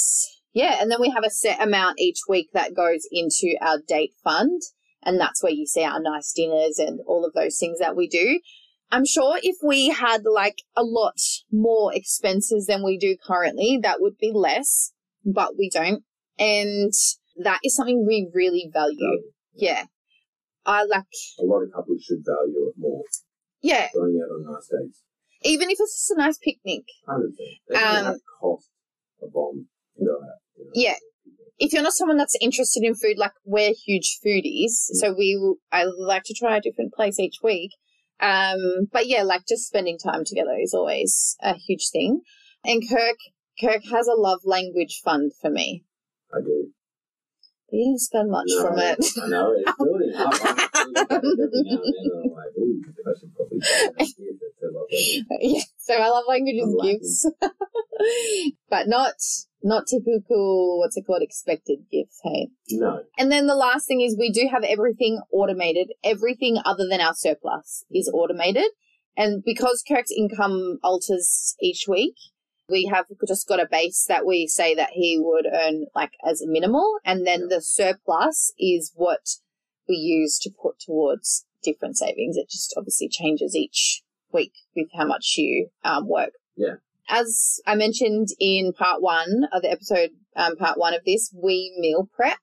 yeah, 0.52 0.76
and 0.80 0.90
then 0.90 1.00
we 1.00 1.10
have 1.10 1.24
a 1.24 1.30
set 1.30 1.62
amount 1.62 1.98
each 1.98 2.18
week 2.28 2.48
that 2.52 2.74
goes 2.74 3.08
into 3.10 3.56
our 3.62 3.78
date 3.86 4.12
fund, 4.22 4.60
and 5.02 5.18
that's 5.18 5.42
where 5.42 5.52
you 5.52 5.66
see 5.66 5.82
our 5.82 6.00
nice 6.00 6.32
dinners 6.34 6.78
and 6.78 7.00
all 7.06 7.24
of 7.24 7.32
those 7.32 7.56
things 7.58 7.78
that 7.78 7.96
we 7.96 8.06
do. 8.06 8.40
I'm 8.92 9.06
sure 9.06 9.38
if 9.42 9.56
we 9.62 9.88
had 9.88 10.24
like 10.24 10.58
a 10.76 10.82
lot 10.82 11.14
more 11.50 11.94
expenses 11.94 12.66
than 12.66 12.84
we 12.84 12.98
do 12.98 13.16
currently, 13.24 13.78
that 13.82 14.00
would 14.00 14.18
be 14.18 14.32
less, 14.34 14.92
but 15.24 15.56
we 15.56 15.70
don't. 15.70 16.02
And 16.40 16.92
that 17.44 17.60
is 17.62 17.76
something 17.76 18.04
we 18.06 18.28
really 18.34 18.68
value. 18.72 19.22
Yeah. 19.54 19.84
I 20.66 20.84
like, 20.84 21.04
A 21.38 21.44
lot 21.44 21.62
of 21.62 21.70
couples 21.74 22.02
should 22.02 22.24
value 22.26 22.68
it 22.68 22.74
more. 22.78 23.02
yeah, 23.62 23.88
Going 23.94 24.20
out 24.24 24.32
on 24.34 24.52
nice 24.52 24.68
dates. 24.68 25.02
even 25.42 25.68
if 25.70 25.76
it's 25.80 26.06
just 26.08 26.10
a 26.10 26.20
nice 26.20 26.38
picnic. 26.38 26.82
100%. 27.08 28.08
Um, 28.08 28.16
cost 28.40 28.68
a 29.22 29.26
bomb 29.32 29.66
to 29.98 30.04
go 30.04 30.12
out. 30.12 30.40
You 30.56 30.64
know? 30.64 30.70
Yeah. 30.74 30.94
If 31.58 31.72
you're 31.74 31.82
not 31.82 31.92
someone 31.92 32.16
that's 32.16 32.36
interested 32.40 32.82
in 32.84 32.94
food, 32.94 33.18
like 33.18 33.32
we're 33.44 33.72
huge 33.86 34.18
foodies, 34.24 34.72
so 34.94 35.12
we 35.12 35.36
will- 35.38 35.58
I 35.70 35.84
like 35.84 36.22
to 36.26 36.34
try 36.34 36.56
a 36.56 36.60
different 36.60 36.94
place 36.94 37.18
each 37.18 37.36
week. 37.42 37.70
Um, 38.18 38.86
but 38.92 39.06
yeah, 39.06 39.22
like 39.22 39.42
just 39.46 39.66
spending 39.66 39.98
time 39.98 40.24
together 40.24 40.56
is 40.58 40.72
always 40.74 41.36
a 41.42 41.54
huge 41.54 41.88
thing. 41.90 42.20
And 42.64 42.82
Kirk, 42.88 43.16
Kirk 43.60 43.82
has 43.90 44.06
a 44.08 44.14
love 44.18 44.40
language 44.44 45.00
fund 45.04 45.32
for 45.40 45.50
me. 45.50 45.84
I 46.34 46.40
do. 46.40 46.70
You 47.72 47.84
didn't 47.84 48.00
spend 48.00 48.30
much 48.30 48.46
No, 48.48 48.66
from 48.66 48.78
it. 48.78 48.98
I 49.22 49.28
know, 49.28 49.54
it's 49.56 49.72
building 49.78 50.12
up. 50.16 50.34
I'm 50.34 50.58
actually 50.58 50.92
looking 50.92 50.96
at 50.98 51.12
it 51.12 51.14
every 51.14 51.64
now 51.64 51.78
and 51.78 51.94
then 51.94 52.22
and 52.24 52.32
like, 52.34 52.58
ooh, 52.58 52.82
I 53.06 53.12
should 53.18 53.36
probably 53.36 53.58
buy 53.58 53.66
that 53.66 53.98
gift. 53.98 54.42
It's 54.42 54.62
a 54.62 54.66
lovely. 54.66 55.26
yeah, 55.40 55.62
so 55.78 55.98
love 55.98 56.24
language 56.28 56.56
is 56.56 56.76
gifts, 56.82 57.30
but 58.70 58.88
not 58.88 59.14
not 59.62 59.86
typical. 59.86 60.80
What's 60.80 60.96
it 60.96 61.04
called? 61.06 61.22
Expected 61.22 61.86
gifts. 61.92 62.18
Hey. 62.24 62.48
No. 62.70 63.02
And 63.16 63.30
then 63.30 63.46
the 63.46 63.54
last 63.54 63.86
thing 63.86 64.00
is 64.00 64.16
we 64.18 64.32
do 64.32 64.48
have 64.50 64.64
everything 64.64 65.20
automated. 65.32 65.92
Everything 66.02 66.58
other 66.64 66.88
than 66.90 67.00
our 67.00 67.14
surplus 67.14 67.84
is 67.92 68.10
automated. 68.12 68.66
And 69.16 69.42
because 69.44 69.84
Kirk's 69.86 70.10
income 70.10 70.78
alters 70.82 71.54
each 71.60 71.86
week, 71.88 72.14
we 72.70 72.90
have 72.92 73.06
just 73.26 73.48
got 73.48 73.60
a 73.60 73.68
base 73.70 74.04
that 74.08 74.26
we 74.26 74.46
say 74.46 74.74
that 74.74 74.90
he 74.92 75.18
would 75.18 75.46
earn 75.52 75.86
like 75.94 76.12
as 76.26 76.40
a 76.40 76.46
minimal. 76.46 76.98
And 77.04 77.26
then 77.26 77.48
the 77.48 77.60
surplus 77.60 78.52
is 78.58 78.92
what 78.94 79.36
we 79.88 79.96
use 79.96 80.38
to 80.40 80.50
put 80.50 80.78
towards 80.78 81.44
different 81.62 81.98
savings. 81.98 82.36
It 82.36 82.48
just 82.50 82.74
obviously 82.76 83.08
changes 83.08 83.54
each 83.54 84.02
week 84.32 84.52
with 84.74 84.88
how 84.96 85.06
much 85.06 85.34
you 85.36 85.68
um, 85.84 86.08
work. 86.08 86.30
Yeah. 86.56 86.74
As 87.08 87.60
I 87.66 87.74
mentioned 87.74 88.28
in 88.38 88.72
part 88.72 89.02
one 89.02 89.44
of 89.52 89.62
the 89.62 89.70
episode, 89.70 90.10
um, 90.36 90.56
part 90.56 90.78
one 90.78 90.94
of 90.94 91.04
this, 91.04 91.34
we 91.34 91.74
meal 91.78 92.08
prep 92.14 92.38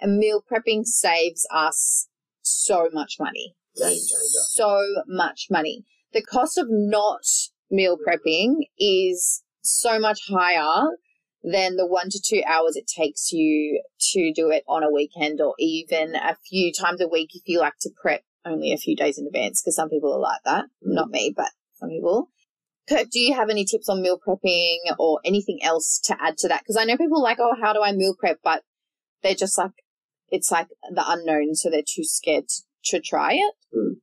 and 0.00 0.18
meal 0.18 0.42
prepping 0.50 0.84
saves 0.84 1.46
us 1.52 2.08
so 2.42 2.88
much 2.92 3.16
money. 3.20 3.54
Game 3.76 3.90
changer. 3.90 4.42
So 4.50 4.82
much 5.06 5.48
money. 5.50 5.84
The 6.12 6.22
cost 6.22 6.56
of 6.56 6.66
not 6.70 7.26
meal 7.70 7.98
prepping 7.98 8.68
is 8.78 9.42
so 9.66 9.98
much 9.98 10.20
higher 10.28 10.86
than 11.42 11.76
the 11.76 11.86
one 11.86 12.08
to 12.10 12.20
two 12.24 12.42
hours 12.46 12.76
it 12.76 12.86
takes 12.86 13.30
you 13.32 13.82
to 14.00 14.32
do 14.34 14.50
it 14.50 14.64
on 14.68 14.82
a 14.82 14.90
weekend 14.90 15.40
or 15.40 15.54
even 15.58 16.14
a 16.14 16.36
few 16.48 16.72
times 16.72 17.00
a 17.00 17.08
week 17.08 17.30
if 17.34 17.42
you 17.46 17.60
like 17.60 17.78
to 17.80 17.90
prep 18.00 18.22
only 18.44 18.72
a 18.72 18.76
few 18.76 18.96
days 18.96 19.18
in 19.18 19.26
advance 19.26 19.62
because 19.62 19.76
some 19.76 19.88
people 19.88 20.12
are 20.12 20.20
like 20.20 20.40
that. 20.44 20.64
Mm. 20.86 20.94
Not 20.94 21.10
me, 21.10 21.32
but 21.36 21.50
some 21.74 21.90
people. 21.90 22.30
Kirk, 22.88 23.08
do 23.10 23.18
you 23.18 23.34
have 23.34 23.50
any 23.50 23.64
tips 23.64 23.88
on 23.88 24.00
meal 24.00 24.18
prepping 24.18 24.78
or 24.98 25.20
anything 25.24 25.58
else 25.62 26.00
to 26.04 26.16
add 26.20 26.38
to 26.38 26.48
that? 26.48 26.60
Because 26.60 26.76
I 26.76 26.84
know 26.84 26.96
people 26.96 27.18
are 27.18 27.24
like, 27.24 27.38
oh, 27.40 27.54
how 27.60 27.72
do 27.72 27.82
I 27.82 27.92
meal 27.92 28.14
prep? 28.18 28.38
But 28.44 28.62
they're 29.22 29.34
just 29.34 29.58
like, 29.58 29.72
it's 30.28 30.50
like 30.52 30.68
the 30.92 31.04
unknown, 31.06 31.54
so 31.54 31.70
they're 31.70 31.82
too 31.82 32.04
scared 32.04 32.44
to, 32.48 32.98
to 32.98 33.00
try 33.00 33.34
it. 33.34 33.54
Hmm. 33.74 33.94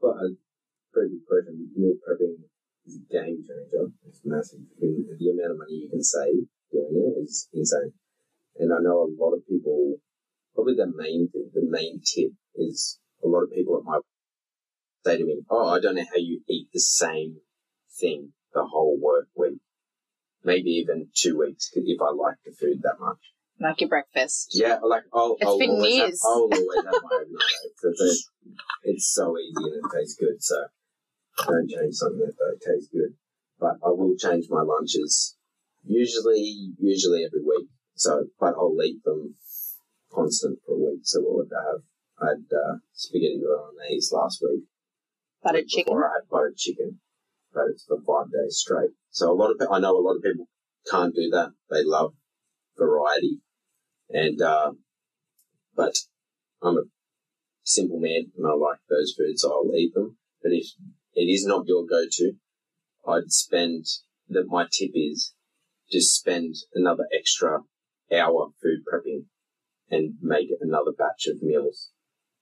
But 0.00 0.10
a 0.10 0.34
pretty 0.92 1.14
good 1.14 1.26
question. 1.28 1.70
Meal 1.76 1.94
prepping 2.06 2.44
is 2.86 2.96
a 2.96 3.12
game 3.12 3.44
changer. 3.46 3.92
It's 4.06 4.20
massive. 4.24 4.60
Can- 4.78 5.16
the 5.18 5.30
amount 5.30 5.52
of 5.52 5.58
money 5.58 5.74
you 5.84 5.90
can 5.90 6.02
save 6.02 6.46
doing 6.70 7.14
it 7.16 7.22
is 7.22 7.48
insane. 7.52 7.92
And 8.56 8.72
I 8.72 8.78
know 8.80 9.02
a 9.02 9.10
lot 9.18 9.34
of 9.34 9.46
people, 9.48 9.96
probably 10.54 10.74
the 10.74 10.86
main, 10.86 11.28
the 11.32 11.62
main 11.62 12.00
tip 12.04 12.32
is 12.54 12.98
a 13.22 13.28
lot 13.28 13.42
of 13.42 13.52
people 13.52 13.78
at 13.78 13.84
my 13.84 13.98
say 15.04 15.18
to 15.18 15.24
me, 15.24 15.42
oh, 15.50 15.68
I 15.68 15.80
don't 15.80 15.96
know 15.96 16.04
how 16.04 16.16
you 16.16 16.40
eat 16.48 16.68
the 16.72 16.80
same 16.80 17.36
thing 18.00 18.32
the 18.52 18.64
whole 18.64 18.98
work 19.00 19.28
week. 19.36 19.58
Maybe 20.42 20.70
even 20.70 21.08
two 21.14 21.38
weeks 21.38 21.70
if 21.74 22.00
I 22.00 22.10
like 22.12 22.36
the 22.44 22.52
food 22.52 22.80
that 22.82 22.96
much. 23.00 23.18
Like 23.60 23.80
your 23.80 23.88
breakfast. 23.88 24.50
Yeah, 24.52 24.78
like 24.82 25.04
I'll, 25.12 25.36
It's 25.38 25.46
I'll 25.46 25.58
been 25.58 25.70
always 25.70 25.98
have. 25.98 26.10
I'll 26.24 26.50
always 26.52 26.84
have 26.84 27.02
my 27.02 27.16
overnight 27.16 27.54
oats. 27.66 28.00
It's, 28.00 28.30
it's 28.82 29.12
so 29.12 29.36
easy 29.38 29.54
and 29.56 29.76
it 29.76 29.96
tastes 29.96 30.16
good. 30.18 30.42
So 30.42 30.64
don't 31.36 31.68
change 31.68 31.94
something 31.94 32.20
that, 32.20 32.60
tastes 32.60 32.90
good. 32.92 33.14
But 33.58 33.76
I 33.84 33.90
will 33.90 34.16
change 34.16 34.46
my 34.50 34.62
lunches 34.62 35.36
usually, 35.84 36.72
usually 36.78 37.24
every 37.24 37.42
week. 37.42 37.68
So, 37.94 38.26
but 38.38 38.54
I'll 38.54 38.76
eat 38.84 39.02
them 39.04 39.36
constant 40.12 40.58
for 40.66 40.74
a 40.74 40.78
week. 40.78 41.00
So 41.02 41.20
what 41.20 41.36
would 41.36 41.52
I 41.52 41.70
have? 41.70 41.82
I 42.20 42.26
had 42.30 42.44
uh, 42.56 42.76
spaghetti 42.92 43.40
bolognese 43.42 44.14
last 44.14 44.42
week. 44.42 44.64
Buttered 45.42 45.68
chicken. 45.68 45.92
Before 45.92 46.08
I 46.08 46.14
had 46.14 46.28
buttered 46.30 46.56
chicken, 46.56 47.00
but 47.52 47.64
it's 47.70 47.84
for 47.84 47.98
five 48.06 48.32
days 48.32 48.58
straight. 48.58 48.90
So 49.10 49.30
a 49.30 49.34
lot 49.34 49.50
of 49.50 49.60
I 49.70 49.78
know 49.78 49.96
a 49.96 50.00
lot 50.00 50.16
of 50.16 50.22
people 50.22 50.48
can't 50.90 51.14
do 51.14 51.28
that. 51.30 51.50
They 51.70 51.82
love 51.84 52.14
variety, 52.78 53.40
and 54.08 54.40
uh, 54.40 54.72
but 55.76 55.94
I'm 56.62 56.78
a 56.78 56.82
simple 57.64 57.98
man 57.98 58.32
and 58.36 58.46
I 58.46 58.54
like 58.54 58.78
those 58.88 59.14
foods, 59.16 59.42
so 59.42 59.52
I'll 59.52 59.76
eat 59.76 59.92
them. 59.94 60.16
But 60.42 60.52
if 60.52 60.68
it 61.14 61.30
is 61.30 61.44
not 61.46 61.66
your 61.66 61.84
go-to, 61.86 62.32
I'd 63.06 63.30
spend 63.30 63.86
that. 64.28 64.46
My 64.46 64.64
tip 64.64 64.90
is 64.94 65.34
just 65.90 66.14
spend 66.14 66.54
another 66.74 67.04
extra 67.16 67.60
hour 68.12 68.50
food 68.62 68.80
prepping 68.90 69.24
and 69.90 70.14
make 70.20 70.48
another 70.60 70.92
batch 70.96 71.26
of 71.26 71.42
meals 71.42 71.90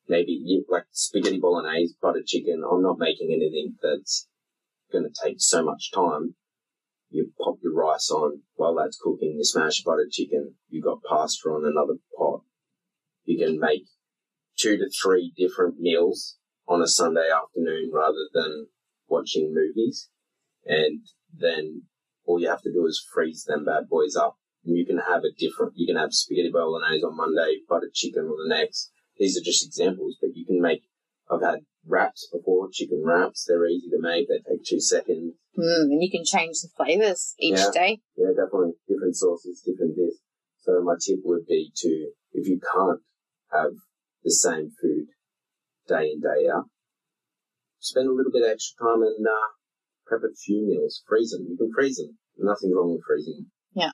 maybe 0.08 0.38
you, 0.44 0.64
like 0.68 0.84
spaghetti 0.90 1.40
bolognese, 1.40 1.94
buttered 2.00 2.26
chicken. 2.26 2.62
I'm 2.70 2.82
not 2.82 2.98
making 2.98 3.30
anything 3.30 3.76
that's 3.82 4.28
going 4.92 5.04
to 5.04 5.24
take 5.24 5.36
so 5.38 5.64
much 5.64 5.90
time. 5.92 6.34
You 7.10 7.30
pop 7.42 7.56
your 7.62 7.74
rice 7.74 8.10
on 8.10 8.42
while 8.54 8.74
that's 8.74 8.98
cooking. 9.00 9.34
You 9.36 9.44
smash 9.44 9.82
buttered 9.82 10.10
chicken. 10.10 10.54
You 10.68 10.82
got 10.82 11.02
pasta 11.02 11.48
on 11.48 11.64
another 11.64 11.98
pot. 12.16 12.42
You 13.24 13.38
can 13.38 13.58
make 13.58 13.84
two 14.58 14.76
to 14.78 14.88
three 14.90 15.32
different 15.36 15.78
meals 15.78 16.36
on 16.66 16.82
a 16.82 16.88
Sunday 16.88 17.28
afternoon 17.30 17.90
rather 17.92 18.28
than 18.32 18.66
watching 19.08 19.52
movies. 19.54 20.08
And 20.64 21.00
then 21.32 21.82
all 22.24 22.40
you 22.40 22.48
have 22.48 22.62
to 22.62 22.72
do 22.72 22.86
is 22.86 23.04
freeze 23.12 23.44
them 23.44 23.64
bad 23.64 23.88
boys 23.88 24.16
up. 24.16 24.36
And 24.64 24.76
you 24.76 24.86
can 24.86 24.98
have 24.98 25.24
a 25.24 25.32
different, 25.36 25.72
you 25.74 25.86
can 25.86 25.96
have 25.96 26.12
spaghetti 26.12 26.50
bolognese 26.52 27.02
on 27.02 27.16
Monday, 27.16 27.60
buttered 27.68 27.92
chicken 27.92 28.24
on 28.26 28.48
the 28.48 28.54
next. 28.54 28.90
These 29.18 29.36
are 29.36 29.44
just 29.44 29.66
examples, 29.66 30.16
but 30.20 30.30
you 30.34 30.46
can 30.46 30.60
make, 30.60 30.82
I've 31.30 31.42
had 31.42 31.60
wraps 31.86 32.28
before, 32.32 32.68
chicken 32.72 33.02
wraps. 33.04 33.44
They're 33.46 33.66
easy 33.66 33.90
to 33.90 34.00
make. 34.00 34.28
They 34.28 34.38
take 34.38 34.64
two 34.64 34.80
seconds. 34.80 35.34
Mm, 35.58 35.90
and 35.90 36.02
you 36.02 36.10
can 36.10 36.24
change 36.24 36.60
the 36.62 36.68
flavors 36.76 37.34
each 37.38 37.58
Yeah. 37.58 37.70
day. 37.72 38.00
Yeah, 38.16 38.28
definitely 38.28 38.74
different 38.88 39.16
sauces, 39.16 39.60
different 39.66 39.96
this. 39.96 40.18
So 40.60 40.80
my 40.82 40.94
tip 41.04 41.18
would 41.24 41.44
be 41.46 41.72
to, 41.74 42.12
if 42.32 42.46
you 42.46 42.60
can't 42.72 43.00
have 43.50 43.72
the 44.22 44.30
same 44.30 44.70
food 44.80 45.08
day 45.92 46.10
in, 46.12 46.20
day 46.20 46.48
out, 46.48 46.64
spend 47.78 48.08
a 48.08 48.12
little 48.12 48.32
bit 48.32 48.42
of 48.42 48.50
extra 48.50 48.80
time 48.80 49.02
and 49.02 49.26
uh, 49.26 49.48
prep 50.06 50.22
a 50.24 50.34
few 50.34 50.64
meals. 50.66 51.02
Freeze 51.06 51.30
them. 51.30 51.46
You 51.48 51.56
can 51.56 51.72
freeze 51.74 51.96
them. 51.96 52.16
Nothing 52.38 52.72
wrong 52.74 52.92
with 52.92 53.04
freezing. 53.06 53.44
Them. 53.44 53.50
Yeah. 53.74 53.92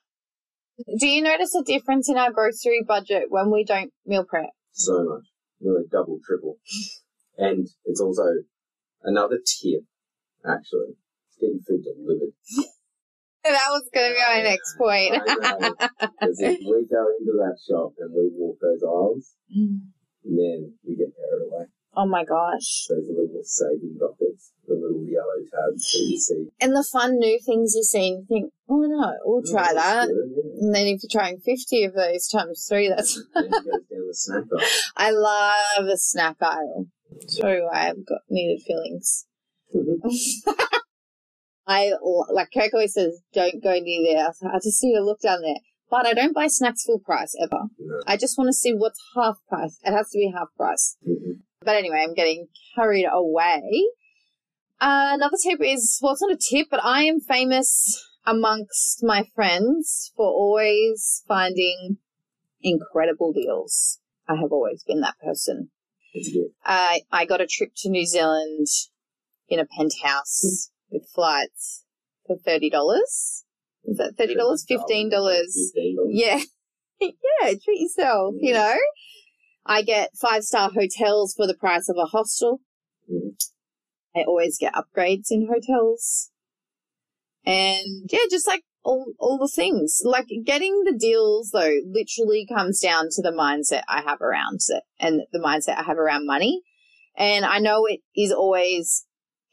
Do 0.99 1.09
you 1.09 1.23
notice 1.23 1.55
a 1.55 1.65
difference 1.65 2.09
in 2.09 2.17
our 2.17 2.31
grocery 2.31 2.85
budget 2.87 3.25
when 3.29 3.51
we 3.51 3.65
don't 3.65 3.93
meal 4.07 4.25
prep? 4.25 4.51
So 4.73 5.05
much. 5.05 5.25
Nearly 5.61 5.85
double, 5.91 6.21
triple. 6.25 6.59
And 7.37 7.67
it's 7.85 8.01
also 8.01 8.23
another 9.03 9.39
tip, 9.39 9.83
actually. 10.47 10.95
Get 11.41 11.51
your 11.51 11.63
food 11.67 11.85
delivered. 11.85 12.35
That 13.45 13.71
was 13.71 13.89
going 13.95 14.11
to 14.11 14.15
be 14.15 14.21
my 14.29 14.43
next 14.43 14.77
point. 14.77 15.15
Because 15.15 16.41
if 16.41 16.59
we 16.59 16.85
go 16.85 17.07
into 17.17 17.33
that 17.39 17.57
shop 17.67 17.93
and 17.99 18.13
we 18.13 18.29
walk 18.35 18.59
those 18.61 18.83
aisles, 18.83 19.33
then 19.49 20.75
we 20.85 20.97
get 20.97 21.15
carried 21.17 21.47
away. 21.47 21.65
Oh 21.97 22.07
my 22.07 22.25
gosh. 22.25 22.87
Those 22.89 23.07
little 23.09 23.43
saving 23.43 23.97
buckets, 24.01 24.53
the 24.67 24.75
little 24.75 25.05
yellow 25.05 25.41
tabs 25.43 25.91
that 25.93 26.07
you 26.09 26.19
see. 26.19 26.49
And 26.61 26.73
the 26.77 26.85
fun 26.85 27.19
new 27.19 27.39
things 27.45 27.75
you 27.75 27.83
see, 27.83 28.09
and 28.09 28.19
you 28.19 28.27
think, 28.29 28.53
oh 28.69 28.83
no, 28.83 29.15
we'll 29.25 29.43
try 29.43 29.69
Oh, 29.71 29.75
that. 29.75 30.09
good, 30.09 30.17
yeah. 30.37 30.63
And 30.67 30.75
then 30.75 30.87
if 30.87 31.03
you're 31.03 31.21
trying 31.21 31.39
50 31.41 31.85
of 31.85 31.95
those 31.95 32.29
times 32.29 32.67
three, 32.69 32.89
that's. 32.89 33.15
Then 33.35 33.45
it 33.45 34.07
the 34.09 34.15
snack 34.15 34.45
aisle. 34.53 34.69
I 34.97 35.11
love 35.11 35.87
a 35.89 35.97
snack 35.97 36.37
aisle. 36.41 36.87
So 37.29 37.69
I've 37.73 38.07
got 38.07 38.21
needed 38.29 38.63
feelings. 38.65 39.27
I 41.67 41.93
like 42.33 42.49
Kirk 42.55 42.73
always 42.73 42.95
says, 42.95 43.21
don't 43.35 43.63
go 43.63 43.79
near 43.79 44.15
there. 44.15 44.25
I 44.25 44.29
was 44.29 44.39
like, 44.43 44.55
I 44.55 44.59
just 44.59 44.83
need 44.83 44.95
to 44.97 45.05
look 45.05 45.21
down 45.21 45.43
there. 45.43 45.57
But 45.91 46.07
I 46.07 46.13
don't 46.15 46.35
buy 46.35 46.47
snacks 46.49 46.85
full 46.85 46.99
price 46.99 47.35
ever. 47.43 47.65
No. 47.79 48.01
I 48.07 48.17
just 48.17 48.37
want 48.39 48.49
to 48.49 48.53
see 48.55 48.73
what's 48.75 48.99
half 49.15 49.37
price. 49.49 49.79
It 49.85 49.93
has 49.93 50.11
to 50.11 50.19
be 50.19 50.33
half 50.35 50.49
price. 50.57 50.97
Mhm. 51.07 51.41
But 51.61 51.77
anyway, 51.77 52.05
I'm 52.07 52.15
getting 52.15 52.49
carried 52.75 53.07
away. 53.11 53.63
Uh, 54.81 55.11
another 55.13 55.37
tip 55.43 55.61
is, 55.63 55.99
well, 56.01 56.13
it's 56.13 56.23
not 56.23 56.31
a 56.31 56.37
tip, 56.37 56.69
but 56.71 56.85
I 56.85 57.03
am 57.03 57.21
famous 57.21 58.07
amongst 58.25 59.03
my 59.03 59.25
friends 59.35 60.13
for 60.17 60.27
always 60.27 61.25
finding 61.27 61.99
incredible 62.63 63.33
deals. 63.33 63.99
I 64.29 64.37
have 64.37 64.53
always 64.53 64.85
been 64.85 65.01
that 65.01 65.19
person. 65.25 65.71
Gift. 66.15 66.55
I 66.65 67.25
got 67.29 67.41
a 67.41 67.47
trip 67.47 67.73
to 67.79 67.91
New 67.91 68.07
Zealand 68.07 68.67
in 69.49 69.59
a 69.59 69.67
penthouse 69.67 70.71
with 70.91 71.09
flights 71.15 71.85
for 72.27 72.37
thirty 72.37 72.71
dollars. 72.71 73.45
Is 73.85 73.99
that 73.99 74.17
thirty 74.17 74.35
dollars? 74.35 74.65
Fifteen 74.67 75.11
dollars. 75.11 75.55
Fifteen 75.75 75.97
dollars. 75.97 76.13
Yeah. 76.15 76.41
yeah, 77.01 77.55
treat 77.63 77.81
yourself, 77.81 78.35
you 78.41 78.55
know. 78.55 78.77
I 79.69 79.83
get 79.83 80.17
five 80.17 80.45
star 80.45 80.71
hotels 80.71 81.35
for 81.37 81.47
the 81.47 81.55
price 81.55 81.89
of 81.91 81.97
a 81.99 82.07
hostel. 82.07 82.61
Mhm. 83.09 83.37
I 84.17 84.23
always 84.23 84.59
get 84.59 84.73
upgrades 84.75 85.31
in 85.31 85.47
hotels. 85.47 86.31
And 87.45 88.11
yeah, 88.11 88.27
just 88.31 88.47
like 88.47 88.65
all, 88.83 89.13
all 89.19 89.39
the 89.39 89.49
things. 89.49 90.01
Like 90.05 90.29
getting 90.45 90.85
the 90.85 90.97
deals 90.99 91.51
though 91.51 91.81
literally 91.85 92.47
comes 92.47 92.81
down 92.81 93.09
to 93.13 93.23
the 93.23 93.31
mindset 93.31 93.83
I 93.89 94.01
have 94.01 94.23
around 94.23 94.61
it 94.69 94.83
and 94.99 95.23
the 95.33 95.39
mindset 95.39 95.77
I 95.79 95.83
have 95.83 95.99
around 95.99 96.27
money. 96.27 96.63
And 97.17 97.45
I 97.45 97.59
know 97.59 97.85
it 97.85 98.01
is 98.17 98.33
always 98.33 99.05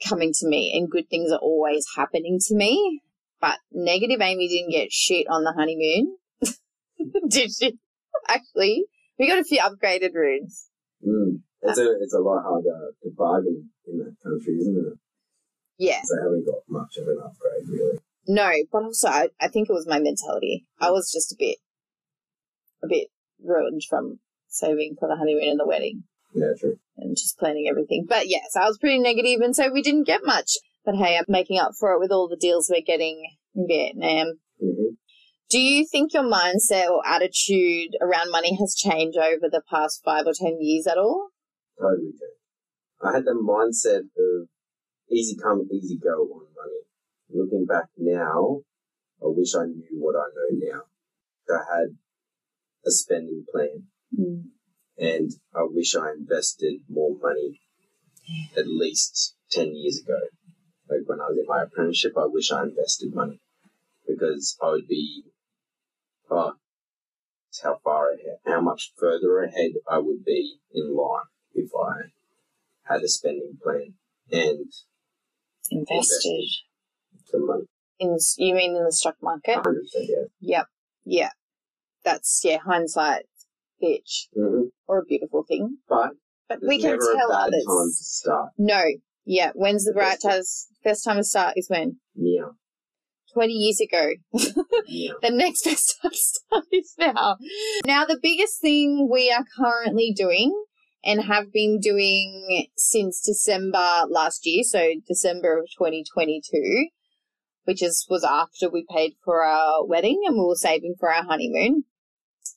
coming 0.08 0.32
to 0.40 0.48
me 0.48 0.74
and 0.78 0.90
good 0.90 1.10
things 1.10 1.32
are 1.32 1.40
always 1.40 1.86
happening 1.98 2.40
to 2.48 2.56
me. 2.56 3.02
But 3.42 3.60
negative 3.72 4.22
Amey 4.22 4.48
didn't 4.48 4.72
get 4.72 4.92
shit 4.92 5.28
on 5.30 5.44
the 5.44 5.52
honeymoon. 5.52 6.18
Did 7.30 7.52
she? 7.52 7.78
Actually, 8.30 8.86
we 9.20 9.28
got 9.28 9.40
a 9.40 9.44
few 9.44 9.60
upgraded 9.60 10.14
rooms. 10.14 10.70
Mm. 11.06 11.42
It's 11.62 11.80
a 11.80 11.92
it's 12.02 12.14
a 12.14 12.20
lot 12.20 12.44
harder 12.44 12.92
to 13.04 13.10
bargain 13.18 13.70
in 13.88 13.98
that 14.00 14.16
country, 14.24 14.54
isn't 14.56 14.78
it? 14.78 15.00
Yeah. 15.78 16.00
they 16.02 16.24
haven't 16.24 16.46
got 16.46 16.62
much 16.70 16.98
of 16.98 17.08
an 17.08 17.18
upgrade, 17.24 17.68
really. 17.68 18.00
No, 18.28 18.52
but 18.72 18.84
also 18.84 19.08
I, 19.08 19.30
I 19.42 19.48
think 19.50 19.70
it 19.70 19.74
was 19.74 19.88
my 19.88 20.00
mentality. 20.00 20.66
I 20.80 20.92
was 20.92 21.12
just 21.12 21.32
a 21.32 21.36
bit, 21.38 21.58
a 22.84 22.88
bit 22.88 23.08
ruined 23.44 23.82
from 23.90 24.20
saving 24.48 24.96
for 25.00 25.08
the 25.10 25.16
honeymoon 25.18 25.50
and 25.50 25.60
the 25.60 25.68
wedding 25.68 26.04
Yeah, 26.34 26.54
true. 26.60 26.78
and 26.98 27.16
just 27.18 27.38
planning 27.38 27.68
everything. 27.70 28.06
But 28.08 28.28
yes, 28.28 28.56
I 28.56 28.68
was 28.68 28.78
pretty 28.78 29.00
negative, 29.00 29.42
and 29.42 29.56
so 29.56 29.72
we 29.72 29.82
didn't 29.82 30.08
get 30.08 30.22
much. 30.24 30.52
But 30.86 30.96
hey, 30.96 31.18
I'm 31.18 31.26
making 31.28 31.60
up 31.60 31.74
for 31.80 31.92
it 31.94 32.00
with 32.00 32.12
all 32.12 32.28
the 32.28 32.38
deals 32.38 32.72
we're 32.74 32.82
getting 32.86 33.26
in 33.56 33.68
Vietnam. 33.68 34.40
Do 35.50 35.60
you 35.60 35.86
think 35.86 36.14
your 36.14 36.24
mindset 36.24 36.90
or 36.90 37.06
attitude 37.08 37.96
around 38.02 38.32
money 38.32 38.58
has 38.60 38.76
changed 38.76 39.18
over 39.18 39.50
the 39.50 39.62
past 39.70 40.02
five 40.04 40.26
or 40.26 40.34
ten 40.34 40.58
years 40.60 40.88
at 40.88 40.98
all? 40.98 41.30
Totally 41.80 42.14
true. 42.18 42.28
I 43.04 43.14
had 43.14 43.26
the 43.26 43.34
mindset 43.34 44.00
of 44.00 44.48
easy 45.12 45.36
come, 45.42 45.68
easy 45.72 45.98
go 45.98 46.10
on 46.10 46.48
money. 46.56 46.82
Looking 47.30 47.66
back 47.66 47.86
now, 47.98 48.62
I 49.22 49.28
wish 49.28 49.56
I 49.56 49.66
knew 49.66 50.00
what 50.00 50.16
I 50.16 50.28
know 50.34 50.74
now. 50.74 50.82
I 51.56 51.78
had 51.78 51.98
a 52.86 52.92
spending 52.92 53.46
plan 53.52 53.84
hmm. 54.16 54.50
and 54.98 55.32
I 55.54 55.64
wish 55.70 55.96
I 55.96 56.12
invested 56.12 56.82
more 56.90 57.16
money 57.22 57.62
at 58.58 58.68
least 58.68 59.36
10 59.52 59.76
years 59.76 60.02
ago. 60.04 60.20
Like 60.90 61.02
when 61.08 61.20
I 61.20 61.30
was 61.30 61.38
in 61.38 61.46
my 61.48 61.64
apprenticeship, 61.64 62.14
I 62.18 62.26
wish 62.28 62.52
I 62.52 62.64
invested 62.64 63.14
money 63.14 63.40
because 64.08 64.58
I 64.62 64.70
would 64.70 64.88
be, 64.88 65.24
oh, 66.30 66.54
it's 67.50 67.62
how 67.62 67.80
far 67.84 68.12
ahead, 68.12 68.38
how 68.46 68.62
much 68.62 68.94
further 68.98 69.40
ahead 69.44 69.72
I 69.90 70.00
would 70.00 70.24
be 70.26 70.58
in 70.74 70.96
life 70.96 71.28
if 71.54 71.70
I 71.76 72.10
had 72.84 73.02
a 73.02 73.08
spending 73.08 73.58
plan 73.62 73.94
and 74.32 74.72
Invested 75.72 76.44
the 77.32 77.40
money. 77.40 77.64
in 78.00 78.18
you 78.38 78.54
mean 78.54 78.76
in 78.76 78.84
the 78.84 78.92
stock 78.92 79.16
market? 79.22 79.58
100% 79.58 79.76
yeah. 79.94 80.16
Yep. 80.42 80.66
Yeah. 81.06 81.30
That's 82.04 82.42
yeah, 82.44 82.58
hindsight 82.58 83.26
bitch. 83.82 84.28
hmm 84.36 84.66
Or 84.88 85.00
a 85.00 85.06
beautiful 85.06 85.44
thing. 85.44 85.78
But 85.90 86.12
But 86.48 86.60
we 86.62 86.80
can 86.80 87.00
tell 87.00 87.32
others. 87.32 87.66
time 87.66 87.88
to 87.88 88.04
start. 88.04 88.50
No. 88.60 88.84
Yeah. 89.26 89.52
When's 89.56 89.86
the 89.86 89.94
right 89.94 90.20
time 90.22 90.44
best 90.84 91.04
time 91.04 91.18
to 91.18 91.24
start 91.24 91.54
is 91.58 91.68
when? 91.70 91.98
Yeah. 92.16 92.50
Twenty 93.36 93.54
years 93.54 93.82
ago. 93.82 94.12
Yeah. 94.88 95.12
the 95.22 95.30
next 95.30 95.66
best 95.66 96.00
to 96.02 96.64
is 96.72 96.96
now. 96.98 97.36
Now 97.86 98.06
the 98.06 98.18
biggest 98.22 98.62
thing 98.62 99.10
we 99.12 99.30
are 99.30 99.44
currently 99.58 100.14
doing 100.16 100.54
and 101.04 101.22
have 101.22 101.52
been 101.52 101.82
doing 101.82 102.68
since 102.78 103.22
December 103.22 104.06
last 104.10 104.46
year, 104.46 104.64
so 104.64 104.94
December 105.06 105.60
of 105.60 105.66
2022, 105.78 106.88
which 107.66 107.84
is 107.84 108.08
was 108.10 108.24
after 108.24 108.70
we 108.70 108.86
paid 108.90 109.16
for 109.26 109.44
our 109.44 109.86
wedding 109.86 110.22
and 110.26 110.38
we 110.38 110.46
were 110.46 110.56
saving 110.56 110.96
for 110.98 111.14
our 111.14 111.26
honeymoon, 111.26 111.84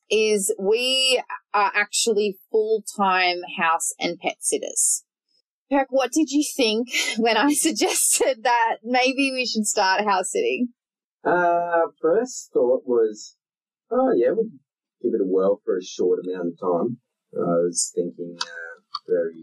is 0.09 0.55
we 0.61 1.20
are 1.53 1.72
actually 1.74 2.39
full-time 2.53 3.41
house 3.59 3.93
and 3.99 4.20
pet 4.20 4.37
sitters. 4.39 5.05
Kirk, 5.71 5.89
what 5.91 6.12
did 6.12 6.31
you 6.31 6.45
think 6.57 6.89
when 7.19 7.37
I 7.37 7.53
suggested 7.55 8.45
that 8.45 8.77
maybe 8.83 9.31
we 9.33 9.47
should 9.47 9.66
start 9.66 10.05
house 10.05 10.33
sitting? 10.33 10.69
Uh, 11.25 11.83
first 12.01 12.51
thought 12.53 12.83
was, 12.87 13.37
oh 13.91 14.12
yeah, 14.14 14.31
we'll 14.31 14.51
give 15.03 15.14
it 15.14 15.21
a 15.21 15.27
whirl 15.27 15.61
for 15.64 15.77
a 15.77 15.85
short 15.85 16.21
amount 16.25 16.49
of 16.53 16.61
time. 16.61 16.99
I 17.35 17.61
was 17.69 17.93
thinking, 17.95 18.37
uh, 18.41 18.81
very, 19.07 19.43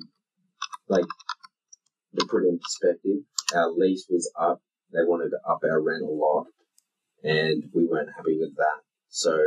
like, 0.88 1.06
to 2.18 2.26
put 2.26 2.44
in 2.44 2.58
perspective, 2.58 3.18
our 3.54 3.70
lease 3.72 4.08
was 4.10 4.32
up. 4.40 4.62
They 4.92 5.04
wanted 5.04 5.30
to 5.30 5.40
up 5.48 5.60
our 5.64 5.82
rent 5.82 6.02
a 6.04 6.08
lot, 6.08 6.48
and 7.24 7.66
we 7.74 7.86
weren't 7.86 8.10
happy 8.16 8.38
with 8.40 8.56
that. 8.56 8.82
So 9.10 9.38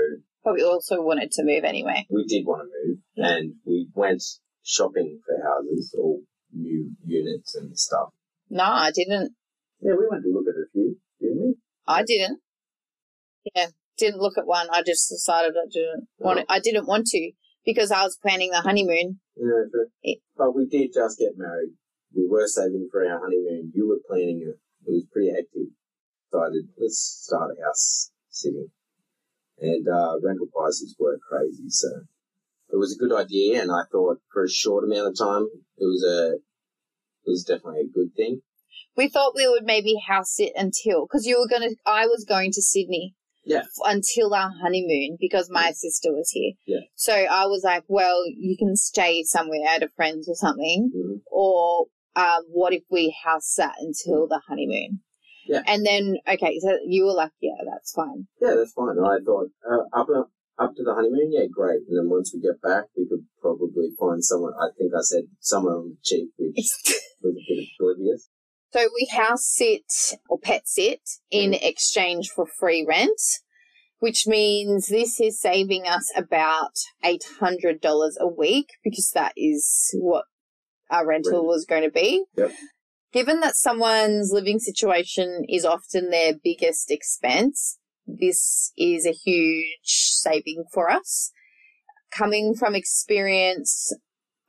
But 0.45 0.55
we 0.55 0.63
also 0.63 1.03
wanted 1.03 1.33
to 1.33 1.45
move 1.45 1.65
anyway. 1.65 2.07
we 2.11 2.25
did 2.27 2.47
want 2.47 2.63
to 2.69 2.89
move, 2.89 2.99
and 3.17 3.55
we 3.67 3.89
went 3.95 4.23
shopping 4.63 5.21
for 5.27 5.43
houses 5.43 5.95
or 5.99 6.19
new 6.53 6.91
units 7.05 7.55
and 7.55 7.79
stuff. 7.79 8.11
No, 8.51 8.65
I 8.65 8.91
didn't. 8.95 9.33
Yeah, 9.81 9.93
we 9.99 10.07
went 10.11 10.25
to 10.25 10.31
look 10.33 10.47
at 10.49 10.59
a 10.59 10.67
few, 10.73 10.97
didn't 11.21 11.41
we? 11.41 11.55
I 11.87 12.03
didn't. 12.03 12.41
Yeah, 13.55 13.67
didn't 13.97 14.21
look 14.21 14.39
at 14.39 14.47
one. 14.47 14.69
I 14.73 14.83
just 14.83 15.09
decided 15.09 15.55
I 15.57 15.69
didn't 15.71 16.09
want. 16.19 16.41
It. 16.41 16.47
I 16.49 16.61
didn't 16.61 16.87
want 16.87 17.07
to 17.09 17.33
because 17.65 17.91
I 17.91 18.03
was 18.03 18.19
planning 18.21 18.51
the 18.51 18.61
honeymoon. 18.61 19.21
Yeah, 19.37 19.69
true. 19.71 19.87
Yeah. 20.03 20.15
But 20.37 20.55
we 20.55 20.67
did 20.67 20.91
just 20.95 21.19
get 21.19 21.37
married. 21.37 21.71
We 22.15 22.27
were 22.29 22.47
saving 22.47 22.89
for 22.91 23.07
our 23.07 23.21
honeymoon. 23.21 23.73
You 23.75 23.89
were 23.89 24.01
planning 24.09 24.43
it. 24.43 24.59
It 24.89 24.93
was 24.93 25.05
pretty 25.13 25.31
hectic. 25.31 25.69
Decided 26.31 26.69
let's 26.79 27.25
start 27.25 27.57
a 27.57 27.65
house 27.65 28.11
sitting, 28.29 28.69
and 29.61 29.89
uh, 29.89 30.17
rental 30.23 30.49
prices 30.55 30.95
were 30.99 31.19
crazy. 31.27 31.69
So 31.69 31.89
it 32.71 32.77
was 32.77 32.93
a 32.95 32.99
good 32.99 33.15
idea, 33.15 33.61
and 33.63 33.71
I 33.71 33.83
thought 33.91 34.19
for 34.33 34.45
a 34.45 34.51
short 34.51 34.85
amount 34.85 35.09
of 35.09 35.19
time, 35.19 35.47
it 35.77 35.85
was 35.85 36.05
a 36.05 36.35
it 37.27 37.31
was 37.31 37.45
definitely 37.45 37.81
a 37.83 37.93
good 37.93 38.15
thing. 38.17 38.43
We 38.97 39.09
thought 39.09 39.35
we 39.37 39.49
would 39.49 39.65
maybe 39.65 39.95
house 40.09 40.35
sit 40.35 40.53
until 40.57 41.07
because 41.07 41.27
you 41.27 41.39
were 41.39 41.49
gonna. 41.49 41.71
I 41.87 42.07
was 42.07 42.25
going 42.29 42.53
to 42.53 42.63
Sydney. 42.63 43.15
Yeah. 43.45 43.61
f- 43.61 43.67
Until 43.87 44.35
our 44.35 44.51
honeymoon 44.63 45.17
because 45.19 45.49
my 45.51 45.71
sister 45.73 46.13
was 46.13 46.29
here. 46.33 46.53
Yeah. 46.67 46.81
So 46.97 47.15
I 47.15 47.47
was 47.47 47.63
like, 47.65 47.85
well, 47.89 48.25
you 48.27 48.57
can 48.59 48.77
stay 48.77 49.23
somewhere 49.25 49.67
at 49.71 49.83
a 49.83 49.89
friend's 49.97 50.29
or 50.29 50.35
something. 50.35 50.91
Mhm. 50.95 51.21
or 51.31 51.87
um, 52.17 52.43
what 52.51 52.75
if 52.75 52.83
we 52.91 53.17
house 53.25 53.47
sat 53.55 53.75
until 53.81 54.27
the 54.27 54.41
honeymoon? 54.49 55.01
Yeah. 55.47 55.63
And 55.67 55.87
then, 55.87 56.17
okay, 56.29 56.59
so 56.61 56.77
you 56.85 57.07
were 57.07 57.15
like, 57.15 57.31
yeah, 57.41 57.53
that's 57.73 57.93
fine. 57.93 58.27
Yeah, 58.43 58.55
that's 58.57 58.73
fine. 58.73 58.97
And 58.99 59.07
I 59.07 59.17
thought 59.25 59.47
uh, 59.65 59.99
up 59.99 60.09
up 60.59 60.75
to 60.75 60.83
the 60.83 60.95
honeymoon, 60.95 61.33
yeah, 61.33 61.47
great. 61.51 61.81
And 61.89 61.97
then 61.97 62.11
once 62.11 62.33
we 62.35 62.41
get 62.41 62.61
back, 62.61 62.85
we 62.97 63.07
could 63.09 63.25
probably 63.41 63.91
find 63.99 64.25
someone. 64.25 64.53
I 64.61 64.69
think 64.77 64.93
I 64.95 65.03
said 65.03 65.25
somewhere 65.41 65.75
on 65.75 65.91
the 65.91 65.97
cheap, 66.03 66.31
which 66.39 66.57
was 67.23 67.37
a 67.37 67.55
bit 67.55 67.69
oblivious. 67.81 68.29
so 68.73 68.89
we 68.95 69.09
house 69.17 69.47
sit 69.47 70.19
or 70.29 70.39
pet 70.39 70.69
sit 70.69 71.01
in 71.31 71.53
mm. 71.53 71.59
exchange 71.63 72.31
for 72.35 72.47
free 72.47 72.85
rent, 72.87 73.21
which 74.01 74.27
means 74.27 74.89
this 74.89 75.21
is 75.21 75.41
saving 75.41 75.87
us 75.87 76.11
about 76.17 76.73
$800 77.05 77.81
a 78.19 78.29
week 78.29 78.69
because 78.83 79.11
that 79.15 79.33
is 79.37 79.91
what 79.95 80.25
our 80.91 81.07
rental 81.07 81.33
Rent. 81.33 81.47
was 81.47 81.67
going 81.69 81.83
to 81.83 81.91
be. 81.91 82.25
Yep. 82.37 82.53
Given 83.13 83.41
that 83.41 83.57
someone's 83.57 84.31
living 84.33 84.59
situation 84.59 85.45
is 85.49 85.65
often 85.65 86.11
their 86.11 86.35
biggest 86.43 86.91
expense, 86.91 87.79
this 88.09 88.73
is 88.77 89.07
a 89.07 89.13
huge 89.13 89.67
saving 89.85 90.65
for 90.73 90.91
us. 90.91 91.31
Coming 92.11 92.55
from 92.55 92.75
experience, 92.75 93.93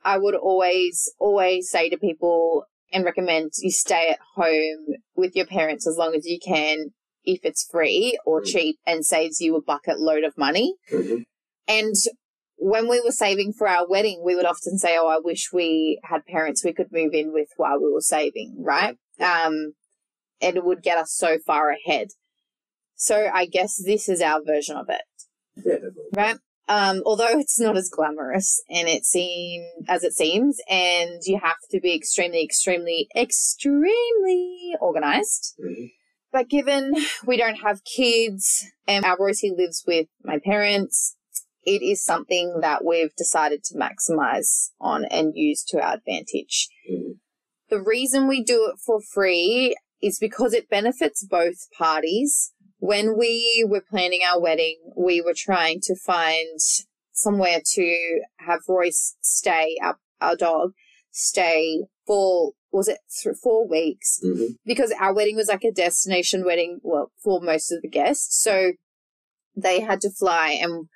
I 0.02 0.16
would 0.18 0.34
always, 0.34 1.12
always 1.18 1.70
say 1.70 1.90
to 1.90 1.98
people 1.98 2.64
and 2.92 3.04
recommend 3.04 3.52
you 3.58 3.70
stay 3.70 4.08
at 4.10 4.18
home 4.34 4.96
with 5.14 5.36
your 5.36 5.46
parents 5.46 5.86
as 5.86 5.96
long 5.96 6.14
as 6.14 6.26
you 6.26 6.38
can 6.44 6.92
if 7.22 7.40
it's 7.44 7.68
free 7.70 8.18
or 8.24 8.40
Mm. 8.40 8.46
cheap 8.46 8.76
and 8.86 9.04
saves 9.04 9.40
you 9.40 9.54
a 9.54 9.62
bucket 9.62 10.00
load 10.00 10.24
of 10.24 10.38
money. 10.38 10.74
Mhm. 10.90 11.24
And 11.68 11.94
when 12.56 12.88
we 12.88 13.00
were 13.00 13.12
saving 13.12 13.52
for 13.52 13.68
our 13.68 13.86
wedding, 13.86 14.22
we 14.24 14.34
would 14.34 14.46
often 14.46 14.78
say, 14.78 14.96
Oh, 14.96 15.06
I 15.06 15.18
wish 15.18 15.52
we 15.52 16.00
had 16.04 16.24
parents 16.26 16.64
we 16.64 16.72
could 16.72 16.90
move 16.90 17.12
in 17.12 17.32
with 17.32 17.48
while 17.56 17.78
we 17.78 17.92
were 17.92 18.00
saving, 18.00 18.54
right? 18.58 18.96
Um, 19.20 19.74
and 20.40 20.56
it 20.56 20.64
would 20.64 20.82
get 20.82 20.96
us 20.98 21.12
so 21.12 21.38
far 21.38 21.70
ahead. 21.70 22.08
So 23.00 23.30
I 23.32 23.46
guess 23.46 23.82
this 23.82 24.10
is 24.10 24.20
our 24.20 24.42
version 24.44 24.76
of 24.76 24.90
it, 24.90 25.00
Yeah, 25.64 25.88
right? 26.14 26.36
um, 26.68 27.02
although 27.06 27.38
it's 27.38 27.58
not 27.58 27.74
as 27.78 27.88
glamorous 27.88 28.62
and 28.68 28.88
it 28.88 29.06
seem 29.06 29.66
as 29.88 30.04
it 30.04 30.12
seems, 30.12 30.58
and 30.68 31.18
you 31.24 31.40
have 31.42 31.56
to 31.70 31.80
be 31.80 31.94
extremely, 31.94 32.44
extremely, 32.44 33.08
extremely 33.16 34.74
organized. 34.82 35.54
Mhm. 35.58 35.92
But 36.30 36.50
given 36.50 36.94
we 37.26 37.38
don't 37.38 37.62
have 37.62 37.84
kids 37.84 38.66
and 38.86 39.06
our 39.06 39.16
Royce 39.18 39.42
lives 39.44 39.82
with 39.86 40.08
my 40.22 40.38
parents, 40.38 41.16
it 41.64 41.80
is 41.80 42.04
something 42.04 42.60
that 42.60 42.84
we've 42.84 43.16
decided 43.16 43.64
to 43.64 43.78
maximize 43.78 44.72
on 44.78 45.06
and 45.06 45.32
use 45.34 45.64
to 45.68 45.80
our 45.80 45.94
advantage. 45.94 46.68
Mhm. 46.90 47.18
The 47.70 47.80
reason 47.80 48.28
we 48.28 48.42
do 48.44 48.66
it 48.70 48.76
for 48.84 49.00
free 49.00 49.74
is 50.02 50.18
because 50.18 50.52
it 50.52 50.68
benefits 50.68 51.24
both 51.24 51.70
parties. 51.78 52.52
When 52.80 53.16
we 53.16 53.64
were 53.68 53.82
planning 53.88 54.20
our 54.28 54.40
wedding, 54.40 54.78
we 54.96 55.20
were 55.20 55.34
trying 55.36 55.80
to 55.82 55.94
find 55.94 56.58
somewhere 57.12 57.60
to 57.74 58.20
have 58.38 58.60
Royce 58.66 59.16
stay, 59.20 59.76
our, 59.82 59.98
our 60.20 60.34
dog, 60.34 60.72
stay 61.10 61.84
for, 62.06 62.52
was 62.72 62.88
it 62.88 62.98
th- 63.22 63.36
four 63.42 63.68
weeks? 63.68 64.18
Mhm. 64.24 64.56
because 64.64 64.92
our 64.98 65.14
wedding 65.14 65.36
was 65.36 65.48
like 65.48 65.64
a 65.64 65.70
destination 65.72 66.44
wedding, 66.44 66.80
well, 66.82 67.12
for 67.22 67.40
most 67.42 67.70
of 67.70 67.82
the 67.82 67.88
guests. 67.88 68.42
So 68.42 68.72
they 69.54 69.80
had 69.80 70.00
to 70.00 70.10
fly, 70.10 70.58
and 70.60 70.88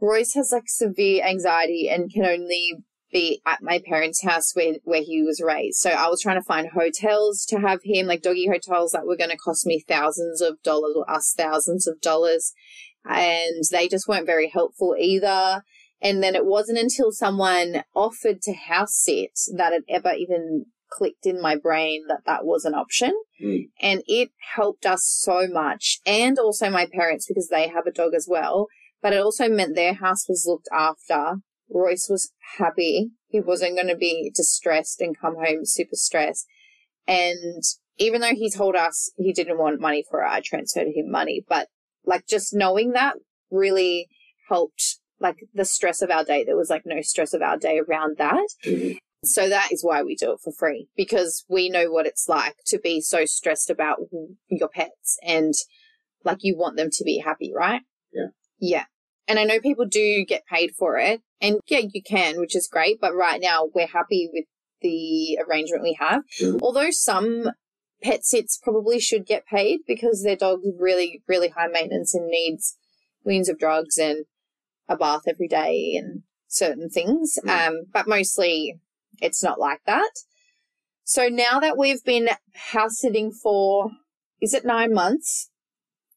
Royce 0.00 0.34
has 0.34 0.50
like 0.52 0.68
severe 0.68 1.24
anxiety 1.24 1.88
and 1.88 2.12
can 2.12 2.26
only 2.26 2.84
be 3.14 3.40
at 3.46 3.62
my 3.62 3.80
parents' 3.88 4.22
house 4.22 4.54
where, 4.54 4.74
where 4.82 5.02
he 5.02 5.22
was 5.22 5.40
raised. 5.40 5.78
So 5.78 5.90
I 5.90 6.08
was 6.08 6.20
trying 6.20 6.38
to 6.38 6.44
find 6.44 6.68
hotels 6.74 7.46
to 7.46 7.60
have 7.60 7.80
him, 7.82 8.06
like 8.06 8.20
doggy 8.20 8.48
hotels 8.48 8.90
that 8.90 9.06
were 9.06 9.16
going 9.16 9.30
to 9.30 9.38
cost 9.38 9.64
me 9.64 9.82
thousands 9.88 10.42
of 10.42 10.60
dollars 10.62 10.94
or 10.96 11.10
us 11.10 11.32
thousands 11.34 11.86
of 11.86 12.00
dollars. 12.00 12.52
And 13.06 13.64
they 13.70 13.88
just 13.88 14.08
weren't 14.08 14.26
very 14.26 14.50
helpful 14.52 14.94
either. 14.98 15.62
And 16.02 16.22
then 16.22 16.34
it 16.34 16.44
wasn't 16.44 16.78
until 16.78 17.12
someone 17.12 17.84
offered 17.94 18.42
to 18.42 18.52
house 18.52 18.94
sit 18.94 19.38
that 19.56 19.72
it 19.72 19.84
ever 19.88 20.12
even 20.12 20.66
clicked 20.90 21.24
in 21.24 21.40
my 21.40 21.56
brain 21.56 22.04
that 22.08 22.22
that 22.26 22.44
was 22.44 22.64
an 22.64 22.74
option. 22.74 23.14
Mm. 23.42 23.68
And 23.80 24.02
it 24.06 24.30
helped 24.54 24.86
us 24.86 25.06
so 25.06 25.46
much. 25.48 26.00
And 26.04 26.38
also 26.38 26.68
my 26.68 26.86
parents, 26.92 27.26
because 27.26 27.48
they 27.48 27.68
have 27.68 27.86
a 27.86 27.92
dog 27.92 28.12
as 28.14 28.26
well. 28.28 28.66
But 29.00 29.12
it 29.12 29.20
also 29.22 29.48
meant 29.48 29.76
their 29.76 29.94
house 29.94 30.28
was 30.28 30.44
looked 30.46 30.68
after. 30.72 31.40
Royce 31.70 32.08
was 32.08 32.32
happy. 32.58 33.10
He 33.28 33.40
wasn't 33.40 33.76
going 33.76 33.88
to 33.88 33.96
be 33.96 34.30
distressed 34.34 35.00
and 35.00 35.18
come 35.18 35.36
home 35.36 35.64
super 35.64 35.96
stressed. 35.96 36.46
And 37.06 37.62
even 37.98 38.20
though 38.20 38.34
he 38.34 38.50
told 38.50 38.76
us 38.76 39.10
he 39.16 39.32
didn't 39.32 39.58
want 39.58 39.80
money 39.80 40.04
for 40.08 40.22
it, 40.22 40.28
I 40.28 40.40
transferred 40.40 40.88
him 40.94 41.10
money. 41.10 41.44
But 41.48 41.68
like 42.04 42.26
just 42.26 42.54
knowing 42.54 42.92
that 42.92 43.16
really 43.50 44.08
helped 44.48 44.98
like 45.20 45.36
the 45.54 45.64
stress 45.64 46.02
of 46.02 46.10
our 46.10 46.24
day. 46.24 46.44
There 46.44 46.56
was 46.56 46.70
like 46.70 46.82
no 46.84 47.00
stress 47.00 47.34
of 47.34 47.42
our 47.42 47.56
day 47.56 47.78
around 47.78 48.16
that. 48.18 48.46
Mhm. 48.64 48.98
So 49.24 49.48
that 49.48 49.68
is 49.72 49.82
why 49.82 50.02
we 50.02 50.16
do 50.16 50.32
it 50.32 50.40
for 50.42 50.52
free 50.52 50.88
because 50.96 51.44
we 51.48 51.70
know 51.70 51.90
what 51.90 52.06
it's 52.06 52.28
like 52.28 52.56
to 52.66 52.78
be 52.78 53.00
so 53.00 53.24
stressed 53.24 53.70
about 53.70 54.00
your 54.48 54.68
pets 54.68 55.18
and 55.22 55.54
like 56.24 56.38
you 56.42 56.56
want 56.56 56.76
them 56.76 56.90
to 56.92 57.04
be 57.04 57.18
happy, 57.18 57.52
right? 57.54 57.82
Yeah. 58.12 58.26
Yeah. 58.58 58.84
And 59.26 59.38
I 59.38 59.44
know 59.44 59.60
people 59.60 59.86
do 59.86 60.24
get 60.24 60.46
paid 60.46 60.72
for 60.78 60.98
it 60.98 61.22
and 61.40 61.60
yeah, 61.66 61.80
you 61.92 62.02
can, 62.02 62.38
which 62.40 62.56
is 62.56 62.68
great. 62.70 63.00
But 63.00 63.14
right 63.14 63.40
now 63.40 63.68
we're 63.74 63.86
happy 63.86 64.28
with 64.32 64.44
the 64.80 65.38
arrangement 65.46 65.82
we 65.82 65.96
have. 65.98 66.22
Although 66.60 66.90
some 66.90 67.50
pet 68.02 68.24
sits 68.24 68.58
probably 68.62 69.00
should 69.00 69.26
get 69.26 69.46
paid 69.46 69.80
because 69.86 70.22
their 70.22 70.36
dog's 70.36 70.66
really, 70.78 71.22
really 71.26 71.48
high 71.48 71.68
maintenance 71.68 72.14
and 72.14 72.28
needs 72.28 72.76
millions 73.24 73.48
of 73.48 73.58
drugs 73.58 73.96
and 73.98 74.26
a 74.88 74.96
bath 74.96 75.22
every 75.26 75.48
day 75.48 75.94
and 75.96 76.22
certain 76.48 76.88
things. 76.88 77.38
Mm. 77.44 77.68
Um, 77.68 77.74
but 77.92 78.06
mostly 78.06 78.78
it's 79.20 79.42
not 79.42 79.58
like 79.58 79.80
that. 79.86 80.10
So 81.04 81.28
now 81.28 81.60
that 81.60 81.76
we've 81.76 82.02
been 82.04 82.30
house 82.72 82.98
sitting 82.98 83.32
for, 83.32 83.90
is 84.40 84.54
it 84.54 84.64
nine 84.64 84.92
months? 84.92 85.50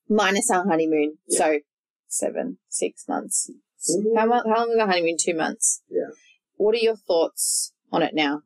Minus 0.10 0.50
our 0.50 0.66
honeymoon. 0.68 1.18
Yeah. 1.28 1.38
So 1.38 1.60
seven, 2.08 2.58
six 2.70 3.08
months. 3.08 3.50
Mhm. 3.90 4.18
How, 4.18 4.26
mu- 4.26 4.32
how 4.50 4.60
long 4.60 4.70
was 4.70 4.78
the 4.78 4.86
honeymoon? 4.86 5.18
Two 5.20 5.36
months. 5.36 5.82
Yeah. 5.90 6.10
What 6.56 6.74
are 6.76 6.80
your 6.80 6.96
thoughts 6.96 7.74
on 7.92 8.02
it 8.02 8.14
now? 8.16 8.42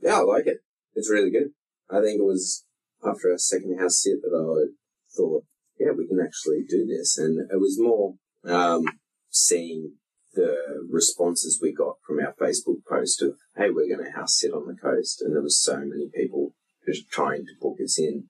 Yeah, 0.00 0.18
I 0.20 0.22
like 0.22 0.46
it. 0.46 0.58
It's 0.94 1.10
really 1.10 1.30
good. 1.30 1.50
I 1.90 2.00
think 2.00 2.20
it 2.20 2.24
was 2.24 2.64
after 3.04 3.30
our 3.32 3.38
second 3.38 3.78
house 3.78 4.02
sit 4.02 4.22
that 4.22 4.34
I 4.34 4.72
thought, 5.16 5.44
yeah, 5.78 5.90
we 5.96 6.06
can 6.06 6.20
actually 6.20 6.62
do 6.68 6.86
this. 6.86 7.18
And 7.18 7.50
it 7.50 7.58
was 7.60 7.78
more 7.80 8.14
um, 8.44 8.84
seeing 9.28 9.94
the 10.34 10.56
responses 10.88 11.58
we 11.60 11.72
got 11.72 11.96
from 12.06 12.20
our 12.20 12.34
Facebook 12.40 12.84
post 12.88 13.20
of, 13.22 13.36
hey, 13.56 13.70
we're 13.70 13.88
going 13.94 14.04
to 14.04 14.16
house 14.16 14.38
sit 14.38 14.52
on 14.52 14.66
the 14.66 14.76
coast. 14.80 15.20
And 15.20 15.34
there 15.34 15.42
was 15.42 15.60
so 15.60 15.78
many 15.78 16.08
people 16.14 16.54
just 16.86 17.10
trying 17.10 17.44
to 17.46 17.52
book 17.60 17.78
us 17.82 17.98
in. 17.98 18.28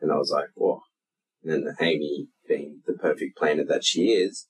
And 0.00 0.10
I 0.10 0.16
was 0.16 0.30
like, 0.30 0.48
whoa. 0.54 0.80
And 1.42 1.66
then 1.66 1.74
Amey, 1.80 2.28
being 2.46 2.82
the 2.86 2.94
perfect 2.94 3.36
planner 3.36 3.64
that 3.64 3.84
she 3.84 4.12
is, 4.12 4.48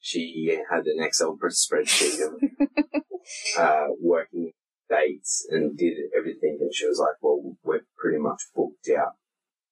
she 0.00 0.58
had 0.70 0.86
an 0.86 1.02
Excel 1.02 1.36
spreadsheet 1.36 2.26
of 2.26 2.34
uh, 3.58 3.86
working 4.00 4.52
dates 4.88 5.46
and 5.50 5.76
did 5.76 5.94
everything. 6.16 6.58
And 6.60 6.74
she 6.74 6.86
was 6.86 6.98
like, 6.98 7.16
well, 7.22 7.56
we're 7.62 7.84
pretty 7.96 8.18
much 8.18 8.42
booked 8.54 8.88
out 8.96 9.12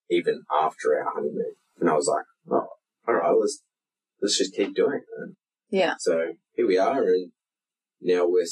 even 0.09 0.43
after 0.51 0.97
our 0.97 1.13
honeymoon. 1.13 1.55
And 1.79 1.89
I 1.89 1.93
was 1.93 2.07
like, 2.07 2.25
oh, 2.51 2.67
all 3.07 3.13
right, 3.13 3.35
let's, 3.39 3.61
let's 4.21 4.37
just 4.37 4.55
keep 4.55 4.75
doing 4.75 5.01
it. 5.01 5.35
Yeah. 5.69 5.95
so 5.97 6.33
here 6.53 6.67
we 6.67 6.77
are. 6.77 7.01
And 7.01 7.31
now 8.01 8.27
we're 8.27 8.45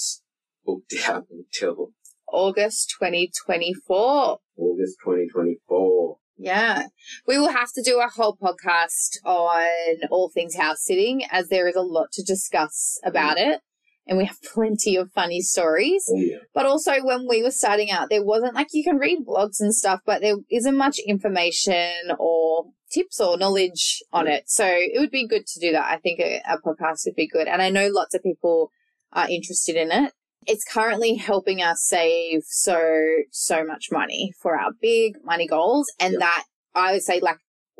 booked 0.65 0.93
out 1.07 1.27
until 1.29 1.91
August 2.27 2.95
2024. 2.99 4.39
August 4.57 4.97
2024. 5.03 6.17
Yeah. 6.41 6.87
We 7.27 7.37
will 7.37 7.51
have 7.51 7.71
to 7.73 7.83
do 7.83 7.99
a 7.99 8.09
whole 8.09 8.35
podcast 8.35 9.17
on 9.23 10.07
all 10.09 10.29
things 10.29 10.55
house 10.55 10.83
sitting 10.83 11.23
as 11.31 11.49
there 11.49 11.67
is 11.67 11.75
a 11.75 11.81
lot 11.81 12.11
to 12.13 12.23
discuss 12.23 12.99
about 13.03 13.37
mm. 13.37 13.53
it. 13.53 13.61
And 14.07 14.17
we 14.17 14.25
have 14.25 14.41
plenty 14.53 14.95
of 14.95 15.11
funny 15.11 15.41
stories. 15.41 16.09
Oh, 16.09 16.17
yeah. 16.17 16.37
But 16.53 16.65
also, 16.65 16.93
when 17.03 17.27
we 17.29 17.43
were 17.43 17.51
starting 17.51 17.91
out, 17.91 18.09
there 18.09 18.25
wasn't 18.25 18.55
like 18.55 18.69
you 18.73 18.83
can 18.83 18.97
read 18.97 19.25
blogs 19.25 19.59
and 19.59 19.73
stuff, 19.73 20.01
but 20.05 20.21
there 20.21 20.37
isn't 20.49 20.75
much 20.75 20.97
information 21.05 21.93
or 22.17 22.65
tips 22.91 23.19
or 23.19 23.37
knowledge 23.37 24.01
on 24.11 24.27
it. 24.27 24.49
So 24.49 24.65
it 24.65 24.99
would 24.99 25.11
be 25.11 25.27
good 25.27 25.45
to 25.45 25.59
do 25.59 25.71
that. 25.73 25.91
I 25.91 25.97
think 25.97 26.19
a, 26.19 26.41
a 26.49 26.57
podcast 26.57 27.05
would 27.05 27.15
be 27.15 27.27
good. 27.27 27.47
And 27.47 27.61
I 27.61 27.69
know 27.69 27.87
lots 27.87 28.15
of 28.15 28.23
people 28.23 28.71
are 29.13 29.29
interested 29.29 29.75
in 29.75 29.91
it. 29.91 30.13
It's 30.47 30.63
currently 30.63 31.15
helping 31.15 31.61
us 31.61 31.83
save 31.83 32.43
so, 32.45 32.97
so 33.31 33.63
much 33.63 33.89
money 33.91 34.33
for 34.39 34.59
our 34.59 34.71
big 34.81 35.23
money 35.23 35.47
goals. 35.47 35.91
And 35.99 36.13
Yep. 36.13 36.19
that 36.19 36.43
I 36.73 36.93
would 36.93 37.03
say, 37.03 37.19
like, 37.19 37.37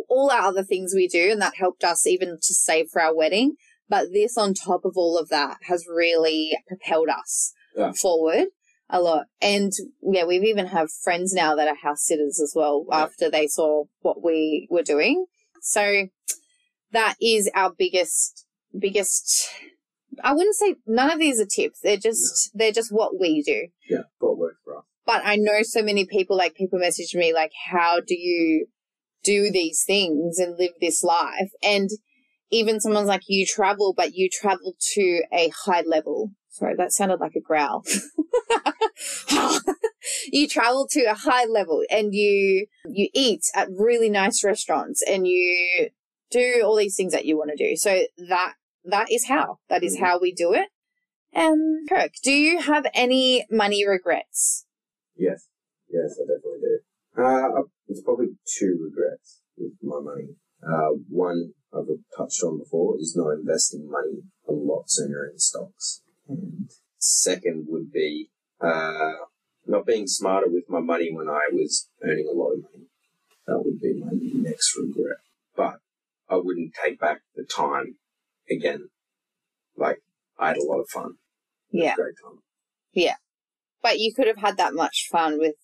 all 0.09 0.29
our 0.31 0.41
other 0.47 0.63
things 0.63 0.93
we 0.93 1.07
do, 1.07 1.31
and 1.31 1.41
that 1.41 1.55
helped 1.55 1.83
us 1.83 2.05
even 2.05 2.37
to 2.41 2.53
save 2.53 2.89
for 2.89 3.01
our 3.01 3.15
wedding. 3.15 3.55
But 3.89 4.11
this 4.13 4.37
on 4.37 4.53
top 4.53 4.85
of 4.85 4.93
all 4.95 5.17
of 5.17 5.29
that 5.29 5.57
has 5.63 5.85
really 5.87 6.57
propelled 6.67 7.09
us 7.09 7.53
Yeah. 7.75 7.91
forward 7.93 8.47
a 8.89 9.01
lot. 9.01 9.27
And 9.41 9.71
yeah, 10.01 10.25
we've 10.25 10.43
even 10.43 10.67
have 10.67 10.91
friends 10.91 11.33
now 11.33 11.55
that 11.55 11.67
are 11.67 11.75
house 11.75 12.03
sitters 12.03 12.39
as 12.41 12.53
well 12.55 12.85
Yeah. 12.89 13.03
after 13.03 13.29
they 13.29 13.47
saw 13.47 13.85
what 14.01 14.21
we 14.21 14.67
were 14.69 14.83
doing. 14.83 15.25
So 15.61 16.07
that 16.91 17.15
is 17.21 17.49
our 17.55 17.71
biggest, 17.71 18.45
biggest, 18.77 19.47
I 20.23 20.33
wouldn't 20.33 20.55
say 20.55 20.75
none 20.85 21.11
of 21.11 21.19
these 21.19 21.39
are 21.39 21.45
tips. 21.45 21.79
They're 21.81 21.97
just, 21.97 22.51
they're 22.53 22.71
just 22.71 22.91
what 22.91 23.19
we 23.19 23.41
do. 23.41 23.67
Yeah. 23.89 24.03
What 24.19 24.37
works 24.37 24.59
for 24.63 24.77
us. 24.77 24.83
But 25.05 25.21
I 25.25 25.35
know 25.35 25.63
so 25.63 25.81
many 25.81 26.05
people, 26.05 26.37
like 26.37 26.55
people 26.55 26.79
message 26.79 27.15
me, 27.15 27.33
like, 27.33 27.51
how 27.71 27.99
do 27.99 28.15
you 28.15 28.67
do 29.23 29.51
these 29.51 29.83
things 29.85 30.37
and 30.37 30.57
live 30.57 30.71
this 30.79 31.03
life? 31.03 31.51
And 31.61 31.89
even 32.51 32.79
someone's 32.79 33.07
like, 33.07 33.23
you 33.27 33.45
travel, 33.45 33.93
but 33.95 34.13
you 34.13 34.29
travel 34.29 34.75
to 34.93 35.23
a 35.33 35.51
high 35.65 35.81
level. 35.81 36.31
Sorry, 36.49 36.75
that 36.75 36.91
sounded 36.91 37.19
like 37.19 37.35
a 37.35 37.41
growl. 37.41 37.83
you 40.31 40.47
travel 40.47 40.87
to 40.91 41.01
a 41.03 41.13
high 41.13 41.45
level 41.45 41.83
and 41.89 42.13
you, 42.13 42.67
you 42.85 43.07
eat 43.13 43.43
at 43.55 43.69
really 43.69 44.09
nice 44.09 44.43
restaurants 44.43 45.01
and 45.01 45.25
you 45.25 45.89
do 46.29 46.61
all 46.63 46.75
these 46.75 46.95
things 46.95 47.13
that 47.13 47.25
you 47.25 47.37
want 47.37 47.51
to 47.55 47.69
do. 47.69 47.75
So 47.75 48.03
that, 48.29 48.53
that 48.83 49.11
is 49.11 49.25
how, 49.27 49.59
that 49.69 49.83
is 49.83 49.97
Mhm. 49.97 49.99
how 49.99 50.19
we 50.19 50.31
do 50.31 50.53
it. 50.53 50.69
Um, 51.33 51.85
Kirk, 51.87 52.11
do 52.23 52.31
you 52.31 52.59
have 52.59 52.85
any 52.93 53.45
money 53.49 53.85
regrets? 53.87 54.65
Yes. 55.15 55.47
Yes, 55.89 56.17
I 56.19 56.25
definitely 56.25 56.59
do. 56.61 56.79
Uh, 57.21 57.63
it's 57.87 58.01
probably 58.01 58.37
two 58.45 58.77
regrets 58.81 59.41
with 59.57 59.73
my 59.81 59.99
money. 59.99 60.35
Uh, 60.63 60.95
one 61.09 61.53
I've 61.73 61.87
touched 62.15 62.43
on 62.43 62.57
before 62.59 62.97
is 62.97 63.15
not 63.15 63.31
investing 63.31 63.89
money 63.89 64.23
a 64.47 64.51
lot 64.51 64.89
sooner 64.89 65.25
in 65.25 65.37
stocks. 65.39 66.01
And 66.27 66.69
second 66.97 67.67
would 67.69 67.91
be, 67.91 68.29
uh, 68.59 69.13
not 69.65 69.85
being 69.85 70.07
smarter 70.07 70.49
with 70.49 70.69
my 70.69 70.79
money 70.79 71.11
when 71.13 71.29
I 71.29 71.49
was 71.51 71.89
earning 72.03 72.27
a 72.27 72.31
lot 72.31 72.53
of 72.53 72.63
money. 72.63 72.87
That 73.47 73.63
would 73.63 73.79
be 73.79 73.93
my 73.93 74.11
next 74.13 74.75
regret. 74.77 75.17
But 75.55 75.79
I 76.29 76.37
wouldn't 76.37 76.73
take 76.73 76.99
back 76.99 77.21
the 77.35 77.43
time 77.43 77.97
again 78.51 78.89
like 79.75 79.99
I 80.37 80.49
had 80.49 80.57
a 80.57 80.63
lot 80.63 80.79
of 80.79 80.89
fun. 80.89 81.11
A 81.73 81.77
Yeah. 81.77 81.95
great 81.95 82.15
time. 82.23 82.39
But 83.83 83.99
you 83.99 84.13
could 84.13 84.27
have 84.27 84.37
had 84.37 84.57
that 84.57 84.75
much 84.75 85.07
fun 85.11 85.39
with 85.39 85.55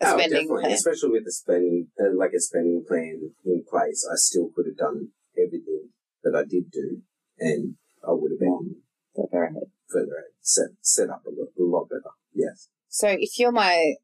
a 0.00 0.06
Oh, 0.06 0.18
spending 0.18 0.42
definitely. 0.42 0.62
plan. 0.62 0.72
Especially 0.72 1.10
with 1.10 1.24
the 1.24 1.32
spending, 1.32 1.88
uh, 1.98 2.14
like 2.14 2.32
a 2.34 2.40
spending 2.40 2.84
plan 2.86 3.34
in 3.46 3.64
place, 3.64 4.06
I 4.10 4.16
still 4.16 4.50
could 4.54 4.66
have 4.66 4.76
done 4.76 5.08
everything 5.38 5.88
that 6.22 6.34
I 6.36 6.44
did 6.44 6.70
do, 6.70 7.02
and 7.38 7.76
I 8.06 8.12
would 8.12 8.32
have 8.32 8.40
been 8.40 8.82
Further 9.16 9.44
ahead. 9.44 9.70
further 9.88 10.16
ahead, 10.16 10.32
set 10.40 10.68
set 10.82 11.08
up 11.08 11.24
a 11.26 11.30
lot, 11.30 11.48
a 11.58 11.62
lot 11.62 11.88
better. 11.88 12.12
Yes. 12.34 12.68
So 12.88 13.08
if 13.08 13.38
you're 13.38 13.52
my 13.52 13.94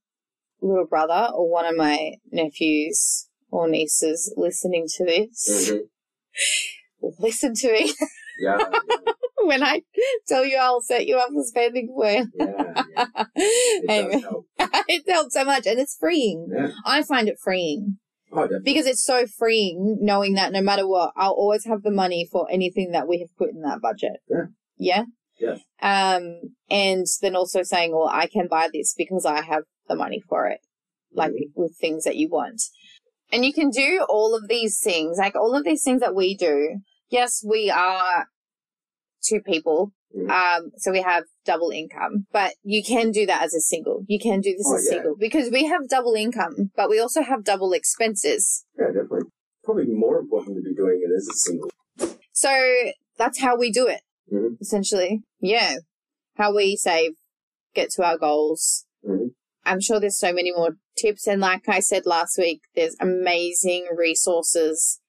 little 0.62 0.86
brother 0.86 1.30
or 1.34 1.48
one 1.50 1.66
of 1.66 1.76
my 1.76 2.14
nephews 2.30 3.28
or 3.50 3.68
nieces 3.68 4.32
listening 4.36 4.86
to 4.96 5.04
this, 5.04 5.70
Mhm. 5.70 5.90
listen 7.18 7.54
to 7.54 7.72
me 7.72 7.92
Yeah. 8.38 8.58
when 9.42 9.62
I 9.62 9.82
tell 10.26 10.44
you 10.44 10.56
I'll 10.58 10.80
set 10.80 11.06
you 11.06 11.16
up 11.16 11.30
a 11.30 11.44
spending 11.44 11.94
plan. 11.96 12.30
Yeah. 12.34 12.84
yeah. 12.96 13.06
It 13.34 13.84
Anyway, 13.88 14.12
does 14.14 14.22
help. 14.22 14.46
it 14.88 15.04
helps 15.08 15.34
so 15.34 15.44
much 15.44 15.66
and 15.66 15.78
it's 15.78 15.96
freeing. 15.98 16.48
Yeah. 16.54 16.68
I 16.84 17.02
find 17.02 17.28
it 17.28 17.38
freeing 17.42 17.98
Oh, 18.30 18.46
because 18.62 18.84
it's 18.86 19.02
so 19.04 19.26
freeing 19.26 19.98
knowing 20.02 20.34
that 20.34 20.52
no 20.52 20.60
matter 20.60 20.86
what, 20.86 21.12
I'll 21.16 21.32
always 21.32 21.64
have 21.64 21.82
the 21.82 21.90
money 21.90 22.28
for 22.30 22.46
anything 22.50 22.90
that 22.92 23.08
we 23.08 23.20
have 23.20 23.34
put 23.38 23.50
in 23.54 23.62
that 23.62 23.80
budget. 23.80 24.20
Yeah. 24.28 24.44
Yeah. 24.78 25.04
Yes. 25.40 25.60
Um, 25.80 26.40
and 26.68 27.06
then 27.22 27.34
also 27.36 27.62
saying, 27.62 27.92
well, 27.92 28.10
I 28.12 28.26
can 28.26 28.46
buy 28.48 28.68
this 28.70 28.94
because 28.98 29.24
I 29.24 29.40
have 29.40 29.62
the 29.88 29.96
money 29.96 30.20
for 30.28 30.46
it. 30.48 30.60
like 31.14 31.30
Mhm. 31.30 31.52
with 31.54 31.74
things 31.80 32.04
that 32.04 32.16
you 32.16 32.28
want. 32.28 32.60
And 33.32 33.42
you 33.46 33.54
can 33.54 33.70
do 33.70 34.04
all 34.10 34.34
of 34.34 34.46
these 34.46 34.78
things, 34.78 35.16
like 35.16 35.34
all 35.34 35.54
of 35.56 35.64
these 35.64 35.82
things 35.82 36.00
that 36.02 36.14
we 36.14 36.36
do. 36.36 36.80
Yes, 37.10 37.42
we 37.46 37.70
are 37.70 38.26
two 39.22 39.40
people. 39.40 39.92
Mhm. 40.16 40.30
Um, 40.30 40.70
so 40.78 40.90
we 40.90 41.02
have 41.02 41.24
double 41.44 41.70
income, 41.70 42.26
but 42.32 42.54
you 42.62 42.82
can 42.82 43.10
do 43.10 43.26
that 43.26 43.42
as 43.42 43.54
a 43.54 43.60
single. 43.60 44.04
You 44.08 44.18
can 44.18 44.40
do 44.40 44.54
this 44.56 44.66
Oh, 44.66 44.76
as 44.76 44.84
yeah. 44.86 44.90
single 44.96 45.16
because 45.16 45.50
we 45.50 45.64
have 45.66 45.88
double 45.88 46.14
income, 46.14 46.70
but 46.74 46.88
we 46.88 46.98
also 46.98 47.22
have 47.22 47.44
double 47.44 47.72
expenses. 47.72 48.64
Yeah, 48.78 48.86
definitely. 48.86 49.28
Probably 49.64 49.86
more 49.86 50.18
important 50.18 50.56
to 50.56 50.62
be 50.62 50.74
doing 50.74 51.02
it 51.04 51.14
as 51.14 51.28
a 51.28 51.34
single. 51.34 51.70
So 52.32 52.50
that's 53.18 53.40
how 53.40 53.56
we 53.56 53.70
do 53.70 53.86
it, 53.86 54.00
Mhm. 54.32 54.58
essentially. 54.60 55.22
Yeah. 55.40 55.76
How 56.36 56.54
we 56.54 56.76
save, 56.76 57.12
get 57.74 57.90
to 57.90 58.04
our 58.04 58.16
goals. 58.16 58.86
Mhm. 59.04 59.34
I'm 59.64 59.80
sure 59.80 60.00
there's 60.00 60.16
so 60.18 60.32
many 60.32 60.52
more 60.52 60.78
tips. 60.96 61.26
And 61.26 61.40
like 61.42 61.68
I 61.68 61.80
said 61.80 62.06
last 62.06 62.38
week, 62.38 62.62
there's 62.74 62.96
amazing 63.00 63.88
resources 63.94 65.00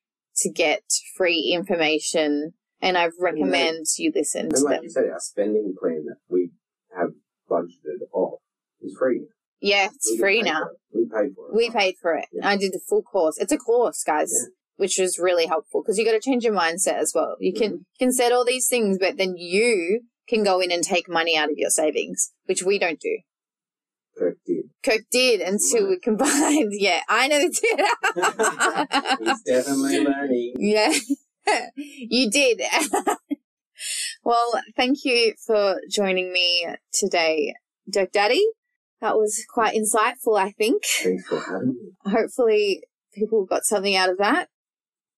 to 0.41 0.49
get 0.51 0.83
free 1.15 1.51
information. 1.55 2.53
And 2.81 2.97
I 2.97 3.09
recommend 3.19 3.85
you 3.97 4.11
listen 4.15 4.49
to 4.49 4.55
And 4.55 4.63
like 4.65 4.75
them. 4.77 4.83
you 4.85 4.89
said, 4.89 5.03
our 5.11 5.19
spending 5.19 5.75
plan 5.79 6.05
that 6.07 6.15
we 6.29 6.51
have 6.97 7.09
budgeted 7.49 8.07
off 8.13 8.39
is 8.81 8.95
free. 8.97 9.25
Yeah, 9.59 9.87
it's 9.93 10.11
We 10.11 10.17
free 10.17 10.41
now. 10.41 10.61
it. 10.63 10.77
We 10.93 11.01
paid 11.05 11.33
for 11.35 11.49
it. 11.49 11.55
We 11.55 11.69
paid 11.69 11.95
for 12.01 12.13
it. 12.15 12.25
Yeah. 12.31 12.47
I 12.47 12.55
did 12.55 12.71
the 12.71 12.79
full 12.87 13.01
course. 13.03 13.37
It's 13.37 13.51
a 13.51 13.57
course, 13.57 14.01
guys, 14.03 14.31
Yeah. 14.33 14.47
which 14.77 14.97
was 14.97 15.19
really 15.19 15.47
helpful 15.47 15.81
because 15.81 15.97
you 15.97 16.05
got 16.05 16.13
to 16.13 16.21
change 16.21 16.45
your 16.45 16.53
mindset 16.53 16.93
as 16.99 17.11
well. 17.13 17.35
You 17.41 17.53
can 17.53 17.71
Mm-hmm. 17.71 17.75
you 17.75 17.97
can 18.07 18.13
set 18.13 18.31
all 18.31 18.45
these 18.45 18.69
things, 18.69 18.97
but 18.97 19.17
then 19.17 19.35
you 19.35 20.01
can 20.29 20.43
go 20.45 20.61
in 20.61 20.71
and 20.71 20.81
take 20.83 21.09
money 21.09 21.35
out 21.35 21.51
of 21.51 21.57
your 21.57 21.71
savings, 21.71 22.31
which 22.45 22.63
we 22.63 22.79
don't 22.79 22.99
do. 23.01 23.17
Kirk 24.19 24.37
did. 24.45 24.65
Kirk 24.83 25.01
did 25.11 25.39
until 25.39 25.87
we 25.89 25.97
combined. 25.99 26.73
Yeah, 26.79 27.01
I 27.07 27.27
never 27.29 27.45
did. 27.45 27.79
He's 29.27 29.41
definitely 29.43 29.99
learning. 30.03 30.53
yeah, 30.57 30.93
you 31.75 32.29
did. 32.29 32.61
well, 34.23 34.61
thank 34.75 35.05
you 35.05 35.33
for 35.45 35.79
joining 35.89 36.33
me 36.33 36.67
today, 36.91 37.53
Kirk 37.93 38.11
Daddy. 38.11 38.45
That 39.01 39.15
was 39.15 39.45
quite 39.53 39.73
insightful, 39.75 40.37
I 40.37 40.51
think. 40.51 40.83
Thanks 41.01 41.25
for 41.27 41.39
having 41.39 41.77
me. 41.81 41.91
Hopefully, 42.11 42.83
people 43.13 43.45
got 43.45 43.63
something 43.63 43.95
out 43.95 44.09
of 44.09 44.17
that. 44.17 44.49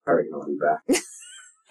I 0.08 0.12
reckon 0.12 0.32
I'll 0.36 0.46
be 0.46 0.58
back. 0.60 1.02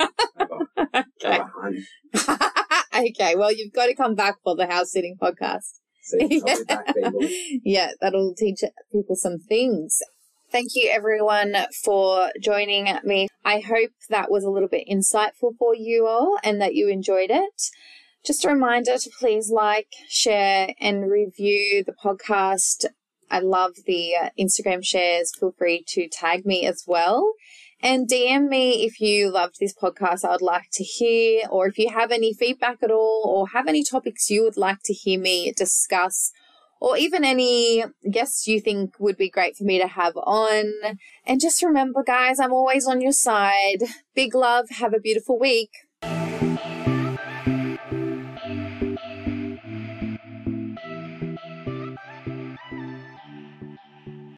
I 0.00 0.44
got, 0.44 0.88
I 0.94 1.04
got 1.22 1.40
a 1.40 1.50
hunch. 1.54 3.10
okay, 3.10 3.36
well, 3.36 3.52
you've 3.52 3.72
got 3.72 3.86
to 3.86 3.94
come 3.94 4.14
back 4.16 4.36
for 4.42 4.56
the 4.56 4.66
house 4.66 4.90
sitting 4.90 5.16
podcast. 5.20 5.78
Back, 6.66 6.94
yeah, 7.64 7.92
that'll 8.00 8.34
teach 8.34 8.60
people 8.92 9.16
some 9.16 9.38
things. 9.38 10.00
Thank 10.50 10.70
you, 10.74 10.90
everyone, 10.90 11.54
for 11.84 12.30
joining 12.40 12.88
me. 13.04 13.28
I 13.44 13.60
hope 13.60 13.92
that 14.08 14.30
was 14.30 14.42
a 14.42 14.50
little 14.50 14.68
bit 14.68 14.88
insightful 14.90 15.56
for 15.56 15.76
you 15.76 16.08
all 16.08 16.38
and 16.42 16.60
that 16.60 16.74
you 16.74 16.88
enjoyed 16.88 17.30
it. 17.30 17.70
Just 18.24 18.44
a 18.44 18.48
reminder 18.48 18.98
to 18.98 19.10
please 19.18 19.50
like, 19.50 19.92
share, 20.08 20.74
and 20.80 21.10
review 21.10 21.84
the 21.84 21.92
podcast. 21.92 22.86
I 23.30 23.38
love 23.38 23.76
the 23.86 24.14
uh, 24.20 24.30
Instagram 24.38 24.84
shares. 24.84 25.32
Feel 25.38 25.52
free 25.56 25.84
to 25.88 26.08
tag 26.08 26.44
me 26.44 26.66
as 26.66 26.82
well. 26.86 27.34
And 27.82 28.08
DM 28.08 28.48
me 28.48 28.84
if 28.84 29.00
you 29.00 29.30
loved 29.30 29.56
this 29.58 29.74
podcast. 29.74 30.24
I 30.24 30.32
would 30.32 30.42
like 30.42 30.68
to 30.72 30.84
hear, 30.84 31.44
or 31.50 31.66
if 31.66 31.78
you 31.78 31.88
have 31.90 32.10
any 32.10 32.34
feedback 32.34 32.82
at 32.82 32.90
all, 32.90 33.22
or 33.24 33.48
have 33.48 33.66
any 33.66 33.82
topics 33.82 34.28
you 34.28 34.42
would 34.42 34.58
like 34.58 34.82
to 34.84 34.92
hear 34.92 35.18
me 35.18 35.52
discuss, 35.56 36.30
or 36.78 36.96
even 36.96 37.24
any 37.24 37.84
guests 38.10 38.46
you 38.46 38.60
think 38.60 38.94
would 38.98 39.16
be 39.16 39.30
great 39.30 39.56
for 39.56 39.64
me 39.64 39.80
to 39.80 39.86
have 39.86 40.16
on. 40.16 40.72
And 41.26 41.40
just 41.40 41.62
remember, 41.62 42.02
guys, 42.02 42.38
I'm 42.38 42.52
always 42.52 42.86
on 42.86 43.00
your 43.00 43.12
side. 43.12 43.82
Big 44.14 44.34
love. 44.34 44.68
Have 44.70 44.92
a 44.92 45.00
beautiful 45.00 45.38
week. 45.38 45.70